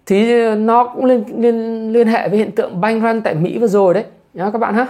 Thì 0.06 0.44
nó 0.54 0.84
cũng 0.94 1.04
liên, 1.04 1.24
liên 1.42 1.92
liên 1.92 2.08
hệ 2.08 2.28
với 2.28 2.38
hiện 2.38 2.52
tượng 2.52 2.80
bank 2.80 3.02
run 3.02 3.20
tại 3.22 3.34
Mỹ 3.34 3.58
vừa 3.58 3.66
rồi 3.66 3.94
đấy. 3.94 4.04
Nhá 4.34 4.50
các 4.50 4.58
bạn 4.58 4.74
ha. 4.74 4.86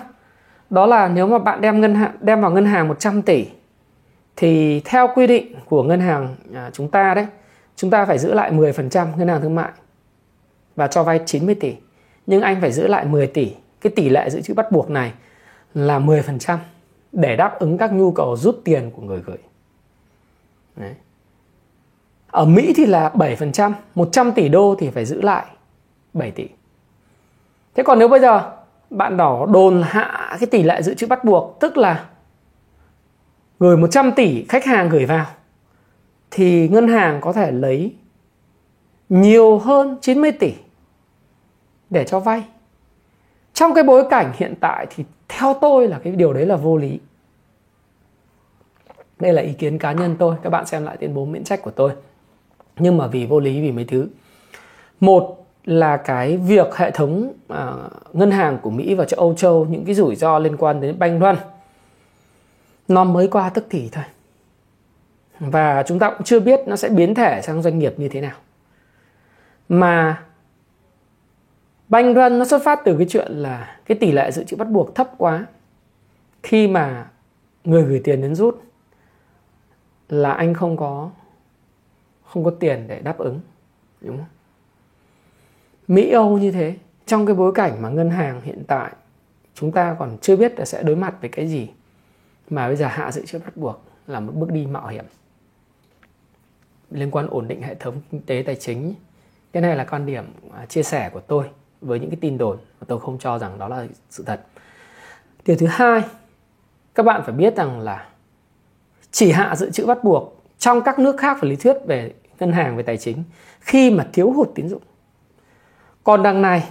Đó 0.70 0.86
là 0.86 1.08
nếu 1.08 1.26
mà 1.26 1.38
bạn 1.38 1.60
đem 1.60 1.80
ngân 1.80 1.94
hàng 1.94 2.12
đem 2.20 2.40
vào 2.40 2.50
ngân 2.50 2.66
hàng 2.66 2.88
100 2.88 3.22
tỷ 3.22 3.46
thì 4.36 4.80
theo 4.84 5.08
quy 5.14 5.26
định 5.26 5.54
của 5.68 5.82
ngân 5.82 6.00
hàng 6.00 6.36
à, 6.54 6.70
chúng 6.72 6.88
ta 6.88 7.14
đấy 7.14 7.26
chúng 7.76 7.90
ta 7.90 8.04
phải 8.04 8.18
giữ 8.18 8.34
lại 8.34 8.52
10% 8.52 9.06
ngân 9.16 9.28
hàng 9.28 9.42
thương 9.42 9.54
mại 9.54 9.70
và 10.76 10.86
cho 10.86 11.02
vay 11.02 11.20
90 11.26 11.54
tỷ 11.54 11.74
nhưng 12.26 12.42
anh 12.42 12.60
phải 12.60 12.72
giữ 12.72 12.86
lại 12.86 13.04
10 13.04 13.26
tỷ 13.26 13.52
cái 13.80 13.92
tỷ 13.96 14.08
lệ 14.08 14.30
dự 14.30 14.40
trữ 14.40 14.54
bắt 14.54 14.72
buộc 14.72 14.90
này 14.90 15.12
là 15.74 15.98
10% 15.98 16.58
để 17.12 17.36
đáp 17.36 17.58
ứng 17.58 17.78
các 17.78 17.92
nhu 17.92 18.12
cầu 18.12 18.36
rút 18.36 18.60
tiền 18.64 18.90
của 18.90 19.02
người 19.02 19.20
gửi 19.26 19.38
đấy. 20.76 20.94
Ở 22.26 22.44
Mỹ 22.44 22.72
thì 22.76 22.86
là 22.86 23.10
7%, 23.14 23.72
100 23.94 24.32
tỷ 24.32 24.48
đô 24.48 24.74
thì 24.78 24.90
phải 24.90 25.04
giữ 25.04 25.22
lại 25.22 25.46
7 26.12 26.30
tỷ. 26.30 26.48
Thế 27.74 27.82
còn 27.82 27.98
nếu 27.98 28.08
bây 28.08 28.20
giờ 28.20 28.52
bạn 28.90 29.16
đỏ 29.16 29.46
đồn 29.46 29.82
hạ 29.82 30.36
cái 30.40 30.46
tỷ 30.46 30.62
lệ 30.62 30.82
dự 30.82 30.94
trữ 30.94 31.06
bắt 31.06 31.24
buộc 31.24 31.56
tức 31.60 31.76
là 31.76 32.06
gửi 33.60 33.76
100 33.76 34.12
tỷ 34.12 34.44
khách 34.48 34.64
hàng 34.64 34.88
gửi 34.88 35.06
vào 35.06 35.26
thì 36.30 36.68
ngân 36.68 36.88
hàng 36.88 37.20
có 37.20 37.32
thể 37.32 37.50
lấy 37.50 37.94
nhiều 39.08 39.58
hơn 39.58 39.96
90 40.00 40.32
tỷ 40.32 40.52
để 41.94 42.04
cho 42.04 42.20
vay. 42.20 42.44
Trong 43.54 43.74
cái 43.74 43.84
bối 43.84 44.04
cảnh 44.10 44.32
hiện 44.36 44.54
tại 44.60 44.86
thì 44.90 45.04
theo 45.28 45.54
tôi 45.60 45.88
là 45.88 46.00
cái 46.04 46.12
điều 46.12 46.32
đấy 46.32 46.46
là 46.46 46.56
vô 46.56 46.76
lý. 46.76 46.98
Đây 49.20 49.32
là 49.32 49.42
ý 49.42 49.52
kiến 49.52 49.78
cá 49.78 49.92
nhân 49.92 50.16
tôi, 50.18 50.36
các 50.42 50.50
bạn 50.50 50.66
xem 50.66 50.84
lại 50.84 50.96
tuyên 50.96 51.14
bố 51.14 51.24
miễn 51.24 51.44
trách 51.44 51.62
của 51.62 51.70
tôi 51.70 51.92
nhưng 52.78 52.98
mà 52.98 53.06
vì 53.06 53.26
vô 53.26 53.40
lý 53.40 53.60
vì 53.60 53.72
mấy 53.72 53.84
thứ 53.84 54.08
một 55.00 55.46
là 55.64 55.96
cái 55.96 56.36
việc 56.36 56.76
hệ 56.76 56.90
thống 56.90 57.32
uh, 57.52 58.14
ngân 58.16 58.30
hàng 58.30 58.58
của 58.62 58.70
Mỹ 58.70 58.94
và 58.94 59.04
châu 59.04 59.20
Âu 59.20 59.34
châu 59.34 59.66
những 59.70 59.84
cái 59.84 59.94
rủi 59.94 60.16
ro 60.16 60.38
liên 60.38 60.56
quan 60.56 60.80
đến 60.80 60.98
banh 60.98 61.20
run 61.20 61.36
nó 62.88 63.04
mới 63.04 63.28
qua 63.28 63.48
tức 63.48 63.66
thì 63.70 63.88
thôi 63.92 64.04
và 65.40 65.82
chúng 65.86 65.98
ta 65.98 66.10
cũng 66.10 66.22
chưa 66.22 66.40
biết 66.40 66.60
nó 66.66 66.76
sẽ 66.76 66.88
biến 66.88 67.14
thể 67.14 67.40
sang 67.42 67.62
doanh 67.62 67.78
nghiệp 67.78 67.94
như 67.96 68.08
thế 68.08 68.20
nào 68.20 68.36
mà 69.68 70.22
banh 71.88 72.14
run 72.14 72.38
nó 72.38 72.44
xuất 72.44 72.62
phát 72.64 72.80
từ 72.84 72.96
cái 72.98 73.06
chuyện 73.10 73.32
là 73.32 73.78
cái 73.86 73.98
tỷ 73.98 74.12
lệ 74.12 74.30
dự 74.30 74.44
trữ 74.44 74.56
bắt 74.56 74.70
buộc 74.70 74.94
thấp 74.94 75.10
quá. 75.18 75.46
Khi 76.42 76.68
mà 76.68 77.10
người 77.64 77.82
gửi 77.82 78.00
tiền 78.04 78.22
đến 78.22 78.34
rút 78.34 78.62
là 80.08 80.32
anh 80.32 80.54
không 80.54 80.76
có 80.76 81.10
không 82.24 82.44
có 82.44 82.50
tiền 82.50 82.84
để 82.88 83.00
đáp 83.00 83.18
ứng, 83.18 83.40
đúng 84.00 84.16
không? 84.16 84.26
Mỹ, 85.88 86.10
Âu 86.10 86.38
như 86.38 86.50
thế. 86.50 86.76
Trong 87.06 87.26
cái 87.26 87.34
bối 87.34 87.52
cảnh 87.54 87.82
mà 87.82 87.88
ngân 87.88 88.10
hàng 88.10 88.40
hiện 88.40 88.62
tại, 88.66 88.92
chúng 89.54 89.72
ta 89.72 89.96
còn 89.98 90.18
chưa 90.20 90.36
biết 90.36 90.58
là 90.58 90.64
sẽ 90.64 90.82
đối 90.82 90.96
mặt 90.96 91.14
với 91.20 91.30
cái 91.30 91.48
gì 91.48 91.68
mà 92.50 92.66
bây 92.66 92.76
giờ 92.76 92.86
hạ 92.86 93.12
dự 93.12 93.26
trữ 93.26 93.38
bắt 93.38 93.56
buộc 93.56 93.84
là 94.06 94.20
một 94.20 94.32
bước 94.34 94.52
đi 94.52 94.66
mạo 94.66 94.88
hiểm. 94.88 95.04
Liên 96.90 97.10
quan 97.10 97.26
ổn 97.30 97.48
định 97.48 97.62
hệ 97.62 97.74
thống 97.74 98.00
kinh 98.10 98.22
tế 98.22 98.42
tài 98.46 98.56
chính, 98.56 98.94
cái 99.52 99.62
này 99.62 99.76
là 99.76 99.84
quan 99.84 100.06
điểm 100.06 100.24
à, 100.52 100.66
chia 100.66 100.82
sẻ 100.82 101.10
của 101.12 101.20
tôi 101.20 101.50
với 101.84 102.00
những 102.00 102.10
cái 102.10 102.18
tin 102.20 102.38
đồn 102.38 102.56
và 102.80 102.84
tôi 102.88 103.00
không 103.00 103.18
cho 103.18 103.38
rằng 103.38 103.58
đó 103.58 103.68
là 103.68 103.86
sự 104.10 104.24
thật 104.26 104.40
điều 105.46 105.56
thứ 105.56 105.66
hai 105.66 106.02
các 106.94 107.02
bạn 107.02 107.22
phải 107.24 107.34
biết 107.34 107.56
rằng 107.56 107.80
là 107.80 108.06
chỉ 109.10 109.32
hạ 109.32 109.56
dự 109.56 109.70
trữ 109.70 109.86
bắt 109.86 110.04
buộc 110.04 110.42
trong 110.58 110.82
các 110.82 110.98
nước 110.98 111.16
khác 111.16 111.38
về 111.40 111.48
lý 111.48 111.56
thuyết 111.56 111.76
về 111.86 112.12
ngân 112.40 112.52
hàng 112.52 112.76
về 112.76 112.82
tài 112.82 112.96
chính 112.96 113.24
khi 113.60 113.90
mà 113.90 114.06
thiếu 114.12 114.30
hụt 114.30 114.48
tín 114.54 114.68
dụng. 114.68 114.82
Còn 116.04 116.22
đằng 116.22 116.42
này, 116.42 116.64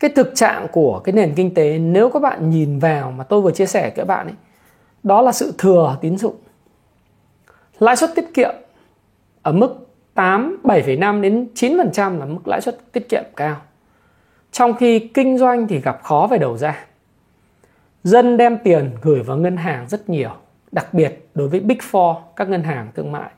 cái 0.00 0.10
thực 0.16 0.32
trạng 0.34 0.66
của 0.72 1.00
cái 1.04 1.12
nền 1.12 1.34
kinh 1.34 1.54
tế 1.54 1.78
nếu 1.78 2.10
các 2.10 2.22
bạn 2.22 2.50
nhìn 2.50 2.78
vào 2.78 3.10
mà 3.10 3.24
tôi 3.24 3.40
vừa 3.40 3.50
chia 3.50 3.66
sẻ 3.66 3.82
với 3.82 3.90
các 3.90 4.04
bạn 4.04 4.26
ấy, 4.26 4.34
đó 5.02 5.22
là 5.22 5.32
sự 5.32 5.54
thừa 5.58 5.98
tín 6.00 6.18
dụng. 6.18 6.36
Lãi 7.78 7.96
suất 7.96 8.10
tiết 8.14 8.34
kiệm 8.34 8.54
ở 9.42 9.52
mức 9.52 9.88
8, 10.14 10.60
7,5 10.64 11.20
đến 11.20 11.48
9% 11.54 12.18
là 12.18 12.24
mức 12.24 12.48
lãi 12.48 12.60
suất 12.60 12.92
tiết 12.92 13.08
kiệm 13.08 13.24
cao. 13.36 13.60
Trong 14.52 14.74
khi 14.74 14.98
kinh 14.98 15.38
doanh 15.38 15.68
thì 15.68 15.80
gặp 15.80 16.00
khó 16.02 16.28
về 16.30 16.38
đầu 16.38 16.56
ra. 16.56 16.86
Dân 18.04 18.36
đem 18.36 18.58
tiền 18.64 18.90
gửi 19.02 19.22
vào 19.22 19.36
ngân 19.36 19.56
hàng 19.56 19.88
rất 19.88 20.08
nhiều, 20.08 20.30
đặc 20.72 20.94
biệt 20.94 21.28
đối 21.34 21.48
với 21.48 21.60
Big 21.60 21.78
Four, 21.90 22.16
các 22.36 22.48
ngân 22.48 22.62
hàng 22.62 22.88
thương 22.94 23.12
mại 23.12 23.30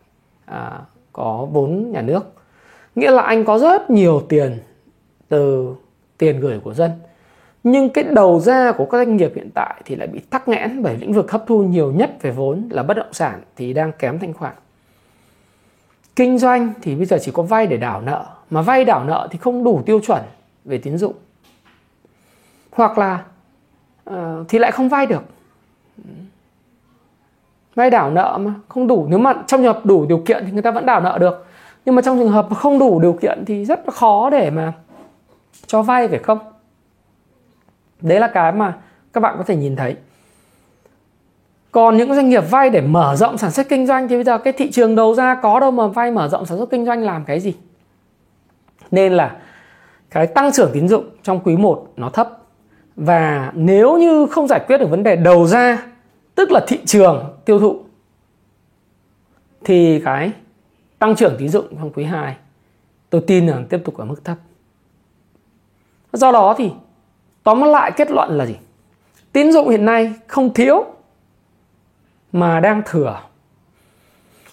à, 0.44 0.80
có 1.12 1.48
vốn 1.52 1.92
nhà 1.92 2.02
nước. 2.02 2.34
Nghĩa 2.94 3.10
là 3.10 3.22
anh 3.22 3.44
có 3.44 3.58
rất 3.58 3.90
nhiều 3.90 4.22
tiền 4.28 4.58
từ 5.28 5.74
tiền 6.18 6.40
gửi 6.40 6.60
của 6.60 6.74
dân 6.74 6.90
nhưng 7.62 7.90
cái 7.90 8.04
đầu 8.04 8.40
ra 8.40 8.72
của 8.72 8.84
các 8.84 8.98
doanh 8.98 9.16
nghiệp 9.16 9.32
hiện 9.34 9.50
tại 9.54 9.82
thì 9.84 9.96
lại 9.96 10.08
bị 10.08 10.20
tắc 10.20 10.48
nghẽn 10.48 10.82
bởi 10.82 10.96
lĩnh 10.96 11.12
vực 11.12 11.30
hấp 11.30 11.44
thu 11.46 11.62
nhiều 11.62 11.92
nhất 11.92 12.10
về 12.20 12.30
vốn 12.30 12.68
là 12.70 12.82
bất 12.82 12.96
động 12.96 13.12
sản 13.12 13.40
thì 13.56 13.72
đang 13.72 13.92
kém 13.92 14.18
thanh 14.18 14.32
khoản. 14.32 14.54
Kinh 16.16 16.38
doanh 16.38 16.72
thì 16.82 16.94
bây 16.94 17.06
giờ 17.06 17.18
chỉ 17.20 17.32
có 17.32 17.42
vay 17.42 17.66
để 17.66 17.76
đảo 17.76 18.00
nợ 18.00 18.26
mà 18.50 18.62
vay 18.62 18.84
đảo 18.84 19.04
nợ 19.04 19.28
thì 19.30 19.38
không 19.38 19.64
đủ 19.64 19.82
tiêu 19.86 20.00
chuẩn 20.06 20.20
về 20.64 20.78
tín 20.78 20.98
dụng. 20.98 21.14
Hoặc 22.70 22.98
là 22.98 23.24
uh, 24.10 24.16
thì 24.48 24.58
lại 24.58 24.72
không 24.72 24.88
vay 24.88 25.06
được. 25.06 25.22
Vay 27.74 27.90
đảo 27.90 28.10
nợ 28.10 28.38
mà 28.40 28.54
không 28.68 28.86
đủ. 28.86 29.06
Nếu 29.08 29.18
mà 29.18 29.32
trong 29.32 29.62
trường 29.62 29.74
hợp 29.74 29.86
đủ 29.86 30.06
điều 30.06 30.22
kiện 30.26 30.44
thì 30.46 30.52
người 30.52 30.62
ta 30.62 30.70
vẫn 30.70 30.86
đảo 30.86 31.00
nợ 31.00 31.18
được. 31.18 31.46
Nhưng 31.84 31.94
mà 31.94 32.02
trong 32.02 32.18
trường 32.18 32.32
hợp 32.32 32.48
không 32.56 32.78
đủ 32.78 33.00
điều 33.00 33.12
kiện 33.12 33.44
thì 33.46 33.64
rất 33.64 33.80
là 33.86 33.92
khó 33.92 34.30
để 34.30 34.50
mà 34.50 34.72
cho 35.66 35.82
vay 35.82 36.08
phải 36.08 36.18
không? 36.18 36.38
Đấy 38.00 38.20
là 38.20 38.28
cái 38.28 38.52
mà 38.52 38.78
các 39.12 39.20
bạn 39.20 39.34
có 39.38 39.44
thể 39.44 39.56
nhìn 39.56 39.76
thấy. 39.76 39.96
Còn 41.72 41.96
những 41.96 42.14
doanh 42.14 42.28
nghiệp 42.28 42.44
vay 42.50 42.70
để 42.70 42.80
mở 42.80 43.16
rộng 43.16 43.38
sản 43.38 43.50
xuất 43.50 43.68
kinh 43.68 43.86
doanh 43.86 44.08
thì 44.08 44.16
bây 44.16 44.24
giờ 44.24 44.38
cái 44.38 44.52
thị 44.52 44.70
trường 44.70 44.96
đầu 44.96 45.14
ra 45.14 45.34
có 45.34 45.60
đâu 45.60 45.70
mà 45.70 45.86
vay 45.86 46.10
mở 46.10 46.28
rộng 46.28 46.46
sản 46.46 46.58
xuất 46.58 46.70
kinh 46.70 46.86
doanh 46.86 47.02
làm 47.02 47.24
cái 47.24 47.40
gì? 47.40 47.54
Nên 48.90 49.12
là 49.12 49.36
cái 50.10 50.26
tăng 50.26 50.52
trưởng 50.52 50.70
tín 50.72 50.88
dụng 50.88 51.04
trong 51.22 51.40
quý 51.40 51.56
1 51.56 51.92
nó 51.96 52.10
thấp 52.10 52.28
và 52.96 53.52
nếu 53.54 53.98
như 53.98 54.26
không 54.26 54.48
giải 54.48 54.60
quyết 54.66 54.78
được 54.78 54.90
vấn 54.90 55.02
đề 55.02 55.16
đầu 55.16 55.46
ra, 55.46 55.86
tức 56.34 56.50
là 56.50 56.60
thị 56.68 56.78
trường 56.86 57.24
tiêu 57.44 57.58
thụ, 57.58 57.80
thì 59.64 60.00
cái 60.04 60.32
tăng 60.98 61.16
trưởng 61.16 61.36
tín 61.38 61.48
dụng 61.48 61.66
trong 61.78 61.92
quý 61.92 62.04
2 62.04 62.36
tôi 63.10 63.20
tin 63.26 63.46
rằng 63.46 63.66
tiếp 63.68 63.80
tục 63.84 63.96
ở 63.96 64.04
mức 64.04 64.24
thấp. 64.24 64.36
Do 66.12 66.32
đó 66.32 66.54
thì 66.58 66.70
tóm 67.42 67.62
lại 67.62 67.92
kết 67.96 68.10
luận 68.10 68.38
là 68.38 68.46
gì? 68.46 68.56
Tín 69.32 69.52
dụng 69.52 69.68
hiện 69.68 69.84
nay 69.84 70.12
không 70.26 70.54
thiếu 70.54 70.84
mà 72.32 72.60
đang 72.60 72.82
thừa. 72.86 73.20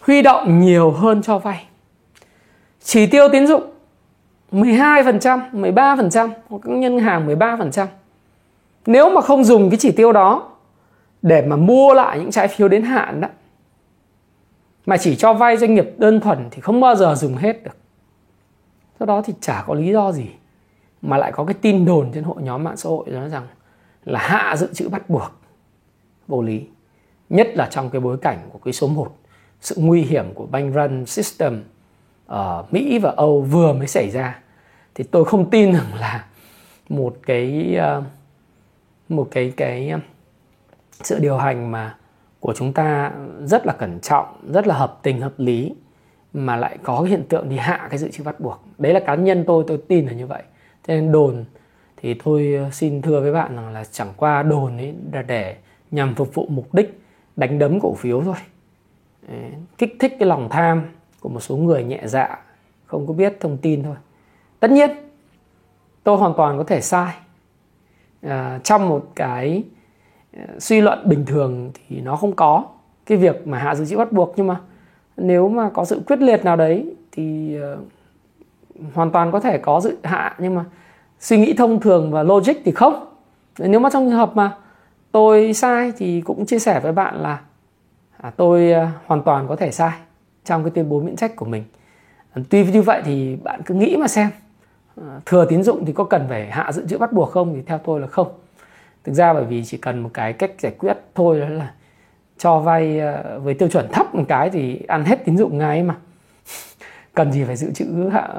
Huy 0.02 0.22
động 0.22 0.60
nhiều 0.60 0.92
hơn 0.92 1.22
cho 1.22 1.40
vay. 1.40 1.66
Chỉ 2.84 3.08
tiêu 3.08 3.30
tín 3.32 3.48
dụng 3.48 3.64
12%, 4.52 5.52
13% 5.52 6.30
hoặc 6.50 6.60
các 6.64 6.72
ngân 6.72 7.00
hàng 7.00 7.28
13%. 7.28 7.88
Nếu 8.86 9.10
mà 9.10 9.22
không 9.22 9.44
dùng 9.44 9.70
cái 9.70 9.80
chỉ 9.80 9.92
tiêu 9.92 10.12
đó 10.12 10.52
để 11.22 11.42
mà 11.42 11.56
mua 11.56 11.94
lại 11.94 12.20
những 12.20 12.32
trái 12.32 12.48
phiếu 12.48 12.68
đến 12.68 12.84
hạn 12.84 13.22
đó 13.22 13.28
mà 14.86 14.98
chỉ 14.98 15.16
cho 15.16 15.34
vay 15.34 15.58
doanh 15.58 15.76
nghiệp 15.76 15.90
đơn 15.98 16.20
thuần 16.20 16.48
thì 16.52 16.62
không 16.62 16.82
bao 16.82 16.96
giờ 16.96 17.16
dùng 17.16 17.36
hết 17.36 17.64
được. 17.64 17.78
Do 19.00 19.06
đó 19.06 19.22
thì 19.26 19.34
chả 19.42 19.64
có 19.68 19.74
lý 19.74 19.92
do 19.92 20.12
gì 20.12 20.30
mà 21.02 21.18
lại 21.18 21.32
có 21.32 21.46
cái 21.46 21.54
tin 21.54 21.86
đồn 21.86 22.12
trên 22.14 22.24
hội 22.24 22.42
nhóm 22.42 22.64
mạng 22.64 22.78
xã 22.78 22.90
hội 22.90 23.06
nói 23.10 23.30
rằng 23.30 23.48
là 24.06 24.20
hạ 24.20 24.56
dự 24.58 24.74
trữ 24.74 24.90
bắt 24.90 25.10
buộc 25.10 25.32
vô 26.28 26.42
lý 26.42 26.62
nhất 27.30 27.48
là 27.56 27.68
trong 27.72 27.90
cái 27.90 28.02
bối 28.02 28.18
cảnh 28.18 28.38
của 28.50 28.60
cái 28.66 28.74
số 28.74 28.88
1 28.88 29.18
sự 29.62 29.76
nguy 29.80 30.02
hiểm 30.02 30.34
của 30.34 30.46
bank 30.46 30.76
run 30.76 31.06
system 31.06 31.64
ở 32.28 32.66
Mỹ 32.72 33.00
và 33.00 33.14
Âu 33.18 33.42
vừa 33.42 33.74
mới 33.74 33.88
xảy 33.88 34.10
ra. 34.10 34.40
Thì 34.96 35.04
tôi 35.04 35.26
không 35.26 35.50
tin 35.50 35.74
rằng 35.74 35.96
là 36.00 36.26
một 36.90 37.16
cái 37.26 37.76
ờ, 37.76 38.04
một 39.10 39.28
cái 39.32 39.54
cái 39.58 39.90
ờ, 39.90 40.00
sự 40.92 41.20
điều 41.20 41.38
hành 41.38 41.72
mà 41.72 41.96
của 42.40 42.54
chúng 42.54 42.74
ta 42.74 43.12
rất 43.46 43.66
là 43.66 43.74
cẩn 43.74 44.00
trọng, 44.00 44.26
rất 44.54 44.68
là 44.68 44.76
hợp 44.76 45.00
tình, 45.04 45.22
hợp 45.22 45.34
lý, 45.38 45.74
mà 46.34 46.56
lại 46.56 46.78
có 46.84 47.02
cái 47.02 47.10
hiện 47.10 47.24
tượng 47.30 47.50
đi 47.50 47.58
hạ 47.58 47.88
cái 47.90 47.98
dự 47.98 48.12
trữ 48.12 48.24
bắt 48.24 48.40
buộc. 48.40 48.64
Đấy 48.78 48.94
là 48.94 49.00
cá 49.00 49.16
nhân 49.16 49.44
tôi 49.48 49.64
tôi 49.68 49.80
tin 49.88 50.06
là 50.06 50.14
như 50.14 50.28
vậy. 50.28 50.44
Cho 50.88 50.94
nên 50.94 51.12
đồn 51.12 51.46
thì 51.98 52.14
tôi 52.14 52.60
xin 52.72 53.02
thưa 53.02 53.22
với 53.22 53.34
bạn 53.34 53.56
rằng 53.56 53.74
là 53.74 53.84
chẳng 53.92 54.14
qua 54.18 54.44
đồn 54.44 54.78
ấy 54.78 54.94
là 55.14 55.22
để 55.22 55.56
nhằm 55.92 56.16
phục 56.16 56.34
vụ 56.34 56.48
mục 56.50 56.74
đích 56.74 57.02
đánh 57.36 57.60
đấm 57.60 57.80
cổ 57.80 57.94
phiếu 57.94 58.22
thôi. 58.22 58.36
Kích 59.78 59.96
thích 60.00 60.16
cái 60.20 60.28
lòng 60.28 60.48
tham 60.50 60.84
của 61.22 61.30
một 61.30 61.40
số 61.40 61.56
người 61.56 61.84
nhẹ 61.84 62.02
dạ 62.06 62.40
không 62.86 63.08
có 63.08 63.14
biết 63.14 63.38
thông 63.40 63.58
tin 63.58 63.84
thôi. 63.84 63.96
Tất 64.60 64.72
nhiên 64.72 64.90
tôi 66.04 66.18
hoàn 66.18 66.34
toàn 66.38 66.58
có 66.58 66.64
thể 66.64 66.82
sai. 66.82 67.14
À, 68.22 68.60
trong 68.64 68.90
một 68.90 69.06
cái 69.16 69.64
à, 70.38 70.46
suy 70.60 70.82
luận 70.82 71.10
bình 71.10 71.26
thường 71.26 71.72
thì 71.74 72.02
nó 72.02 72.16
không 72.16 72.36
có 72.36 72.66
cái 73.06 73.18
việc 73.18 73.48
mà 73.48 73.58
hạ 73.58 73.76
dự 73.76 73.86
trữ 73.86 73.98
bắt 73.98 74.12
buộc 74.12 74.34
nhưng 74.36 74.48
mà 74.48 74.62
nếu 75.18 75.50
mà 75.50 75.70
có 75.74 75.86
sự 75.86 76.02
quyết 76.08 76.22
liệt 76.22 76.46
nào 76.46 76.56
đấy 76.56 76.96
thì 77.12 77.58
uh, 77.74 78.94
hoàn 78.94 79.12
toàn 79.12 79.32
có 79.32 79.40
thể 79.40 79.58
có 79.58 79.80
dự 79.82 79.98
hạ 80.04 80.36
nhưng 80.40 80.56
mà 80.56 80.66
suy 81.20 81.38
nghĩ 81.38 81.54
thông 81.54 81.80
thường 81.80 82.12
và 82.12 82.24
logic 82.24 82.54
thì 82.66 82.72
không. 82.72 83.06
Nếu 83.60 83.80
mà 83.80 83.90
trong 83.90 84.06
trường 84.06 84.18
hợp 84.18 84.36
mà 84.36 84.58
tôi 85.12 85.54
sai 85.54 85.92
thì 85.98 86.22
cũng 86.22 86.46
chia 86.46 86.60
sẻ 86.60 86.80
với 86.80 86.92
bạn 86.92 87.16
là 87.22 87.42
à, 88.18 88.32
tôi 88.38 88.74
uh, 88.84 88.90
hoàn 89.06 89.24
toàn 89.24 89.48
có 89.48 89.56
thể 89.56 89.72
sai 89.72 89.94
trong 90.48 90.64
cái 90.64 90.72
tuyên 90.76 90.90
bố 90.90 91.00
miễn 91.00 91.16
trách 91.16 91.36
của 91.36 91.46
mình. 91.46 91.64
Tuy 92.50 92.66
như 92.66 92.82
vậy 92.82 93.02
thì 93.06 93.36
bạn 93.36 93.62
cứ 93.66 93.76
nghĩ 93.76 93.98
mà 93.98 94.08
xem 94.08 94.30
ờ, 94.96 95.20
thừa 95.26 95.46
tín 95.50 95.64
dụng 95.64 95.86
thì 95.86 95.94
có 95.94 96.04
cần 96.04 96.26
phải 96.30 96.48
hạ 96.52 96.72
dự 96.72 96.88
trữ 96.88 96.98
bắt 96.98 97.14
buộc 97.14 97.32
không 97.32 97.54
thì 97.56 97.62
theo 97.62 97.78
tôi 97.78 98.00
là 98.00 98.08
không. 98.08 98.28
Thực 99.04 99.14
ra 99.14 99.34
bởi 99.34 99.46
vì 99.46 99.66
chỉ 99.66 99.78
cần 99.78 100.00
một 100.00 100.10
cái 100.14 100.34
cách 100.34 100.52
giải 100.60 100.72
quyết 100.80 100.98
thôi 101.16 101.40
đó 101.40 101.48
là 101.50 101.74
cho 102.38 102.60
vay 102.60 103.00
ờ, 103.00 103.40
với 103.40 103.54
tiêu 103.54 103.70
chuẩn 103.70 103.88
thấp 103.92 104.16
một 104.16 104.24
cái 104.28 104.50
thì 104.50 104.82
ăn 104.88 105.06
hết 105.06 105.26
tín 105.26 105.38
dụng 105.38 105.58
ngay 105.58 105.84
mà. 105.84 105.96
Cần 107.14 107.32
gì 107.32 107.44
phải 107.44 107.56
dự 107.56 107.72
trữ 107.72 107.86
hạ, 108.12 108.30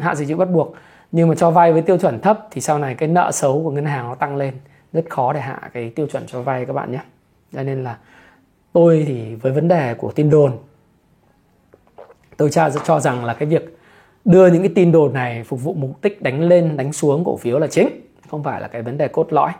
hạ 0.00 0.14
dự 0.14 0.24
trữ 0.24 0.36
bắt 0.36 0.50
buộc. 0.50 0.74
Nhưng 1.12 1.28
mà 1.28 1.34
cho 1.34 1.50
vay 1.50 1.72
với 1.72 1.82
tiêu 1.82 1.98
chuẩn 1.98 2.20
thấp 2.20 2.48
thì 2.50 2.60
sau 2.60 2.78
này 2.78 2.94
cái 2.94 3.08
nợ 3.08 3.32
xấu 3.32 3.62
của 3.64 3.70
ngân 3.70 3.86
hàng 3.86 4.08
nó 4.08 4.14
tăng 4.14 4.36
lên 4.36 4.54
rất 4.92 5.04
khó 5.10 5.32
để 5.32 5.40
hạ 5.40 5.70
cái 5.72 5.90
tiêu 5.90 6.06
chuẩn 6.06 6.26
cho 6.26 6.42
vay 6.42 6.64
các 6.64 6.72
bạn 6.72 6.92
nhé. 6.92 7.00
Cho 7.52 7.62
nên 7.62 7.84
là 7.84 7.96
tôi 8.72 9.04
thì 9.06 9.34
với 9.34 9.52
vấn 9.52 9.68
đề 9.68 9.94
của 9.94 10.12
tin 10.12 10.30
đồn 10.30 10.52
tôi 12.38 12.50
cho, 12.50 12.70
cho 12.84 13.00
rằng 13.00 13.24
là 13.24 13.34
cái 13.34 13.48
việc 13.48 13.78
đưa 14.24 14.46
những 14.46 14.62
cái 14.62 14.72
tin 14.74 14.92
đồn 14.92 15.12
này 15.12 15.44
phục 15.44 15.62
vụ 15.62 15.74
mục 15.74 16.02
đích 16.02 16.22
đánh 16.22 16.40
lên 16.40 16.76
đánh 16.76 16.92
xuống 16.92 17.24
cổ 17.24 17.36
phiếu 17.36 17.58
là 17.58 17.66
chính 17.66 17.88
không 18.28 18.42
phải 18.42 18.60
là 18.60 18.68
cái 18.68 18.82
vấn 18.82 18.98
đề 18.98 19.08
cốt 19.08 19.32
lõi. 19.32 19.52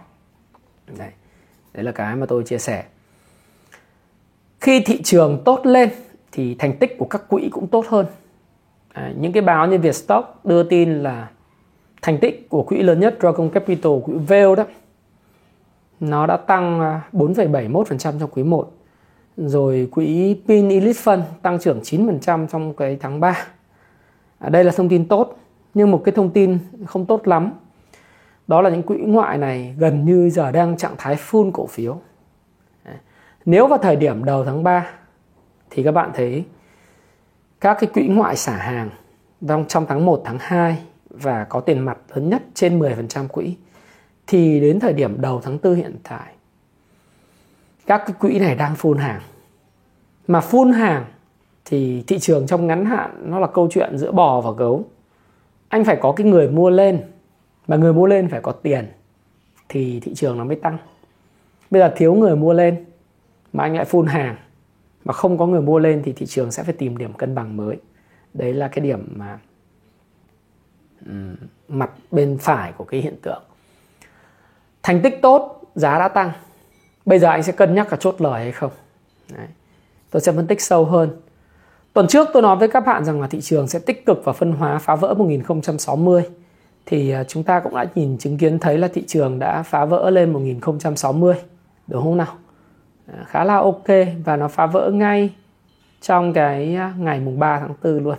Đấy, 0.98 1.10
đấy 1.74 1.84
là 1.84 1.92
cái 1.92 2.16
mà 2.16 2.26
tôi 2.26 2.42
chia 2.44 2.58
sẻ. 2.58 2.84
Khi 4.60 4.80
thị 4.80 5.02
trường 5.02 5.42
tốt 5.44 5.66
lên 5.66 5.88
thì 6.32 6.54
thành 6.54 6.76
tích 6.76 6.98
của 6.98 7.04
các 7.04 7.28
quỹ 7.28 7.48
cũng 7.52 7.66
tốt 7.66 7.86
hơn. 7.88 8.06
À, 8.92 9.12
những 9.18 9.32
cái 9.32 9.42
báo 9.42 9.66
như 9.66 9.78
Vietstock 9.78 10.44
đưa 10.44 10.62
tin 10.62 11.02
là 11.02 11.28
thành 12.02 12.18
tích 12.18 12.48
của 12.48 12.62
quỹ 12.62 12.82
lớn 12.82 13.00
nhất 13.00 13.16
Dragon 13.20 13.50
Capital 13.50 13.92
quỹ 14.04 14.14
Vale 14.14 14.54
đó 14.56 14.64
nó 16.00 16.26
đã 16.26 16.36
tăng 16.36 16.80
à, 16.80 17.00
4,71% 17.12 17.84
trong 18.00 18.30
quý 18.30 18.42
1 18.42 18.77
rồi 19.38 19.88
quỹ 19.90 20.36
Pin 20.48 20.68
Elite 20.68 21.00
Fund 21.00 21.22
tăng 21.42 21.58
trưởng 21.58 21.80
9% 21.80 22.46
trong 22.46 22.74
cái 22.74 22.96
tháng 23.00 23.20
3 23.20 23.46
à, 24.38 24.48
đây 24.48 24.64
là 24.64 24.72
thông 24.76 24.88
tin 24.88 25.08
tốt 25.08 25.38
nhưng 25.74 25.90
một 25.90 26.02
cái 26.04 26.12
thông 26.12 26.30
tin 26.30 26.58
không 26.86 27.06
tốt 27.06 27.28
lắm. 27.28 27.52
Đó 28.46 28.62
là 28.62 28.70
những 28.70 28.82
quỹ 28.82 28.96
ngoại 28.96 29.38
này 29.38 29.74
gần 29.78 30.04
như 30.04 30.30
giờ 30.30 30.50
đang 30.50 30.76
trạng 30.76 30.94
thái 30.98 31.16
full 31.16 31.50
cổ 31.52 31.66
phiếu. 31.66 32.00
À, 32.84 32.94
nếu 33.44 33.66
vào 33.66 33.78
thời 33.78 33.96
điểm 33.96 34.24
đầu 34.24 34.44
tháng 34.44 34.62
3 34.62 34.90
thì 35.70 35.82
các 35.82 35.92
bạn 35.92 36.10
thấy 36.14 36.44
các 37.60 37.76
cái 37.80 37.90
quỹ 37.94 38.08
ngoại 38.08 38.36
xả 38.36 38.56
hàng 38.56 38.90
trong 39.48 39.64
trong 39.68 39.86
tháng 39.88 40.06
1, 40.06 40.22
tháng 40.24 40.38
2 40.40 40.78
và 41.10 41.44
có 41.44 41.60
tiền 41.60 41.78
mặt 41.78 41.98
lớn 42.14 42.28
nhất 42.28 42.42
trên 42.54 42.78
10% 42.78 43.28
quỹ 43.28 43.56
thì 44.26 44.60
đến 44.60 44.80
thời 44.80 44.92
điểm 44.92 45.20
đầu 45.20 45.40
tháng 45.44 45.58
4 45.62 45.74
hiện 45.74 45.96
tại 46.02 46.32
các 47.88 48.02
cái 48.06 48.16
quỹ 48.20 48.38
này 48.38 48.54
đang 48.54 48.74
phun 48.74 48.98
hàng. 48.98 49.20
Mà 50.28 50.40
phun 50.40 50.72
hàng 50.72 51.04
thì 51.64 52.04
thị 52.06 52.18
trường 52.18 52.46
trong 52.46 52.66
ngắn 52.66 52.84
hạn 52.84 53.10
nó 53.30 53.38
là 53.38 53.46
câu 53.46 53.68
chuyện 53.70 53.98
giữa 53.98 54.12
bò 54.12 54.40
và 54.40 54.50
gấu. 54.50 54.84
Anh 55.68 55.84
phải 55.84 55.98
có 56.00 56.12
cái 56.12 56.26
người 56.26 56.48
mua 56.48 56.70
lên 56.70 57.02
mà 57.68 57.76
người 57.76 57.92
mua 57.92 58.06
lên 58.06 58.28
phải 58.28 58.40
có 58.40 58.52
tiền 58.52 58.86
thì 59.68 60.00
thị 60.00 60.14
trường 60.14 60.38
nó 60.38 60.44
mới 60.44 60.56
tăng. 60.56 60.78
Bây 61.70 61.80
giờ 61.80 61.92
thiếu 61.96 62.14
người 62.14 62.36
mua 62.36 62.52
lên 62.52 62.84
mà 63.52 63.64
anh 63.64 63.76
lại 63.76 63.84
phun 63.84 64.06
hàng 64.06 64.36
mà 65.04 65.12
không 65.12 65.38
có 65.38 65.46
người 65.46 65.60
mua 65.60 65.78
lên 65.78 66.02
thì 66.04 66.12
thị 66.12 66.26
trường 66.26 66.50
sẽ 66.50 66.62
phải 66.62 66.74
tìm 66.74 66.96
điểm 66.96 67.12
cân 67.12 67.34
bằng 67.34 67.56
mới 67.56 67.76
đấy 68.34 68.52
là 68.52 68.68
cái 68.68 68.84
điểm 68.84 69.12
mà 69.16 69.38
um, 71.06 71.36
mặt 71.68 71.90
bên 72.10 72.38
phải 72.40 72.72
của 72.72 72.84
cái 72.84 73.00
hiện 73.00 73.16
tượng 73.22 73.42
thành 74.82 75.00
tích 75.02 75.18
tốt 75.22 75.62
giá 75.74 75.98
đã 75.98 76.08
tăng 76.08 76.32
bây 77.06 77.18
giờ 77.18 77.28
anh 77.28 77.42
sẽ 77.42 77.52
cân 77.52 77.74
nhắc 77.74 77.86
cả 77.90 77.96
chốt 78.00 78.20
lời 78.20 78.42
hay 78.42 78.52
không 78.52 78.72
đấy 79.36 79.46
tôi 80.10 80.20
sẽ 80.20 80.32
phân 80.32 80.46
tích 80.46 80.60
sâu 80.60 80.84
hơn. 80.84 81.10
Tuần 81.92 82.08
trước 82.08 82.28
tôi 82.32 82.42
nói 82.42 82.56
với 82.56 82.68
các 82.68 82.80
bạn 82.80 83.04
rằng 83.04 83.20
là 83.20 83.26
thị 83.26 83.40
trường 83.40 83.68
sẽ 83.68 83.78
tích 83.78 84.06
cực 84.06 84.22
và 84.24 84.32
phân 84.32 84.52
hóa 84.52 84.78
phá 84.78 84.96
vỡ 84.96 85.14
1060 85.14 86.22
thì 86.86 87.10
à, 87.10 87.24
chúng 87.24 87.42
ta 87.42 87.60
cũng 87.60 87.74
đã 87.74 87.86
nhìn 87.94 88.18
chứng 88.18 88.38
kiến 88.38 88.58
thấy 88.58 88.78
là 88.78 88.88
thị 88.88 89.04
trường 89.06 89.38
đã 89.38 89.62
phá 89.62 89.84
vỡ 89.84 90.10
lên 90.10 90.32
1060 90.32 91.34
đúng 91.86 92.02
không 92.02 92.16
nào? 92.16 92.36
À, 93.06 93.24
khá 93.26 93.44
là 93.44 93.56
ok 93.56 93.86
và 94.24 94.36
nó 94.36 94.48
phá 94.48 94.66
vỡ 94.66 94.90
ngay 94.90 95.30
trong 96.00 96.32
cái 96.32 96.74
à, 96.74 96.94
ngày 96.98 97.20
mùng 97.20 97.38
3 97.38 97.60
tháng 97.60 97.74
4 97.82 98.04
luôn. 98.04 98.16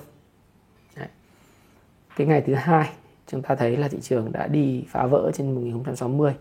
Đấy. 0.97 1.07
cái 2.15 2.27
ngày 2.27 2.41
thứ 2.41 2.53
hai, 2.53 2.89
chúng 3.27 3.41
ta 3.41 3.55
thấy 3.55 3.77
là 3.77 3.87
thị 3.87 3.97
trường 4.01 4.31
đã 4.31 4.47
đi 4.47 4.83
phá 4.89 5.05
vỡ 5.05 5.31
trên 5.33 5.55
1060 5.55 6.33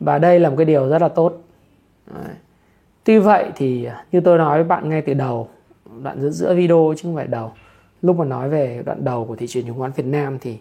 và 0.00 0.18
đây 0.18 0.40
là 0.40 0.50
một 0.50 0.56
cái 0.56 0.66
điều 0.66 0.88
rất 0.88 1.02
là 1.02 1.08
tốt. 1.08 1.42
Đấy 2.14 2.34
tuy 3.04 3.18
vậy 3.18 3.52
thì 3.56 3.84
à, 3.84 4.04
như 4.12 4.20
tôi 4.20 4.38
nói 4.38 4.58
với 4.58 4.68
bạn 4.68 4.88
ngay 4.88 5.02
từ 5.02 5.14
đầu, 5.14 5.48
đoạn 6.02 6.20
giữa 6.20 6.30
giữa 6.30 6.54
video 6.54 6.94
chứ 6.96 7.02
không 7.02 7.16
phải 7.16 7.26
đầu, 7.26 7.52
lúc 8.02 8.16
mà 8.16 8.24
nói 8.24 8.48
về 8.48 8.82
đoạn 8.86 9.04
đầu 9.04 9.24
của 9.24 9.36
thị 9.36 9.46
trường 9.46 9.64
chứng 9.64 9.78
khoán 9.78 9.92
Việt 9.92 10.06
Nam 10.06 10.38
thì 10.38 10.58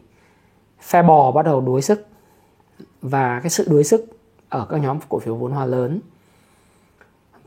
phe 0.82 1.04
bò 1.04 1.32
bắt 1.32 1.46
đầu 1.46 1.62
đuối 1.62 1.82
sức 1.82 2.08
và 3.02 3.40
cái 3.40 3.50
sự 3.50 3.68
đuối 3.70 3.84
sức 3.84 4.06
ở 4.50 4.68
các 4.70 4.78
nhóm 4.78 5.00
cổ 5.10 5.20
phiếu 5.20 5.36
vốn 5.36 5.52
hóa 5.52 5.66
lớn. 5.66 6.00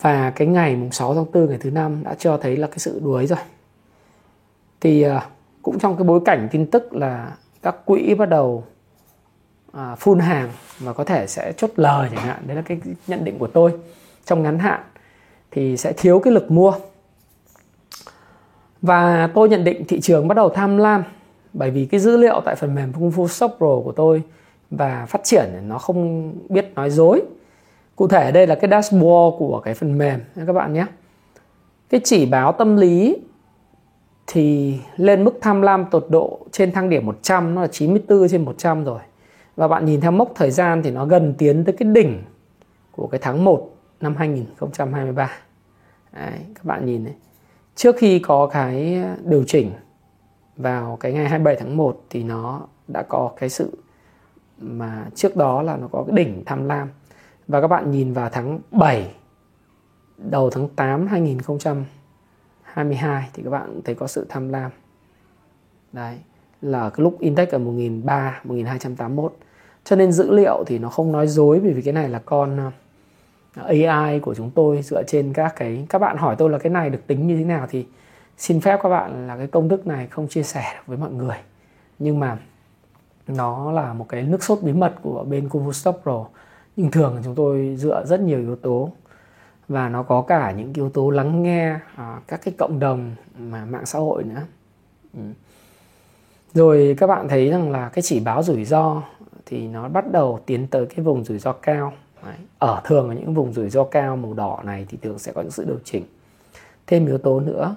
Và 0.00 0.30
cái 0.30 0.48
ngày 0.48 0.76
mùng 0.76 0.92
6 0.92 1.14
tháng 1.14 1.26
4 1.32 1.48
ngày 1.48 1.58
thứ 1.60 1.70
năm 1.70 2.02
đã 2.04 2.14
cho 2.18 2.36
thấy 2.36 2.56
là 2.56 2.66
cái 2.66 2.78
sự 2.78 3.00
đuối 3.04 3.26
rồi. 3.26 3.38
Thì 4.80 5.02
à, 5.02 5.26
cũng 5.62 5.78
trong 5.78 5.96
cái 5.96 6.04
bối 6.04 6.20
cảnh 6.24 6.48
tin 6.50 6.70
tức 6.70 6.94
là 6.94 7.36
các 7.62 7.76
quỹ 7.84 8.14
bắt 8.14 8.28
đầu 8.28 8.64
à, 9.72 9.94
phun 9.94 10.18
hàng 10.18 10.50
và 10.78 10.92
có 10.92 11.04
thể 11.04 11.26
sẽ 11.26 11.52
chốt 11.56 11.70
lời 11.76 12.08
chẳng 12.12 12.24
hạn. 12.24 12.42
Đấy 12.46 12.56
là 12.56 12.62
cái 12.62 12.80
nhận 13.06 13.24
định 13.24 13.38
của 13.38 13.46
tôi 13.46 13.72
trong 14.26 14.42
ngắn 14.42 14.58
hạn, 14.58 14.80
thì 15.50 15.76
sẽ 15.76 15.92
thiếu 15.92 16.20
cái 16.20 16.32
lực 16.32 16.50
mua 16.50 16.72
và 18.82 19.30
tôi 19.34 19.48
nhận 19.48 19.64
định 19.64 19.84
thị 19.88 20.00
trường 20.00 20.28
bắt 20.28 20.34
đầu 20.34 20.48
tham 20.48 20.76
lam 20.76 21.02
bởi 21.52 21.70
vì 21.70 21.86
cái 21.86 22.00
dữ 22.00 22.16
liệu 22.16 22.40
tại 22.44 22.54
phần 22.54 22.74
mềm 22.74 22.92
Kung 22.92 23.10
Fu 23.10 23.26
Shop 23.26 23.50
Pro 23.58 23.80
của 23.84 23.92
tôi 23.96 24.22
và 24.70 25.06
phát 25.06 25.24
triển 25.24 25.44
nó 25.68 25.78
không 25.78 26.32
biết 26.48 26.72
nói 26.74 26.90
dối 26.90 27.22
Cụ 27.96 28.08
thể 28.08 28.32
đây 28.32 28.46
là 28.46 28.54
cái 28.54 28.70
dashboard 28.70 29.36
của 29.38 29.60
cái 29.64 29.74
phần 29.74 29.98
mềm 29.98 30.20
các 30.46 30.52
bạn 30.52 30.72
nhé. 30.72 30.86
Cái 31.90 32.00
chỉ 32.04 32.26
báo 32.26 32.52
tâm 32.52 32.76
lý 32.76 33.16
thì 34.26 34.78
lên 34.96 35.24
mức 35.24 35.38
tham 35.40 35.62
lam 35.62 35.84
tột 35.90 36.06
độ 36.08 36.38
trên 36.52 36.72
thang 36.72 36.90
điểm 36.90 37.06
100 37.06 37.54
nó 37.54 37.60
là 37.60 37.66
94 37.66 38.28
trên 38.28 38.44
100 38.44 38.84
rồi. 38.84 39.00
Và 39.56 39.68
bạn 39.68 39.84
nhìn 39.84 40.00
theo 40.00 40.10
mốc 40.10 40.32
thời 40.34 40.50
gian 40.50 40.82
thì 40.82 40.90
nó 40.90 41.06
gần 41.06 41.34
tiến 41.38 41.64
tới 41.64 41.74
cái 41.78 41.88
đỉnh 41.88 42.22
của 42.92 43.06
cái 43.06 43.20
tháng 43.22 43.44
1 43.44 43.75
năm 44.00 44.16
2023. 44.16 45.30
Đấy, 46.12 46.40
các 46.54 46.64
bạn 46.64 46.86
nhìn 46.86 47.04
này. 47.04 47.14
Trước 47.74 47.96
khi 47.98 48.18
có 48.18 48.46
cái 48.46 49.04
điều 49.24 49.44
chỉnh 49.46 49.72
vào 50.56 50.96
cái 51.00 51.12
ngày 51.12 51.28
27 51.28 51.56
tháng 51.56 51.76
1 51.76 52.04
thì 52.10 52.22
nó 52.22 52.66
đã 52.88 53.02
có 53.02 53.32
cái 53.36 53.48
sự 53.48 53.78
mà 54.58 55.06
trước 55.14 55.36
đó 55.36 55.62
là 55.62 55.76
nó 55.76 55.88
có 55.92 56.04
cái 56.06 56.16
đỉnh 56.16 56.42
tham 56.46 56.64
lam 56.64 56.88
và 57.48 57.60
các 57.60 57.66
bạn 57.66 57.90
nhìn 57.90 58.12
vào 58.12 58.28
tháng 58.32 58.60
7 58.70 59.14
đầu 60.18 60.50
tháng 60.50 60.68
8 60.68 61.06
2022 61.06 63.28
thì 63.32 63.42
các 63.42 63.50
bạn 63.50 63.80
thấy 63.84 63.94
có 63.94 64.06
sự 64.06 64.26
tham 64.28 64.48
lam 64.48 64.70
đấy 65.92 66.18
là 66.62 66.90
cái 66.90 67.04
lúc 67.04 67.20
index 67.20 67.48
ở 67.48 67.58
1300 67.58 68.40
1281 68.44 69.36
cho 69.84 69.96
nên 69.96 70.12
dữ 70.12 70.30
liệu 70.30 70.64
thì 70.66 70.78
nó 70.78 70.88
không 70.88 71.12
nói 71.12 71.26
dối 71.26 71.60
bởi 71.62 71.72
vì 71.72 71.82
cái 71.82 71.94
này 71.94 72.08
là 72.08 72.18
con 72.18 72.70
AI 73.64 74.20
của 74.20 74.34
chúng 74.34 74.50
tôi 74.50 74.82
dựa 74.82 75.02
trên 75.06 75.32
các 75.32 75.52
cái 75.56 75.86
các 75.88 75.98
bạn 75.98 76.16
hỏi 76.16 76.36
tôi 76.38 76.50
là 76.50 76.58
cái 76.58 76.72
này 76.72 76.90
được 76.90 77.06
tính 77.06 77.26
như 77.26 77.36
thế 77.36 77.44
nào 77.44 77.66
thì 77.70 77.86
xin 78.38 78.60
phép 78.60 78.80
các 78.82 78.88
bạn 78.88 79.26
là 79.26 79.36
cái 79.36 79.46
công 79.46 79.68
thức 79.68 79.86
này 79.86 80.06
không 80.06 80.28
chia 80.28 80.42
sẻ 80.42 80.80
với 80.86 80.98
mọi 80.98 81.10
người. 81.10 81.36
Nhưng 81.98 82.20
mà 82.20 82.38
nó 83.26 83.72
là 83.72 83.92
một 83.92 84.06
cái 84.08 84.22
nước 84.22 84.42
sốt 84.42 84.62
bí 84.62 84.72
mật 84.72 84.94
của 85.02 85.24
bên 85.24 85.48
Kung 85.48 85.72
Stop 85.72 86.00
Pro 86.02 86.24
nhưng 86.76 86.90
thường 86.90 87.20
chúng 87.24 87.34
tôi 87.34 87.76
dựa 87.78 88.04
rất 88.06 88.20
nhiều 88.20 88.38
yếu 88.38 88.56
tố. 88.56 88.90
Và 89.68 89.88
nó 89.88 90.02
có 90.02 90.22
cả 90.22 90.52
những 90.52 90.72
yếu 90.74 90.90
tố 90.90 91.10
lắng 91.10 91.42
nghe 91.42 91.78
à, 91.96 92.20
các 92.28 92.40
cái 92.44 92.54
cộng 92.58 92.78
đồng 92.78 93.14
mà 93.38 93.64
mạng 93.64 93.86
xã 93.86 93.98
hội 93.98 94.24
nữa. 94.24 94.42
Ừ. 95.14 95.20
rồi 96.54 96.94
các 96.98 97.06
bạn 97.06 97.28
thấy 97.28 97.50
rằng 97.50 97.70
là 97.70 97.88
cái 97.88 98.02
chỉ 98.02 98.20
báo 98.20 98.42
rủi 98.42 98.64
ro 98.64 99.02
thì 99.46 99.68
nó 99.68 99.88
bắt 99.88 100.12
đầu 100.12 100.40
tiến 100.46 100.66
tới 100.66 100.86
cái 100.86 101.04
vùng 101.04 101.24
rủi 101.24 101.38
ro 101.38 101.52
cao. 101.52 101.92
Đấy. 102.22 102.36
ở 102.58 102.80
thường 102.84 103.08
ở 103.08 103.14
những 103.14 103.34
vùng 103.34 103.52
rủi 103.52 103.70
ro 103.70 103.84
cao 103.84 104.16
màu 104.16 104.34
đỏ 104.34 104.60
này 104.64 104.86
thì 104.88 104.98
thường 105.02 105.18
sẽ 105.18 105.32
có 105.32 105.42
những 105.42 105.50
sự 105.50 105.64
điều 105.64 105.78
chỉnh. 105.84 106.04
Thêm 106.86 107.06
yếu 107.06 107.18
tố 107.18 107.40
nữa, 107.40 107.76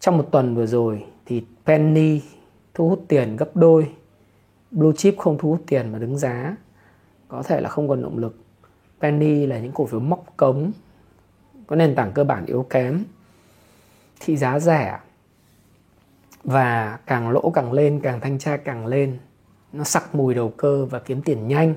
trong 0.00 0.18
một 0.18 0.28
tuần 0.30 0.54
vừa 0.54 0.66
rồi 0.66 1.06
thì 1.26 1.44
penny 1.66 2.20
thu 2.74 2.88
hút 2.88 3.04
tiền 3.08 3.36
gấp 3.36 3.56
đôi. 3.56 3.92
Blue 4.70 4.92
chip 4.96 5.18
không 5.18 5.38
thu 5.38 5.50
hút 5.50 5.62
tiền 5.66 5.92
mà 5.92 5.98
đứng 5.98 6.18
giá. 6.18 6.56
Có 7.28 7.42
thể 7.42 7.60
là 7.60 7.68
không 7.68 7.88
còn 7.88 8.02
động 8.02 8.18
lực. 8.18 8.36
Penny 9.00 9.46
là 9.46 9.58
những 9.58 9.72
cổ 9.72 9.86
phiếu 9.86 10.00
móc 10.00 10.24
cống, 10.36 10.72
có 11.66 11.76
nền 11.76 11.94
tảng 11.94 12.12
cơ 12.12 12.24
bản 12.24 12.46
yếu 12.46 12.66
kém. 12.70 13.04
Thị 14.20 14.36
giá 14.36 14.58
rẻ 14.58 14.98
và 16.44 16.98
càng 17.06 17.30
lỗ 17.30 17.50
càng 17.50 17.72
lên, 17.72 18.00
càng 18.02 18.20
thanh 18.20 18.38
tra 18.38 18.56
càng 18.56 18.86
lên, 18.86 19.18
nó 19.72 19.84
sặc 19.84 20.14
mùi 20.14 20.34
đầu 20.34 20.52
cơ 20.56 20.84
và 20.84 20.98
kiếm 20.98 21.22
tiền 21.22 21.48
nhanh 21.48 21.74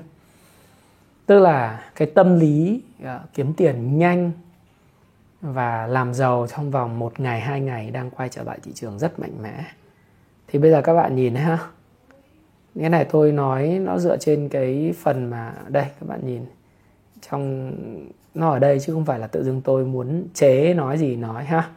tức 1.26 1.38
là 1.38 1.90
cái 1.96 2.08
tâm 2.14 2.38
lý 2.38 2.82
uh, 3.02 3.08
kiếm 3.34 3.54
tiền 3.54 3.98
nhanh 3.98 4.32
và 5.40 5.86
làm 5.86 6.14
giàu 6.14 6.46
trong 6.54 6.70
vòng 6.70 6.98
một 6.98 7.20
ngày 7.20 7.40
hai 7.40 7.60
ngày 7.60 7.90
đang 7.90 8.10
quay 8.10 8.28
trở 8.28 8.42
lại 8.42 8.58
thị 8.62 8.72
trường 8.74 8.98
rất 8.98 9.20
mạnh 9.20 9.42
mẽ. 9.42 9.64
Thì 10.48 10.58
bây 10.58 10.70
giờ 10.70 10.82
các 10.82 10.94
bạn 10.94 11.16
nhìn 11.16 11.34
ha. 11.34 11.58
Cái 12.80 12.90
này 12.90 13.04
tôi 13.04 13.32
nói 13.32 13.68
nó 13.68 13.98
dựa 13.98 14.16
trên 14.16 14.48
cái 14.48 14.94
phần 15.02 15.30
mà 15.30 15.54
đây 15.68 15.84
các 15.84 16.08
bạn 16.08 16.20
nhìn. 16.26 16.42
Trong 17.30 17.72
nó 18.34 18.50
ở 18.50 18.58
đây 18.58 18.80
chứ 18.80 18.92
không 18.92 19.04
phải 19.04 19.18
là 19.18 19.26
tự 19.26 19.44
dưng 19.44 19.60
tôi 19.60 19.84
muốn 19.84 20.24
chế 20.34 20.74
nói 20.74 20.98
gì 20.98 21.16
nói 21.16 21.44
ha. 21.44 21.70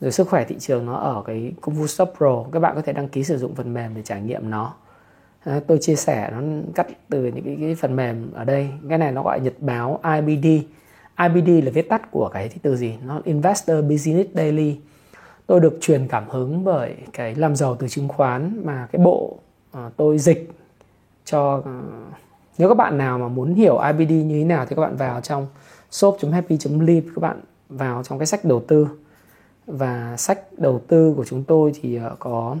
Rồi 0.00 0.12
sức 0.12 0.28
khỏe 0.28 0.44
thị 0.44 0.56
trường 0.58 0.86
nó 0.86 0.94
ở 0.94 1.22
cái 1.26 1.52
Kung 1.60 1.74
Fu 1.74 1.86
Stop 1.86 2.14
Pro 2.16 2.44
các 2.52 2.60
bạn 2.60 2.74
có 2.74 2.82
thể 2.82 2.92
đăng 2.92 3.08
ký 3.08 3.24
sử 3.24 3.38
dụng 3.38 3.54
phần 3.54 3.74
mềm 3.74 3.94
để 3.94 4.02
trải 4.02 4.20
nghiệm 4.20 4.50
nó. 4.50 4.74
Ờ, 5.44 5.60
tôi 5.60 5.78
chia 5.78 5.96
sẻ 5.96 6.30
nó 6.32 6.40
cắt 6.74 6.86
từ 7.08 7.24
những 7.24 7.44
cái, 7.44 7.56
cái 7.60 7.74
phần 7.74 7.96
mềm 7.96 8.32
ở 8.32 8.44
đây. 8.44 8.70
Cái 8.88 8.98
này 8.98 9.12
nó 9.12 9.22
gọi 9.22 9.40
nhật 9.40 9.54
báo 9.60 10.00
IBD 10.04 10.46
IBD 11.18 11.64
là 11.64 11.70
viết 11.70 11.88
tắt 11.88 12.10
của 12.10 12.30
cái 12.32 12.50
từ 12.62 12.76
gì? 12.76 12.94
Nó 13.06 13.20
Investor 13.24 13.84
Business 13.84 14.30
Daily. 14.34 14.76
Tôi 15.46 15.60
được 15.60 15.78
truyền 15.80 16.08
cảm 16.08 16.28
hứng 16.28 16.64
bởi 16.64 16.94
cái 17.12 17.34
làm 17.34 17.56
giàu 17.56 17.76
từ 17.76 17.88
chứng 17.88 18.08
khoán 18.08 18.62
mà 18.64 18.88
cái 18.92 19.02
bộ 19.02 19.36
uh, 19.78 19.92
tôi 19.96 20.18
dịch 20.18 20.50
cho 21.24 21.54
uh, 21.56 21.64
nếu 22.58 22.68
các 22.68 22.74
bạn 22.74 22.98
nào 22.98 23.18
mà 23.18 23.28
muốn 23.28 23.54
hiểu 23.54 23.78
IBD 23.78 24.12
như 24.12 24.38
thế 24.38 24.44
nào 24.44 24.66
thì 24.66 24.76
các 24.76 24.82
bạn 24.82 24.96
vào 24.96 25.20
trong 25.20 25.46
shop.happy.live 25.90 27.06
các 27.14 27.20
bạn 27.20 27.40
vào 27.68 28.02
trong 28.02 28.18
cái 28.18 28.26
sách 28.26 28.44
đầu 28.44 28.62
tư. 28.68 28.88
Và 29.66 30.16
sách 30.16 30.58
đầu 30.58 30.80
tư 30.88 31.14
của 31.16 31.24
chúng 31.24 31.44
tôi 31.44 31.72
thì 31.82 31.98
uh, 31.98 32.18
có 32.18 32.56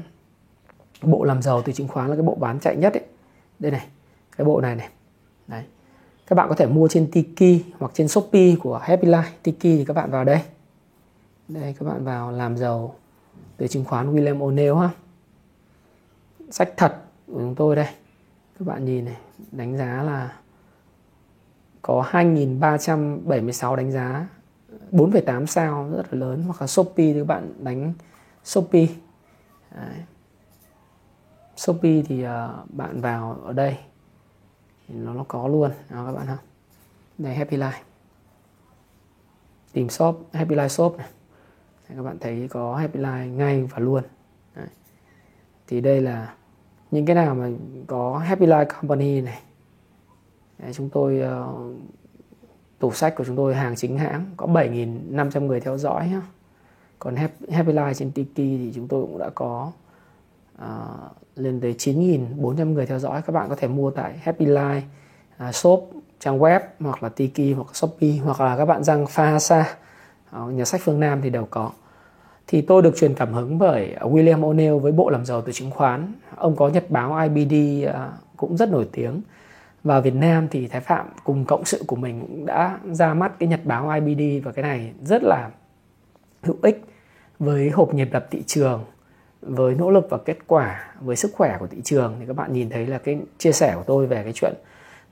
bộ 1.08 1.24
làm 1.24 1.42
giàu 1.42 1.62
từ 1.62 1.72
chứng 1.72 1.88
khoán 1.88 2.08
là 2.10 2.16
cái 2.16 2.22
bộ 2.22 2.34
bán 2.34 2.60
chạy 2.60 2.76
nhất 2.76 2.92
ấy. 2.92 3.04
đây 3.58 3.72
này 3.72 3.86
cái 4.36 4.44
bộ 4.44 4.60
này 4.60 4.76
này. 4.76 4.88
Đấy. 5.46 5.64
Các 6.26 6.36
bạn 6.36 6.48
có 6.48 6.54
thể 6.54 6.66
mua 6.66 6.88
trên 6.88 7.10
Tiki 7.10 7.64
hoặc 7.78 7.92
trên 7.94 8.08
Shopee 8.08 8.54
của 8.60 8.78
Happy 8.78 9.08
Life. 9.08 9.30
Tiki 9.42 9.62
thì 9.62 9.84
các 9.84 9.94
bạn 9.94 10.10
vào 10.10 10.24
đây. 10.24 10.40
Đây 11.48 11.74
các 11.80 11.86
bạn 11.86 12.04
vào 12.04 12.32
làm 12.32 12.56
giàu 12.56 12.94
từ 13.56 13.66
chứng 13.66 13.84
khoán 13.84 14.16
William 14.16 14.38
O'Neill 14.38 14.78
ha. 14.78 14.90
Sách 16.50 16.72
thật 16.76 16.96
của 17.26 17.38
chúng 17.38 17.54
tôi 17.54 17.76
đây. 17.76 17.88
Các 18.58 18.68
bạn 18.68 18.84
nhìn 18.84 19.04
này 19.04 19.16
đánh 19.52 19.76
giá 19.76 20.02
là 20.02 20.36
có 21.82 22.04
2.376 22.10 23.76
đánh 23.76 23.92
giá 23.92 24.28
4,8 24.92 25.46
sao 25.46 25.90
rất 25.96 26.02
là 26.10 26.18
lớn. 26.18 26.42
Hoặc 26.46 26.60
là 26.60 26.66
Shopee 26.66 27.12
thì 27.12 27.18
các 27.18 27.26
bạn 27.26 27.54
đánh 27.58 27.92
Shopee. 28.44 28.86
Đấy. 29.76 29.94
Shopee 31.56 32.02
thì 32.02 32.24
uh, 32.24 32.30
bạn 32.70 33.00
vào 33.00 33.38
ở 33.44 33.52
đây. 33.52 33.76
Nó 34.88 35.14
nó 35.14 35.24
có 35.28 35.48
luôn. 35.48 35.70
Đó 35.90 36.06
các 36.06 36.12
bạn 36.12 36.26
ha. 36.26 36.38
Đây 37.18 37.34
Happy 37.34 37.56
Life. 37.56 37.82
Tìm 39.72 39.88
shop 39.88 40.28
Happy 40.32 40.54
Life 40.54 40.68
shop 40.68 40.98
này. 40.98 41.08
Đấy, 41.88 41.96
các 41.96 42.02
bạn 42.02 42.18
thấy 42.20 42.48
có 42.50 42.76
Happy 42.76 43.00
Life 43.00 43.28
ngay 43.28 43.62
và 43.62 43.78
luôn. 43.78 44.02
Đấy. 44.54 44.66
thì 45.66 45.80
đây 45.80 46.00
là 46.00 46.34
những 46.90 47.06
cái 47.06 47.16
nào 47.16 47.34
mà 47.34 47.50
có 47.86 48.18
Happy 48.18 48.46
Life 48.46 48.66
Company 48.66 49.20
này. 49.20 49.42
Đấy, 50.58 50.72
chúng 50.74 50.90
tôi 50.90 51.22
uh, 51.22 51.76
tủ 52.78 52.92
sách 52.92 53.14
của 53.16 53.24
chúng 53.24 53.36
tôi 53.36 53.54
hàng 53.54 53.76
chính 53.76 53.98
hãng 53.98 54.26
có 54.36 54.46
7.500 54.46 55.46
người 55.46 55.60
theo 55.60 55.78
dõi 55.78 56.08
nhá. 56.08 56.22
còn 56.98 57.16
Happy 57.50 57.72
Life 57.72 57.94
trên 57.94 58.12
Tiki 58.12 58.36
thì 58.36 58.72
chúng 58.74 58.88
tôi 58.88 59.02
cũng 59.02 59.18
đã 59.18 59.30
có 59.34 59.72
uh, 60.58 61.21
lên 61.36 61.60
tới 61.60 61.74
9.400 61.78 62.72
người 62.72 62.86
theo 62.86 62.98
dõi. 62.98 63.22
Các 63.22 63.32
bạn 63.32 63.48
có 63.48 63.56
thể 63.56 63.68
mua 63.68 63.90
tại 63.90 64.12
Happy 64.22 64.46
Life 64.46 64.80
à, 65.36 65.52
shop 65.52 65.90
trang 66.20 66.38
web 66.38 66.60
hoặc 66.80 67.02
là 67.02 67.08
Tiki 67.08 67.56
hoặc 67.56 67.76
Shopee 67.76 68.16
hoặc 68.24 68.40
là 68.40 68.56
các 68.56 68.64
bạn 68.64 68.84
răng 68.84 69.04
Fahasa 69.04 69.62
ờ, 70.30 70.50
nhà 70.50 70.64
sách 70.64 70.80
phương 70.84 71.00
Nam 71.00 71.20
thì 71.22 71.30
đều 71.30 71.46
có. 71.50 71.70
Thì 72.46 72.60
tôi 72.62 72.82
được 72.82 72.96
truyền 72.96 73.14
cảm 73.14 73.32
hứng 73.32 73.58
bởi 73.58 73.96
William 74.00 74.40
O'Neill 74.40 74.78
với 74.78 74.92
bộ 74.92 75.10
làm 75.10 75.24
giàu 75.24 75.42
từ 75.42 75.52
chứng 75.52 75.70
khoán. 75.70 76.12
Ông 76.36 76.56
có 76.56 76.68
nhật 76.68 76.90
báo 76.90 77.28
IBD 77.28 77.86
à, 77.88 78.12
cũng 78.36 78.56
rất 78.56 78.70
nổi 78.70 78.88
tiếng. 78.92 79.22
Và 79.84 80.00
Việt 80.00 80.14
Nam 80.14 80.48
thì 80.50 80.68
Thái 80.68 80.80
Phạm 80.80 81.06
cùng 81.24 81.44
cộng 81.44 81.64
sự 81.64 81.84
của 81.86 81.96
mình 81.96 82.20
cũng 82.20 82.46
đã 82.46 82.78
ra 82.84 83.14
mắt 83.14 83.32
cái 83.38 83.48
nhật 83.48 83.60
báo 83.64 83.90
IBD 83.90 84.44
và 84.44 84.52
cái 84.52 84.62
này 84.62 84.92
rất 85.04 85.22
là 85.22 85.50
hữu 86.42 86.56
ích 86.62 86.84
với 87.38 87.70
hộp 87.70 87.94
nhịp 87.94 88.08
đập 88.12 88.26
thị 88.30 88.42
trường 88.46 88.84
với 89.42 89.74
nỗ 89.74 89.90
lực 89.90 90.06
và 90.10 90.18
kết 90.18 90.38
quả 90.46 90.92
với 91.00 91.16
sức 91.16 91.30
khỏe 91.34 91.56
của 91.60 91.66
thị 91.66 91.78
trường 91.84 92.16
thì 92.20 92.26
các 92.26 92.36
bạn 92.36 92.52
nhìn 92.52 92.70
thấy 92.70 92.86
là 92.86 92.98
cái 92.98 93.18
chia 93.38 93.52
sẻ 93.52 93.72
của 93.76 93.82
tôi 93.86 94.06
về 94.06 94.22
cái 94.22 94.32
chuyện 94.32 94.54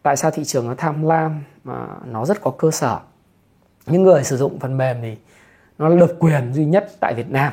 tại 0.03 0.16
sao 0.16 0.31
thị 0.31 0.45
trường 0.45 0.68
nó 0.68 0.74
tham 0.74 1.03
lam 1.03 1.43
mà 1.64 1.87
nó 2.05 2.24
rất 2.24 2.41
có 2.41 2.51
cơ 2.51 2.70
sở. 2.70 2.99
Những 3.87 4.03
người 4.03 4.24
sử 4.24 4.37
dụng 4.37 4.59
phần 4.59 4.76
mềm 4.76 4.97
thì 5.03 5.16
nó 5.78 5.89
là 5.89 5.97
độc 5.97 6.11
quyền 6.18 6.53
duy 6.53 6.64
nhất 6.64 6.91
tại 7.01 7.14
Việt 7.14 7.31
Nam. 7.31 7.53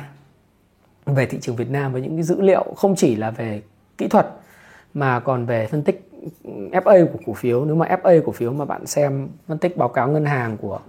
Về 1.06 1.26
thị 1.26 1.38
trường 1.42 1.56
Việt 1.56 1.70
Nam 1.70 1.94
với 1.94 2.02
những 2.02 2.16
cái 2.16 2.24
dữ 2.24 2.42
liệu 2.42 2.66
không 2.78 2.96
chỉ 2.96 3.16
là 3.16 3.32
về 3.32 3.62
kỹ 3.98 4.08
thuật 4.08 4.28
mà 4.94 5.20
còn 5.20 5.46
về 5.46 5.68
phân 5.68 5.84
tích 5.84 6.10
FA 6.72 7.08
của 7.08 7.20
cổ 7.26 7.34
phiếu. 7.34 7.66
Nếu 7.66 7.76
mà 7.76 7.98
FA 8.04 8.22
cổ 8.26 8.32
phiếu 8.32 8.54
mà 8.54 8.66
bạn 8.66 8.86
xem 8.86 9.28
phân 9.48 9.58
tích 9.58 9.78
báo 9.78 9.90
cáo 9.90 10.08
ngân 10.08 10.26
hàng 10.26 10.58
của 10.58 10.80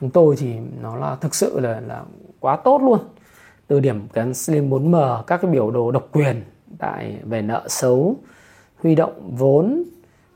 chúng 0.00 0.10
tôi 0.10 0.36
thì 0.38 0.54
nó 0.82 0.96
là 0.96 1.16
thực 1.20 1.34
sự 1.34 1.60
là 1.60 1.80
là 1.80 2.02
quá 2.40 2.56
tốt 2.56 2.82
luôn 2.82 2.98
từ 3.66 3.80
điểm 3.80 4.08
cán 4.08 4.34
Slim 4.34 4.70
4M 4.70 5.22
các 5.22 5.42
cái 5.42 5.50
biểu 5.50 5.70
đồ 5.70 5.90
độc 5.90 6.08
quyền 6.12 6.42
tại 6.78 7.18
về 7.24 7.42
nợ 7.42 7.64
xấu, 7.68 8.16
huy 8.82 8.94
động 8.94 9.30
vốn, 9.36 9.82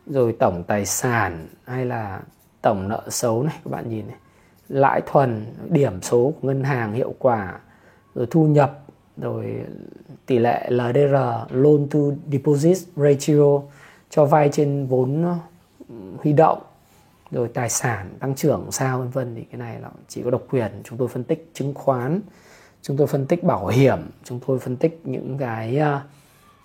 rồi 0.06 0.36
tổng 0.38 0.62
tài 0.66 0.86
sản 0.86 1.48
hay 1.64 1.86
là 1.86 2.22
tổng 2.62 2.88
nợ 2.88 3.02
xấu 3.08 3.42
này, 3.42 3.54
các 3.64 3.70
bạn 3.70 3.88
nhìn 3.88 4.06
này. 4.06 4.16
Lãi 4.68 5.00
thuần, 5.06 5.46
điểm 5.68 6.02
số 6.02 6.32
của 6.40 6.48
ngân 6.48 6.64
hàng 6.64 6.92
hiệu 6.92 7.14
quả, 7.18 7.60
rồi 8.14 8.26
thu 8.30 8.46
nhập, 8.46 8.84
rồi 9.16 9.56
tỷ 10.26 10.38
lệ 10.38 10.70
LDR 10.70 11.16
loan 11.50 11.88
to 11.90 11.98
deposit 12.32 12.78
ratio, 12.96 13.60
cho 14.10 14.24
vay 14.24 14.48
trên 14.52 14.86
vốn 14.86 15.22
ờ, 15.22 15.36
huy 16.18 16.32
động, 16.32 16.58
rồi 17.30 17.48
tài 17.48 17.68
sản 17.68 18.10
tăng 18.18 18.34
trưởng 18.34 18.66
sao, 18.70 18.98
vân 18.98 19.10
vân. 19.10 19.34
Thì 19.34 19.42
cái 19.44 19.58
này 19.58 19.80
là 19.80 19.88
chỉ 20.08 20.22
có 20.22 20.30
độc 20.30 20.42
quyền, 20.50 20.70
chúng 20.84 20.98
tôi 20.98 21.08
phân 21.08 21.24
tích, 21.24 21.50
chứng 21.54 21.74
khoán 21.74 22.20
chúng 22.82 22.96
tôi 22.96 23.06
phân 23.06 23.26
tích 23.26 23.44
bảo 23.44 23.66
hiểm 23.66 23.98
chúng 24.24 24.40
tôi 24.46 24.58
phân 24.58 24.76
tích 24.76 25.00
những 25.04 25.38
cái 25.38 25.76
ờ, 25.76 26.00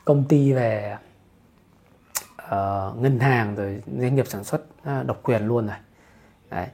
công 0.06 0.24
ty 0.24 0.54
về 0.54 0.98
uh, 2.46 2.98
ngân 3.02 3.20
hàng 3.20 3.56
rồi 3.56 3.82
doanh 4.00 4.16
nghiệp 4.16 4.28
sản 4.28 4.44
xuất 4.44 4.66
uh, 4.82 5.06
độc 5.06 5.20
quyền 5.24 5.48
luôn 5.48 5.68
rồi 5.68 5.78
đấy 6.52 6.68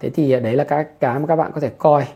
thế 0.00 0.10
thì 0.10 0.40
đấy 0.40 0.56
là 0.56 0.64
các 0.64 1.00
cái 1.00 1.18
mà 1.18 1.26
các 1.26 1.36
bạn 1.36 1.52
có 1.54 1.60
thể 1.60 1.70
coi 1.78 2.06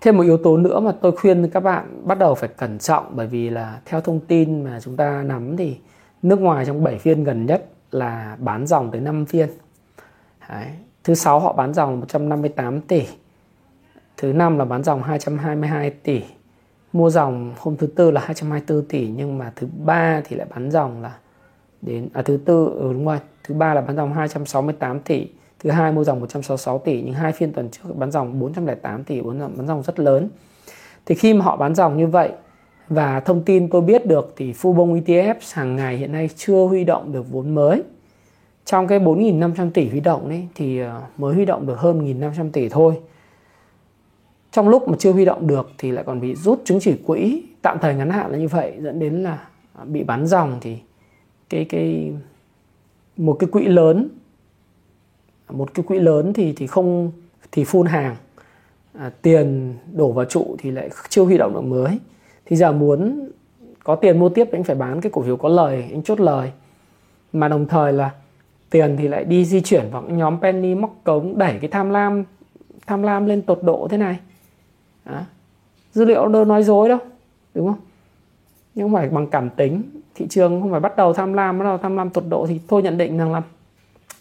thêm 0.00 0.16
một 0.16 0.22
yếu 0.22 0.36
tố 0.36 0.56
nữa 0.56 0.80
mà 0.80 0.92
tôi 1.00 1.16
khuyên 1.16 1.50
các 1.50 1.60
bạn 1.60 2.02
bắt 2.04 2.18
đầu 2.18 2.34
phải 2.34 2.48
cẩn 2.48 2.78
trọng 2.78 3.06
bởi 3.10 3.26
vì 3.26 3.50
là 3.50 3.80
theo 3.84 4.00
thông 4.00 4.20
tin 4.20 4.64
mà 4.64 4.80
chúng 4.80 4.96
ta 4.96 5.22
nắm 5.22 5.56
thì 5.56 5.76
nước 6.22 6.40
ngoài 6.40 6.66
trong 6.66 6.84
7 6.84 6.98
phiên 6.98 7.24
gần 7.24 7.46
nhất 7.46 7.66
là 7.90 8.36
bán 8.40 8.66
dòng 8.66 8.90
tới 8.90 9.00
5 9.00 9.26
phiên. 9.26 9.48
Đấy. 10.48 10.66
Thứ 11.04 11.14
sáu 11.14 11.40
họ 11.40 11.52
bán 11.52 11.74
dòng 11.74 12.00
158 12.00 12.80
tỷ. 12.80 13.02
Thứ 14.16 14.32
năm 14.32 14.58
là 14.58 14.64
bán 14.64 14.82
dòng 14.82 15.02
222 15.02 15.90
tỷ. 15.90 16.20
Mua 16.92 17.10
dòng 17.10 17.54
hôm 17.58 17.76
thứ 17.76 17.86
tư 17.86 18.10
là 18.10 18.20
224 18.20 18.88
tỷ 18.88 19.08
nhưng 19.16 19.38
mà 19.38 19.52
thứ 19.56 19.66
ba 19.84 20.22
thì 20.24 20.36
lại 20.36 20.46
bán 20.50 20.70
dòng 20.70 21.02
là 21.02 21.16
đến 21.82 22.08
à 22.12 22.22
thứ 22.22 22.36
tư 22.44 22.66
ừ, 22.74 22.92
đúng 22.92 23.06
rồi, 23.06 23.18
thứ 23.44 23.54
ba 23.54 23.74
là 23.74 23.80
bán 23.80 23.96
dòng 23.96 24.12
268 24.12 25.00
tỷ. 25.00 25.26
Thứ 25.58 25.70
hai 25.70 25.92
mua 25.92 26.04
dòng 26.04 26.20
166 26.20 26.78
tỷ 26.78 27.02
nhưng 27.02 27.14
hai 27.14 27.32
phiên 27.32 27.52
tuần 27.52 27.68
trước 27.70 27.96
bán 27.96 28.10
dòng 28.10 28.38
408 28.38 29.04
tỷ 29.04 29.20
bán 29.20 29.38
dòng, 29.38 29.52
bán 29.56 29.66
dòng 29.66 29.82
rất 29.82 29.98
lớn. 29.98 30.28
Thì 31.06 31.14
khi 31.14 31.34
mà 31.34 31.44
họ 31.44 31.56
bán 31.56 31.74
dòng 31.74 31.96
như 31.96 32.06
vậy 32.06 32.30
và 32.88 33.20
thông 33.20 33.42
tin 33.42 33.70
tôi 33.70 33.82
biết 33.82 34.06
được 34.06 34.34
thì 34.36 34.52
Fubon 34.52 35.02
ETF 35.02 35.34
hàng 35.52 35.76
ngày 35.76 35.96
hiện 35.96 36.12
nay 36.12 36.28
chưa 36.36 36.64
huy 36.64 36.84
động 36.84 37.12
được 37.12 37.30
vốn 37.30 37.54
mới. 37.54 37.82
Trong 38.64 38.86
cái 38.86 39.00
4.500 39.00 39.70
tỷ 39.70 39.88
huy 39.88 40.00
động 40.00 40.28
ấy 40.28 40.48
thì 40.54 40.78
ờ, 40.78 41.02
mới 41.16 41.34
huy 41.34 41.44
động 41.44 41.66
được 41.66 41.78
hơn 41.78 42.20
1.500 42.20 42.50
tỷ 42.50 42.68
thôi 42.68 42.94
trong 44.56 44.68
lúc 44.68 44.88
mà 44.88 44.96
chưa 44.98 45.12
huy 45.12 45.24
động 45.24 45.46
được 45.46 45.70
thì 45.78 45.90
lại 45.90 46.04
còn 46.04 46.20
bị 46.20 46.34
rút 46.34 46.62
chứng 46.64 46.80
chỉ 46.80 46.96
quỹ 47.06 47.42
tạm 47.62 47.78
thời 47.80 47.94
ngắn 47.94 48.10
hạn 48.10 48.30
là 48.30 48.38
như 48.38 48.48
vậy 48.48 48.72
dẫn 48.80 48.98
đến 48.98 49.22
là 49.22 49.48
à, 49.78 49.84
bị 49.84 50.02
bán 50.04 50.26
dòng 50.26 50.58
thì 50.60 50.76
cái 51.48 51.64
cái 51.64 52.12
một 53.16 53.36
cái 53.38 53.50
quỹ 53.50 53.64
lớn 53.64 54.08
một 55.50 55.74
cái 55.74 55.84
quỹ 55.88 55.98
lớn 55.98 56.32
thì 56.32 56.52
thì 56.52 56.66
không 56.66 57.12
thì 57.52 57.64
phun 57.64 57.86
hàng 57.86 58.16
à, 58.98 59.10
tiền 59.22 59.74
đổ 59.92 60.12
vào 60.12 60.24
trụ 60.24 60.56
thì 60.58 60.70
lại 60.70 60.90
chưa 61.08 61.24
huy 61.24 61.38
động 61.38 61.54
được 61.54 61.60
mới. 61.60 61.98
Thì 62.46 62.56
giờ 62.56 62.72
muốn 62.72 63.28
có 63.84 63.96
tiền 63.96 64.18
mua 64.18 64.28
tiếp 64.28 64.48
anh 64.52 64.64
phải 64.64 64.76
bán 64.76 65.00
cái 65.00 65.12
cổ 65.12 65.22
phiếu 65.22 65.36
có 65.36 65.48
lời 65.48 65.84
anh 65.92 66.02
chốt 66.02 66.20
lời. 66.20 66.52
Mà 67.32 67.48
đồng 67.48 67.66
thời 67.66 67.92
là 67.92 68.10
tiền 68.70 68.96
thì 68.98 69.08
lại 69.08 69.24
đi 69.24 69.44
di 69.44 69.60
chuyển 69.60 69.84
vào 69.90 70.02
nhóm 70.02 70.40
penny 70.42 70.74
móc 70.74 70.96
cống 71.04 71.38
đẩy 71.38 71.58
cái 71.60 71.70
tham 71.70 71.90
lam 71.90 72.24
tham 72.86 73.02
lam 73.02 73.26
lên 73.26 73.42
tột 73.42 73.62
độ 73.62 73.88
thế 73.90 73.96
này. 73.96 74.18
Đó. 75.06 75.20
dữ 75.92 76.04
liệu 76.04 76.28
đâu 76.28 76.44
nói 76.44 76.62
dối 76.62 76.88
đâu 76.88 76.98
đúng 77.54 77.66
không? 77.66 77.80
Nhưng 78.74 78.84
không 78.84 78.94
phải 78.94 79.08
bằng 79.08 79.26
cảm 79.26 79.50
tính 79.50 79.82
thị 80.14 80.26
trường 80.28 80.60
không 80.60 80.70
phải 80.70 80.80
bắt 80.80 80.96
đầu 80.96 81.12
tham 81.12 81.32
lam 81.32 81.58
bắt 81.58 81.64
đầu 81.64 81.78
tham 81.78 81.96
lam 81.96 82.10
tột 82.10 82.24
độ 82.28 82.46
thì 82.48 82.60
thôi 82.68 82.82
nhận 82.82 82.98
định 82.98 83.18
rằng 83.18 83.32
là 83.32 83.42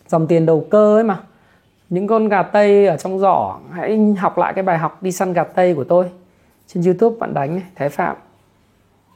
dòng 0.08 0.28
tiền 0.28 0.46
đầu 0.46 0.68
cơ 0.70 0.98
ấy 0.98 1.04
mà. 1.04 1.20
Những 1.90 2.08
con 2.08 2.30
gà 2.30 2.44
tây 2.44 2.88
ở 2.88 2.98
trong 2.98 3.20
giỏ 3.20 3.60
hãy 3.72 4.14
học 4.18 4.38
lại 4.38 4.54
cái 4.54 4.64
bài 4.64 4.78
học 4.78 5.04
đi 5.04 5.12
săn 5.12 5.34
gà 5.34 5.44
tây 5.44 5.76
của 5.76 5.84
tôi. 5.84 6.12
Trên 6.68 6.84
youtube 6.84 7.16
bạn 7.20 7.34
đánh 7.34 7.56
này, 7.56 7.64
thái 7.76 7.90
phạm. 7.90 8.16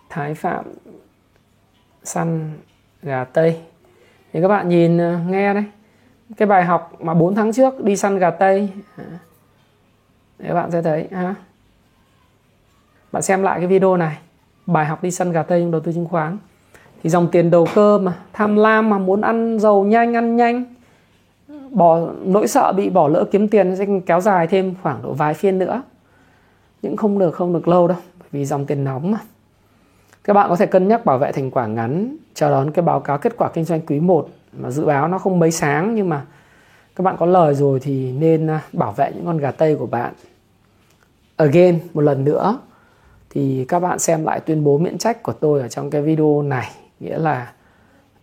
Thái 0.09 0.34
phạm 0.34 0.65
săn 2.03 2.51
gà 3.01 3.24
tây. 3.24 3.61
Thì 4.34 4.41
các 4.41 4.47
bạn 4.47 4.70
nhìn 4.70 4.97
ờ, 4.97 5.20
nghe 5.30 5.53
đấy. 5.53 5.63
Cái 6.38 6.47
bài 6.47 6.65
học 6.65 6.93
mà 6.99 7.13
4 7.13 7.36
tháng 7.36 7.53
trước 7.53 7.84
đi 7.84 7.95
săn 7.95 8.20
gà 8.20 8.30
tây. 8.30 8.70
Để 10.38 10.53
bạn 10.53 10.72
sẽ 10.72 10.82
thấy 10.82 11.07
ha 11.11 11.36
bạn 13.12 13.22
xem 13.22 13.43
lại 13.43 13.60
cái 13.60 13.68
video 13.68 13.97
này. 13.97 14.18
Bài 14.66 14.86
học 14.86 15.03
đi 15.03 15.12
săn 15.12 15.32
gà 15.32 15.43
tây 15.43 15.62
trong 15.62 15.72
đầu 15.72 15.82
tư 15.82 15.91
chứng 15.93 16.05
khoán. 16.05 16.38
Thì 17.03 17.10
dòng 17.10 17.28
tiền 17.32 17.51
đầu 17.51 17.68
cơ 17.76 17.97
mà. 17.97 18.14
Tham 18.34 18.55
lam 18.55 18.89
mà 18.89 18.97
muốn 18.97 19.22
ăn 19.22 19.60
giàu 19.60 19.84
nhanh, 19.84 20.16
ăn 20.16 20.36
nhanh. 20.36 20.66
Bỏ, 21.72 21.99
nỗi 22.24 22.47
sợ 22.47 22.74
bị 22.74 22.89
bỏ 22.89 23.07
lỡ 23.07 23.26
kiếm 23.32 23.47
tiền 23.47 23.76
sẽ 23.76 23.86
kéo 24.05 24.22
dài 24.22 24.47
thêm 24.47 24.74
khoảng 24.84 25.01
độ 25.01 25.14
vài 25.14 25.34
phiên 25.34 25.60
nữa. 25.60 25.82
Nhưng 26.82 26.97
không 26.97 27.20
được 27.20 27.32
không 27.32 27.53
được 27.53 27.68
lâu 27.68 27.88
đâu 27.88 27.97
vì 28.32 28.45
dòng 28.45 28.66
tiền 28.66 28.84
nóng 28.84 29.12
mà. 29.12 29.20
Các 30.24 30.34
bạn 30.34 30.49
có 30.49 30.55
thể 30.55 30.66
cân 30.66 30.88
nhắc 30.88 31.05
bảo 31.05 31.18
vệ 31.18 31.32
thành 31.32 31.51
quả 31.51 31.68
ngắn 31.68 32.18
chờ 32.34 32.49
đón 32.49 32.72
cái 32.72 32.84
báo 32.84 32.99
cáo 32.99 33.18
kết 33.18 33.38
quả 33.38 33.49
kinh 33.53 33.64
doanh 33.64 33.82
quý 33.82 33.99
1 33.99 34.30
mà 34.53 34.72
dự 34.72 34.86
báo 34.86 35.07
nó 35.07 35.18
không 35.18 35.39
mấy 35.39 35.51
sáng, 35.51 35.95
nhưng 35.95 36.10
mà 36.10 36.26
các 36.95 37.03
bạn 37.03 37.16
có 37.20 37.26
lời 37.26 37.55
rồi 37.55 37.80
thì 37.80 38.12
nên 38.12 38.47
à, 38.47 38.62
bảo 38.74 38.91
vệ 38.91 39.12
những 39.16 39.26
con 39.26 39.38
gà 39.38 39.51
tây 39.51 39.76
của 39.76 39.86
bạn. 39.86 40.14
Again, 41.36 41.80
một 41.93 42.01
lần 42.01 42.24
nữa 42.24 42.60
thì 43.30 43.66
các 43.68 43.80
bạn 43.80 44.00
xem 44.00 44.24
lại 44.24 44.40
tuyên 44.40 44.64
bố 44.64 44.78
miễn 44.78 44.98
trách 44.98 45.24
của 45.24 45.34
tôi 45.34 45.62
ở 45.62 45.68
trong 45.68 45.90
cái 45.90 46.02
video 46.02 46.42
này. 46.42 46.72
Nghĩa 47.00 47.18
là 47.18 47.54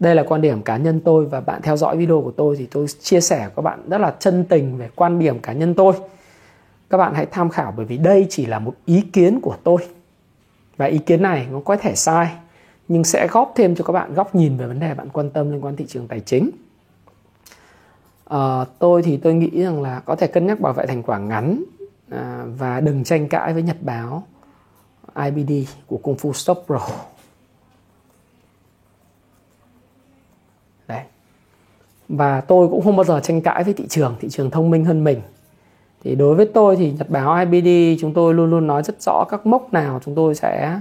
đây 0.01 0.15
là 0.15 0.23
quan 0.23 0.41
điểm 0.41 0.63
cá 0.63 0.77
nhân 0.77 1.01
tôi 1.01 1.27
và 1.27 1.41
bạn 1.41 1.63
theo 1.63 1.77
dõi 1.77 1.97
video 1.97 2.21
của 2.23 2.31
tôi 2.31 2.57
thì 2.57 2.67
tôi 2.71 2.87
chia 3.01 3.21
sẻ 3.21 3.39
với 3.39 3.51
các 3.57 3.63
bạn 3.63 3.89
rất 3.89 3.99
là 3.99 4.15
chân 4.19 4.45
tình 4.45 4.79
về 4.79 4.91
quan 4.95 5.19
điểm 5.19 5.39
cá 5.39 5.53
nhân 5.53 5.75
tôi. 5.75 5.93
Các 6.91 6.99
bạn 6.99 7.15
hãy 7.15 7.27
tham 7.27 7.51
khảo 7.51 7.75
bởi 7.77 7.87
vì 7.87 7.99
đây 7.99 8.27
chỉ 8.31 8.47
là 8.47 8.59
một 8.59 8.75
ý 8.85 9.01
kiến 9.13 9.41
của 9.41 9.57
tôi. 9.65 9.79
Và 10.77 10.87
ý 10.87 10.99
kiến 10.99 11.23
này 11.23 11.47
nó 11.53 11.61
có 11.65 11.77
thể 11.77 11.95
sai 11.95 12.29
nhưng 12.89 13.05
sẽ 13.05 13.29
góp 13.31 13.53
thêm 13.57 13.75
cho 13.75 13.85
các 13.85 13.93
bạn 13.93 14.15
góc 14.15 14.35
nhìn 14.35 14.57
về 14.57 14.67
vấn 14.67 14.81
đề 14.81 14.95
bạn 14.95 15.09
quan 15.13 15.31
tâm 15.31 15.51
liên 15.53 15.65
quan 15.65 15.77
thị 15.77 15.85
trường 15.89 16.09
tài 16.09 16.21
chính. 16.21 16.51
À, 18.25 18.65
tôi 18.79 19.03
thì 19.03 19.17
tôi 19.17 19.35
nghĩ 19.35 19.63
rằng 19.63 19.83
là 19.83 20.01
có 20.01 20.17
thể 20.17 20.27
cân 20.27 20.47
nhắc 20.47 20.61
bảo 20.61 20.73
vệ 20.73 20.87
thành 20.87 21.03
quả 21.03 21.19
ngắn 21.19 21.63
à, 22.11 22.45
và 22.59 22.81
đừng 22.81 23.05
tranh 23.05 23.29
cãi 23.29 23.53
với 23.53 23.63
nhật 23.63 23.77
báo. 23.81 24.27
IBD 25.25 25.53
của 25.87 25.97
Kung 25.97 26.17
Fu 26.17 26.33
Stop 26.33 26.63
Pro. 26.67 26.81
Đấy. 30.89 31.03
Và 32.09 32.41
tôi 32.41 32.69
cũng 32.69 32.85
không 32.85 32.97
bao 32.97 33.05
giờ 33.05 33.21
tranh 33.21 33.41
cãi 33.41 33.65
với 33.65 33.75
thị 33.75 33.87
trường 33.89 34.17
thị 34.21 34.29
trường 34.29 34.51
thông 34.51 34.71
minh 34.71 34.85
hơn 34.85 35.05
mình. 35.05 35.21
Thì 36.05 36.15
đối 36.15 36.35
với 36.35 36.51
tôi 36.55 36.77
thì 36.77 36.93
nhật 36.93 37.11
báo 37.11 37.47
IBD 37.47 38.01
chúng 38.01 38.15
tôi 38.15 38.35
luôn 38.35 38.51
luôn 38.51 38.67
nói 38.67 38.83
rất 38.83 39.03
rõ 39.03 39.25
các 39.29 39.47
mốc 39.47 39.73
nào 39.73 40.01
chúng 40.05 40.15
tôi 40.15 40.35
sẽ 40.35 40.81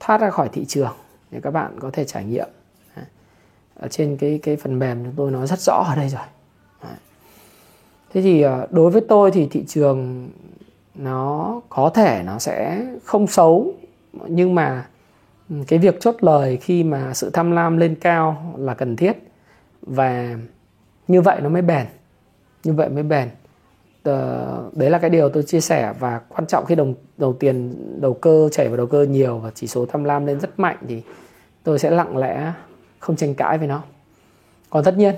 thoát 0.00 0.20
ra 0.20 0.30
khỏi 0.30 0.48
thị 0.52 0.64
trường 0.64 0.92
để 1.30 1.40
các 1.42 1.50
bạn 1.50 1.80
có 1.80 1.90
thể 1.92 2.04
trải 2.04 2.24
nghiệm. 2.24 2.48
Ở 3.74 3.88
trên 3.88 4.16
cái 4.16 4.40
cái 4.42 4.56
phần 4.56 4.78
mềm 4.78 5.04
chúng 5.04 5.14
tôi 5.16 5.30
nói 5.30 5.46
rất 5.46 5.60
rõ 5.60 5.84
ở 5.88 5.96
đây 5.96 6.08
rồi. 6.08 6.22
Thế 8.16 8.22
thì 8.22 8.42
ờ, 8.42 8.66
đối 8.70 8.90
với 8.90 9.00
tôi 9.08 9.30
thì 9.30 9.48
thị 9.50 9.64
trường 9.68 10.28
nó 10.96 11.60
có 11.68 11.90
thể 11.94 12.22
nó 12.26 12.38
sẽ 12.38 12.86
không 13.04 13.26
xấu 13.26 13.74
nhưng 14.26 14.54
mà 14.54 14.86
cái 15.66 15.78
việc 15.78 16.00
chốt 16.00 16.14
lời 16.20 16.56
khi 16.56 16.84
mà 16.84 17.14
sự 17.14 17.30
tham 17.30 17.50
lam 17.50 17.76
lên 17.76 17.94
cao 17.94 18.54
là 18.58 18.74
cần 18.74 18.96
thiết. 18.96 19.12
Và 19.82 20.36
như 21.08 21.20
vậy 21.20 21.40
nó 21.40 21.48
mới 21.48 21.62
bền 21.62 21.86
như 22.64 22.72
vậy 22.72 22.88
mới 22.88 23.02
bền. 23.02 23.28
Đấy 24.72 24.90
là 24.90 24.98
cái 24.98 25.10
điều 25.10 25.28
tôi 25.28 25.42
chia 25.42 25.60
sẻ 25.60 25.94
và 25.98 26.20
quan 26.28 26.46
trọng 26.46 26.64
khi 26.64 26.74
đồng 26.74 26.94
đầu 27.16 27.32
tiền 27.32 27.74
đầu 28.00 28.14
cơ 28.14 28.48
chảy 28.52 28.68
vào 28.68 28.76
đầu 28.76 28.86
cơ 28.86 29.02
nhiều 29.02 29.38
và 29.38 29.50
chỉ 29.54 29.66
số 29.66 29.86
tham 29.86 30.04
lam 30.04 30.26
lên 30.26 30.40
rất 30.40 30.58
mạnh 30.58 30.76
thì 30.88 31.02
tôi 31.62 31.78
sẽ 31.78 31.90
lặng 31.90 32.16
lẽ 32.16 32.52
không 32.98 33.16
tranh 33.16 33.34
cãi 33.34 33.58
với 33.58 33.68
nó. 33.68 33.82
Còn 34.70 34.84
tất 34.84 34.96
nhiên 34.96 35.14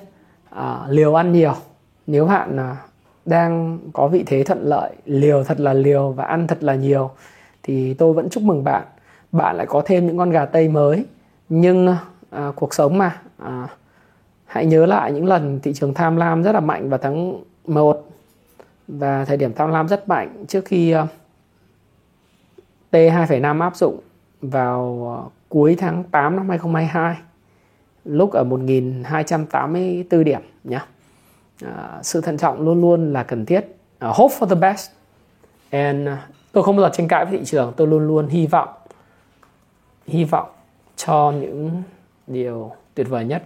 à, 0.51 0.87
liều 0.89 1.15
ăn 1.15 1.33
nhiều. 1.33 1.55
Nếu 2.07 2.27
bạn 2.27 2.57
à, 2.57 2.77
đang 3.29 3.79
có 3.93 4.09
vị 4.09 4.25
thế 4.27 4.45
thuận 4.45 4.63
lợi 4.63 4.93
liều 5.05 5.45
thật 5.45 5.61
là 5.61 5.73
liều 5.73 6.11
và 6.11 6.25
ăn 6.25 6.47
thật 6.47 6.59
là 6.63 6.75
nhiều 6.75 7.11
thì 7.63 7.95
tôi 7.95 8.13
vẫn 8.13 8.31
chúc 8.31 8.43
mừng 8.43 8.65
bạn 8.65 8.85
bạn 9.33 9.57
lại 9.57 9.67
có 9.67 9.83
thêm 9.87 10.07
những 10.07 10.19
con 10.19 10.31
gà 10.31 10.47
tây 10.47 10.69
mới 10.69 11.05
nhưng 11.49 11.97
à, 12.31 12.53
cuộc 12.57 12.75
sống 12.75 12.99
mà 12.99 13.21
à, 13.39 13.69
hãy 14.47 14.67
nhớ 14.67 14.87
lại 14.87 15.13
những 15.13 15.27
lần 15.27 15.61
thị 15.61 15.73
trường 15.75 15.95
tham 15.95 16.17
lam 16.17 16.43
rất 16.43 16.53
là 16.53 16.61
mạnh 16.61 16.89
vào 16.89 16.99
tháng 16.99 17.43
1 17.67 18.09
và 18.89 19.25
thời 19.25 19.37
điểm 19.37 19.53
tham 19.53 19.71
lam 19.71 19.89
rất 19.89 20.09
mạnh 20.09 20.45
trước 20.49 20.65
khi 20.65 20.91
à, 20.91 21.07
T2,5 22.93 23.61
áp 23.61 23.77
dụng 23.77 24.01
vào 24.41 25.15
à, 25.17 25.31
cuối 25.49 25.77
tháng 25.79 26.05
8 26.05 26.37
năm 26.37 26.49
2022 26.49 27.17
lúc 28.05 28.33
ở 28.33 28.45
1284 28.45 30.25
điểm 30.25 30.41
nhé. 30.65 30.81
Uh, 31.65 31.71
sự 32.03 32.21
thận 32.21 32.39
trọng 32.39 32.61
luôn 32.61 32.81
luôn 32.81 33.13
là 33.13 33.23
cần 33.23 33.47
thiết. 33.47 33.61
Uh, 33.61 34.17
hope 34.17 34.35
for 34.39 34.47
the 34.47 34.55
best. 34.55 34.91
And 35.71 36.09
uh, 36.09 36.15
tôi 36.53 36.65
không 36.65 36.77
bao 36.77 36.87
giờ 36.87 36.95
tranh 36.95 37.09
cãi 37.09 37.25
với 37.25 37.39
thị 37.39 37.45
trường, 37.45 37.73
tôi 37.77 37.87
luôn 37.87 38.07
luôn 38.07 38.27
hy 38.29 38.47
vọng 38.47 38.69
hy 40.09 40.25
vọng 40.25 40.49
cho 40.97 41.33
những 41.41 41.83
điều 42.27 42.73
tuyệt 42.95 43.09
vời 43.09 43.25
nhất 43.25 43.45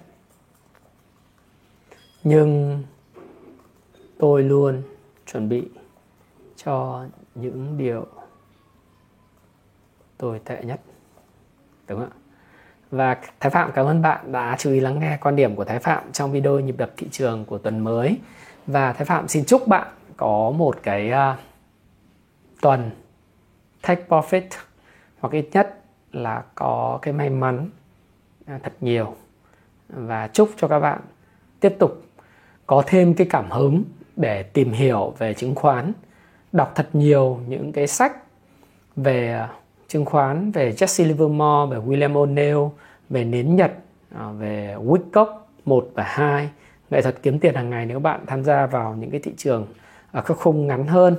nhưng 2.25 2.83
tôi 4.19 4.43
luôn 4.43 4.83
chuẩn 5.27 5.49
bị 5.49 5.69
cho 6.57 7.07
những 7.35 7.79
điều 7.79 8.07
tồi 10.19 10.39
tệ 10.45 10.63
nhất 10.65 10.81
đúng 11.89 12.01
không 12.01 12.11
ạ 12.11 12.22
và 12.93 13.17
Thái 13.41 13.51
Phạm 13.51 13.71
cảm 13.75 13.87
ơn 13.87 14.03
bạn 14.03 14.33
đã 14.33 14.57
chú 14.59 14.71
ý 14.71 14.81
lắng 14.81 14.99
nghe 14.99 15.19
quan 15.21 15.37
điểm 15.37 15.57
của 15.57 15.65
Thái 15.65 15.79
Phạm 15.79 16.13
trong 16.13 16.33
video 16.33 16.61
nhịp 16.61 16.75
đập 16.79 16.91
thị 16.97 17.07
trường 17.11 17.45
của 17.45 17.59
tuần 17.59 17.79
mới. 17.79 18.19
Và 18.67 18.93
Thái 18.93 19.05
Phạm 19.05 19.29
xin 19.29 19.45
chúc 19.45 19.69
bạn 19.69 19.89
có 20.17 20.53
một 20.57 20.77
cái 20.83 21.11
uh, 21.11 21.39
tuần 22.61 22.91
take 23.83 24.05
profit 24.09 24.43
hoặc 25.21 25.33
ít 25.33 25.49
nhất 25.53 25.81
là 26.13 26.43
có 26.55 26.99
cái 27.03 27.15
may 27.15 27.31
mắn 27.31 27.69
uh, 28.55 28.63
thật 28.63 28.73
nhiều. 28.81 29.15
Và 29.89 30.29
chúc 30.29 30.51
cho 30.57 30.69
các 30.69 30.79
bạn 30.79 31.01
tiếp 31.61 31.77
tục 31.79 32.03
có 32.67 32.83
thêm 32.87 33.15
cái 33.15 33.27
cảm 33.31 33.51
hứng 33.51 33.85
để 34.17 34.43
tìm 34.43 34.73
hiểu 34.73 35.15
về 35.19 35.35
chứng 35.35 35.55
khoán 35.55 35.93
đọc 36.53 36.73
thật 36.75 36.89
nhiều 36.93 37.41
những 37.49 37.73
cái 37.73 37.87
sách 37.87 38.13
về 38.97 39.45
uh, 39.45 39.62
chứng 39.93 40.05
khoán, 40.05 40.51
về 40.51 40.73
Jesse 40.73 41.07
Livermore, 41.07 41.77
về 41.77 41.83
William 41.87 42.13
O'Neill, 42.13 42.71
về 43.11 43.25
nến 43.25 43.57
Nhật 43.57 43.73
à, 44.15 44.31
về 44.31 44.77
Wyckoff 44.79 45.27
1 45.65 45.91
và 45.95 46.03
2 46.03 46.49
nghệ 46.91 47.03
thuật 47.03 47.23
kiếm 47.23 47.39
tiền 47.39 47.55
hàng 47.55 47.71
ngày 47.71 47.87
nếu 47.87 47.99
bạn 48.01 48.21
tham 48.27 48.45
gia 48.45 48.67
vào 48.67 48.97
những 48.97 49.11
cái 49.11 49.21
thị 49.21 49.33
trường 49.37 49.67
ở 50.13 50.23
các 50.23 50.37
khung 50.37 50.67
ngắn 50.67 50.87
hơn. 50.87 51.17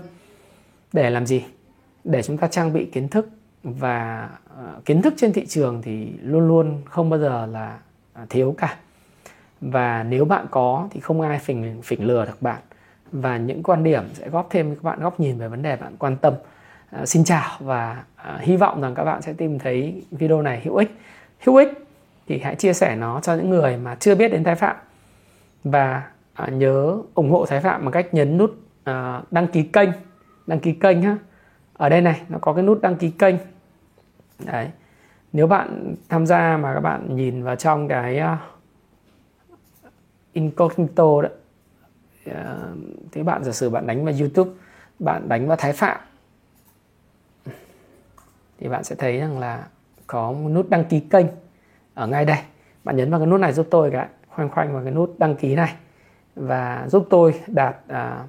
Để 0.93 1.09
làm 1.09 1.25
gì? 1.25 1.43
Để 2.03 2.21
chúng 2.21 2.37
ta 2.37 2.47
trang 2.47 2.73
bị 2.73 2.85
kiến 2.85 3.07
thức 3.07 3.29
và 3.63 4.29
à, 4.57 4.63
kiến 4.85 5.01
thức 5.01 5.13
trên 5.17 5.33
thị 5.33 5.45
trường 5.45 5.81
thì 5.81 6.07
luôn 6.21 6.47
luôn 6.47 6.81
không 6.85 7.09
bao 7.09 7.19
giờ 7.19 7.45
là 7.45 7.79
à, 8.13 8.25
thiếu 8.29 8.55
cả. 8.57 8.77
Và 9.61 10.03
nếu 10.03 10.25
bạn 10.25 10.45
có 10.51 10.87
thì 10.91 10.99
không 10.99 11.21
ai 11.21 11.39
phỉnh 11.39 11.81
phỉnh 11.81 12.07
lừa 12.07 12.25
được 12.25 12.41
bạn. 12.41 12.61
Và 13.11 13.37
những 13.37 13.63
quan 13.63 13.83
điểm 13.83 14.03
sẽ 14.13 14.29
góp 14.29 14.47
thêm 14.49 14.75
các 14.75 14.83
bạn 14.83 14.99
góc 14.99 15.19
nhìn 15.19 15.37
về 15.37 15.47
vấn 15.47 15.61
đề 15.61 15.75
bạn 15.75 15.95
quan 15.99 16.17
tâm. 16.17 16.33
Ờ, 16.93 17.05
xin 17.05 17.23
chào 17.23 17.57
và 17.59 18.03
ờ, 18.15 18.37
hy 18.41 18.57
vọng 18.57 18.81
rằng 18.81 18.95
các 18.95 19.03
bạn 19.03 19.21
sẽ 19.21 19.33
tìm 19.33 19.59
thấy 19.59 20.03
video 20.11 20.41
này 20.41 20.61
hữu 20.63 20.75
ích. 20.75 20.91
Hữu 21.39 21.55
ích 21.55 21.69
thì 22.27 22.39
hãy 22.39 22.55
chia 22.55 22.73
sẻ 22.73 22.95
nó 22.95 23.19
cho 23.21 23.35
những 23.35 23.49
người 23.49 23.77
mà 23.77 23.95
chưa 23.95 24.15
biết 24.15 24.27
đến 24.27 24.43
thái 24.43 24.55
phạm. 24.55 24.75
Và 25.63 26.03
ờ, 26.33 26.47
nhớ 26.47 26.97
ủng 27.13 27.31
hộ 27.31 27.45
thái 27.45 27.61
phạm 27.61 27.81
bằng 27.81 27.91
cách 27.91 28.13
nhấn 28.13 28.37
nút 28.37 28.57
đăng 29.31 29.47
ký 29.51 29.63
kênh. 29.63 29.89
Đăng 30.47 30.59
ký 30.59 30.73
kênh 30.73 31.01
ha 31.01 31.17
ở 31.73 31.89
đây 31.89 32.01
này 32.01 32.21
nó 32.29 32.37
có 32.41 32.53
cái 32.53 32.63
nút 32.63 32.81
đăng 32.81 32.95
ký 32.95 33.09
kênh. 33.09 33.35
Đấy. 34.45 34.69
Nếu 35.33 35.47
bạn 35.47 35.95
tham 36.09 36.25
gia 36.25 36.57
mà 36.57 36.73
các 36.73 36.79
bạn 36.79 37.15
nhìn 37.15 37.43
vào 37.43 37.55
trong 37.55 37.87
cái 37.87 38.21
uh, 38.21 38.37
incognito 40.33 41.21
đó 41.21 41.29
uh, 42.29 42.77
thì 43.11 43.23
bạn 43.23 43.43
giả 43.43 43.51
sử 43.51 43.69
bạn 43.69 43.87
đánh 43.87 44.05
vào 44.05 44.13
youtube 44.19 44.51
bạn 44.99 45.29
đánh 45.29 45.47
vào 45.47 45.57
thái 45.57 45.73
phạm 45.73 45.97
thì 48.63 48.69
bạn 48.69 48.83
sẽ 48.83 48.95
thấy 48.95 49.17
rằng 49.17 49.39
là 49.39 49.67
có 50.07 50.31
một 50.31 50.49
nút 50.49 50.69
đăng 50.69 50.85
ký 50.85 50.99
kênh 50.99 51.25
ở 51.93 52.07
ngay 52.07 52.25
đây. 52.25 52.37
Bạn 52.83 52.97
nhấn 52.97 53.11
vào 53.11 53.19
cái 53.19 53.27
nút 53.27 53.39
này 53.39 53.53
giúp 53.53 53.67
tôi 53.71 53.91
cái 53.91 54.07
khoanh 54.29 54.49
khoanh 54.49 54.73
vào 54.73 54.83
cái 54.83 54.93
nút 54.93 55.15
đăng 55.17 55.35
ký 55.35 55.55
này. 55.55 55.73
Và 56.35 56.85
giúp 56.87 57.07
tôi 57.09 57.41
đạt 57.47 57.75
à, 57.87 58.23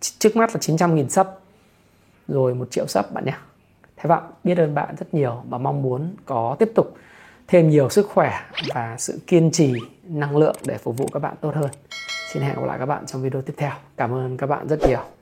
trước 0.00 0.36
mắt 0.36 0.50
là 0.54 0.60
900.000 0.60 1.08
sub 1.08 1.26
rồi 2.28 2.54
một 2.54 2.70
triệu 2.70 2.86
sub 2.86 3.04
bạn 3.12 3.24
nhé. 3.24 3.34
Thế 3.96 4.08
Vọng 4.08 4.32
biết 4.44 4.58
ơn 4.58 4.74
bạn 4.74 4.94
rất 4.98 5.14
nhiều 5.14 5.42
và 5.48 5.58
mong 5.58 5.82
muốn 5.82 6.14
có 6.24 6.56
tiếp 6.58 6.72
tục 6.74 6.94
thêm 7.48 7.70
nhiều 7.70 7.88
sức 7.88 8.08
khỏe 8.08 8.40
và 8.74 8.96
sự 8.98 9.20
kiên 9.26 9.50
trì 9.50 9.74
năng 10.04 10.36
lượng 10.36 10.56
để 10.66 10.78
phục 10.78 10.96
vụ 10.96 11.06
các 11.12 11.20
bạn 11.20 11.34
tốt 11.40 11.54
hơn. 11.54 11.70
Xin 12.32 12.42
hẹn 12.42 12.56
gặp 12.56 12.64
lại 12.66 12.78
các 12.78 12.86
bạn 12.86 13.06
trong 13.06 13.22
video 13.22 13.42
tiếp 13.42 13.54
theo. 13.56 13.72
Cảm 13.96 14.14
ơn 14.14 14.36
các 14.36 14.46
bạn 14.46 14.68
rất 14.68 14.78
nhiều. 14.88 15.19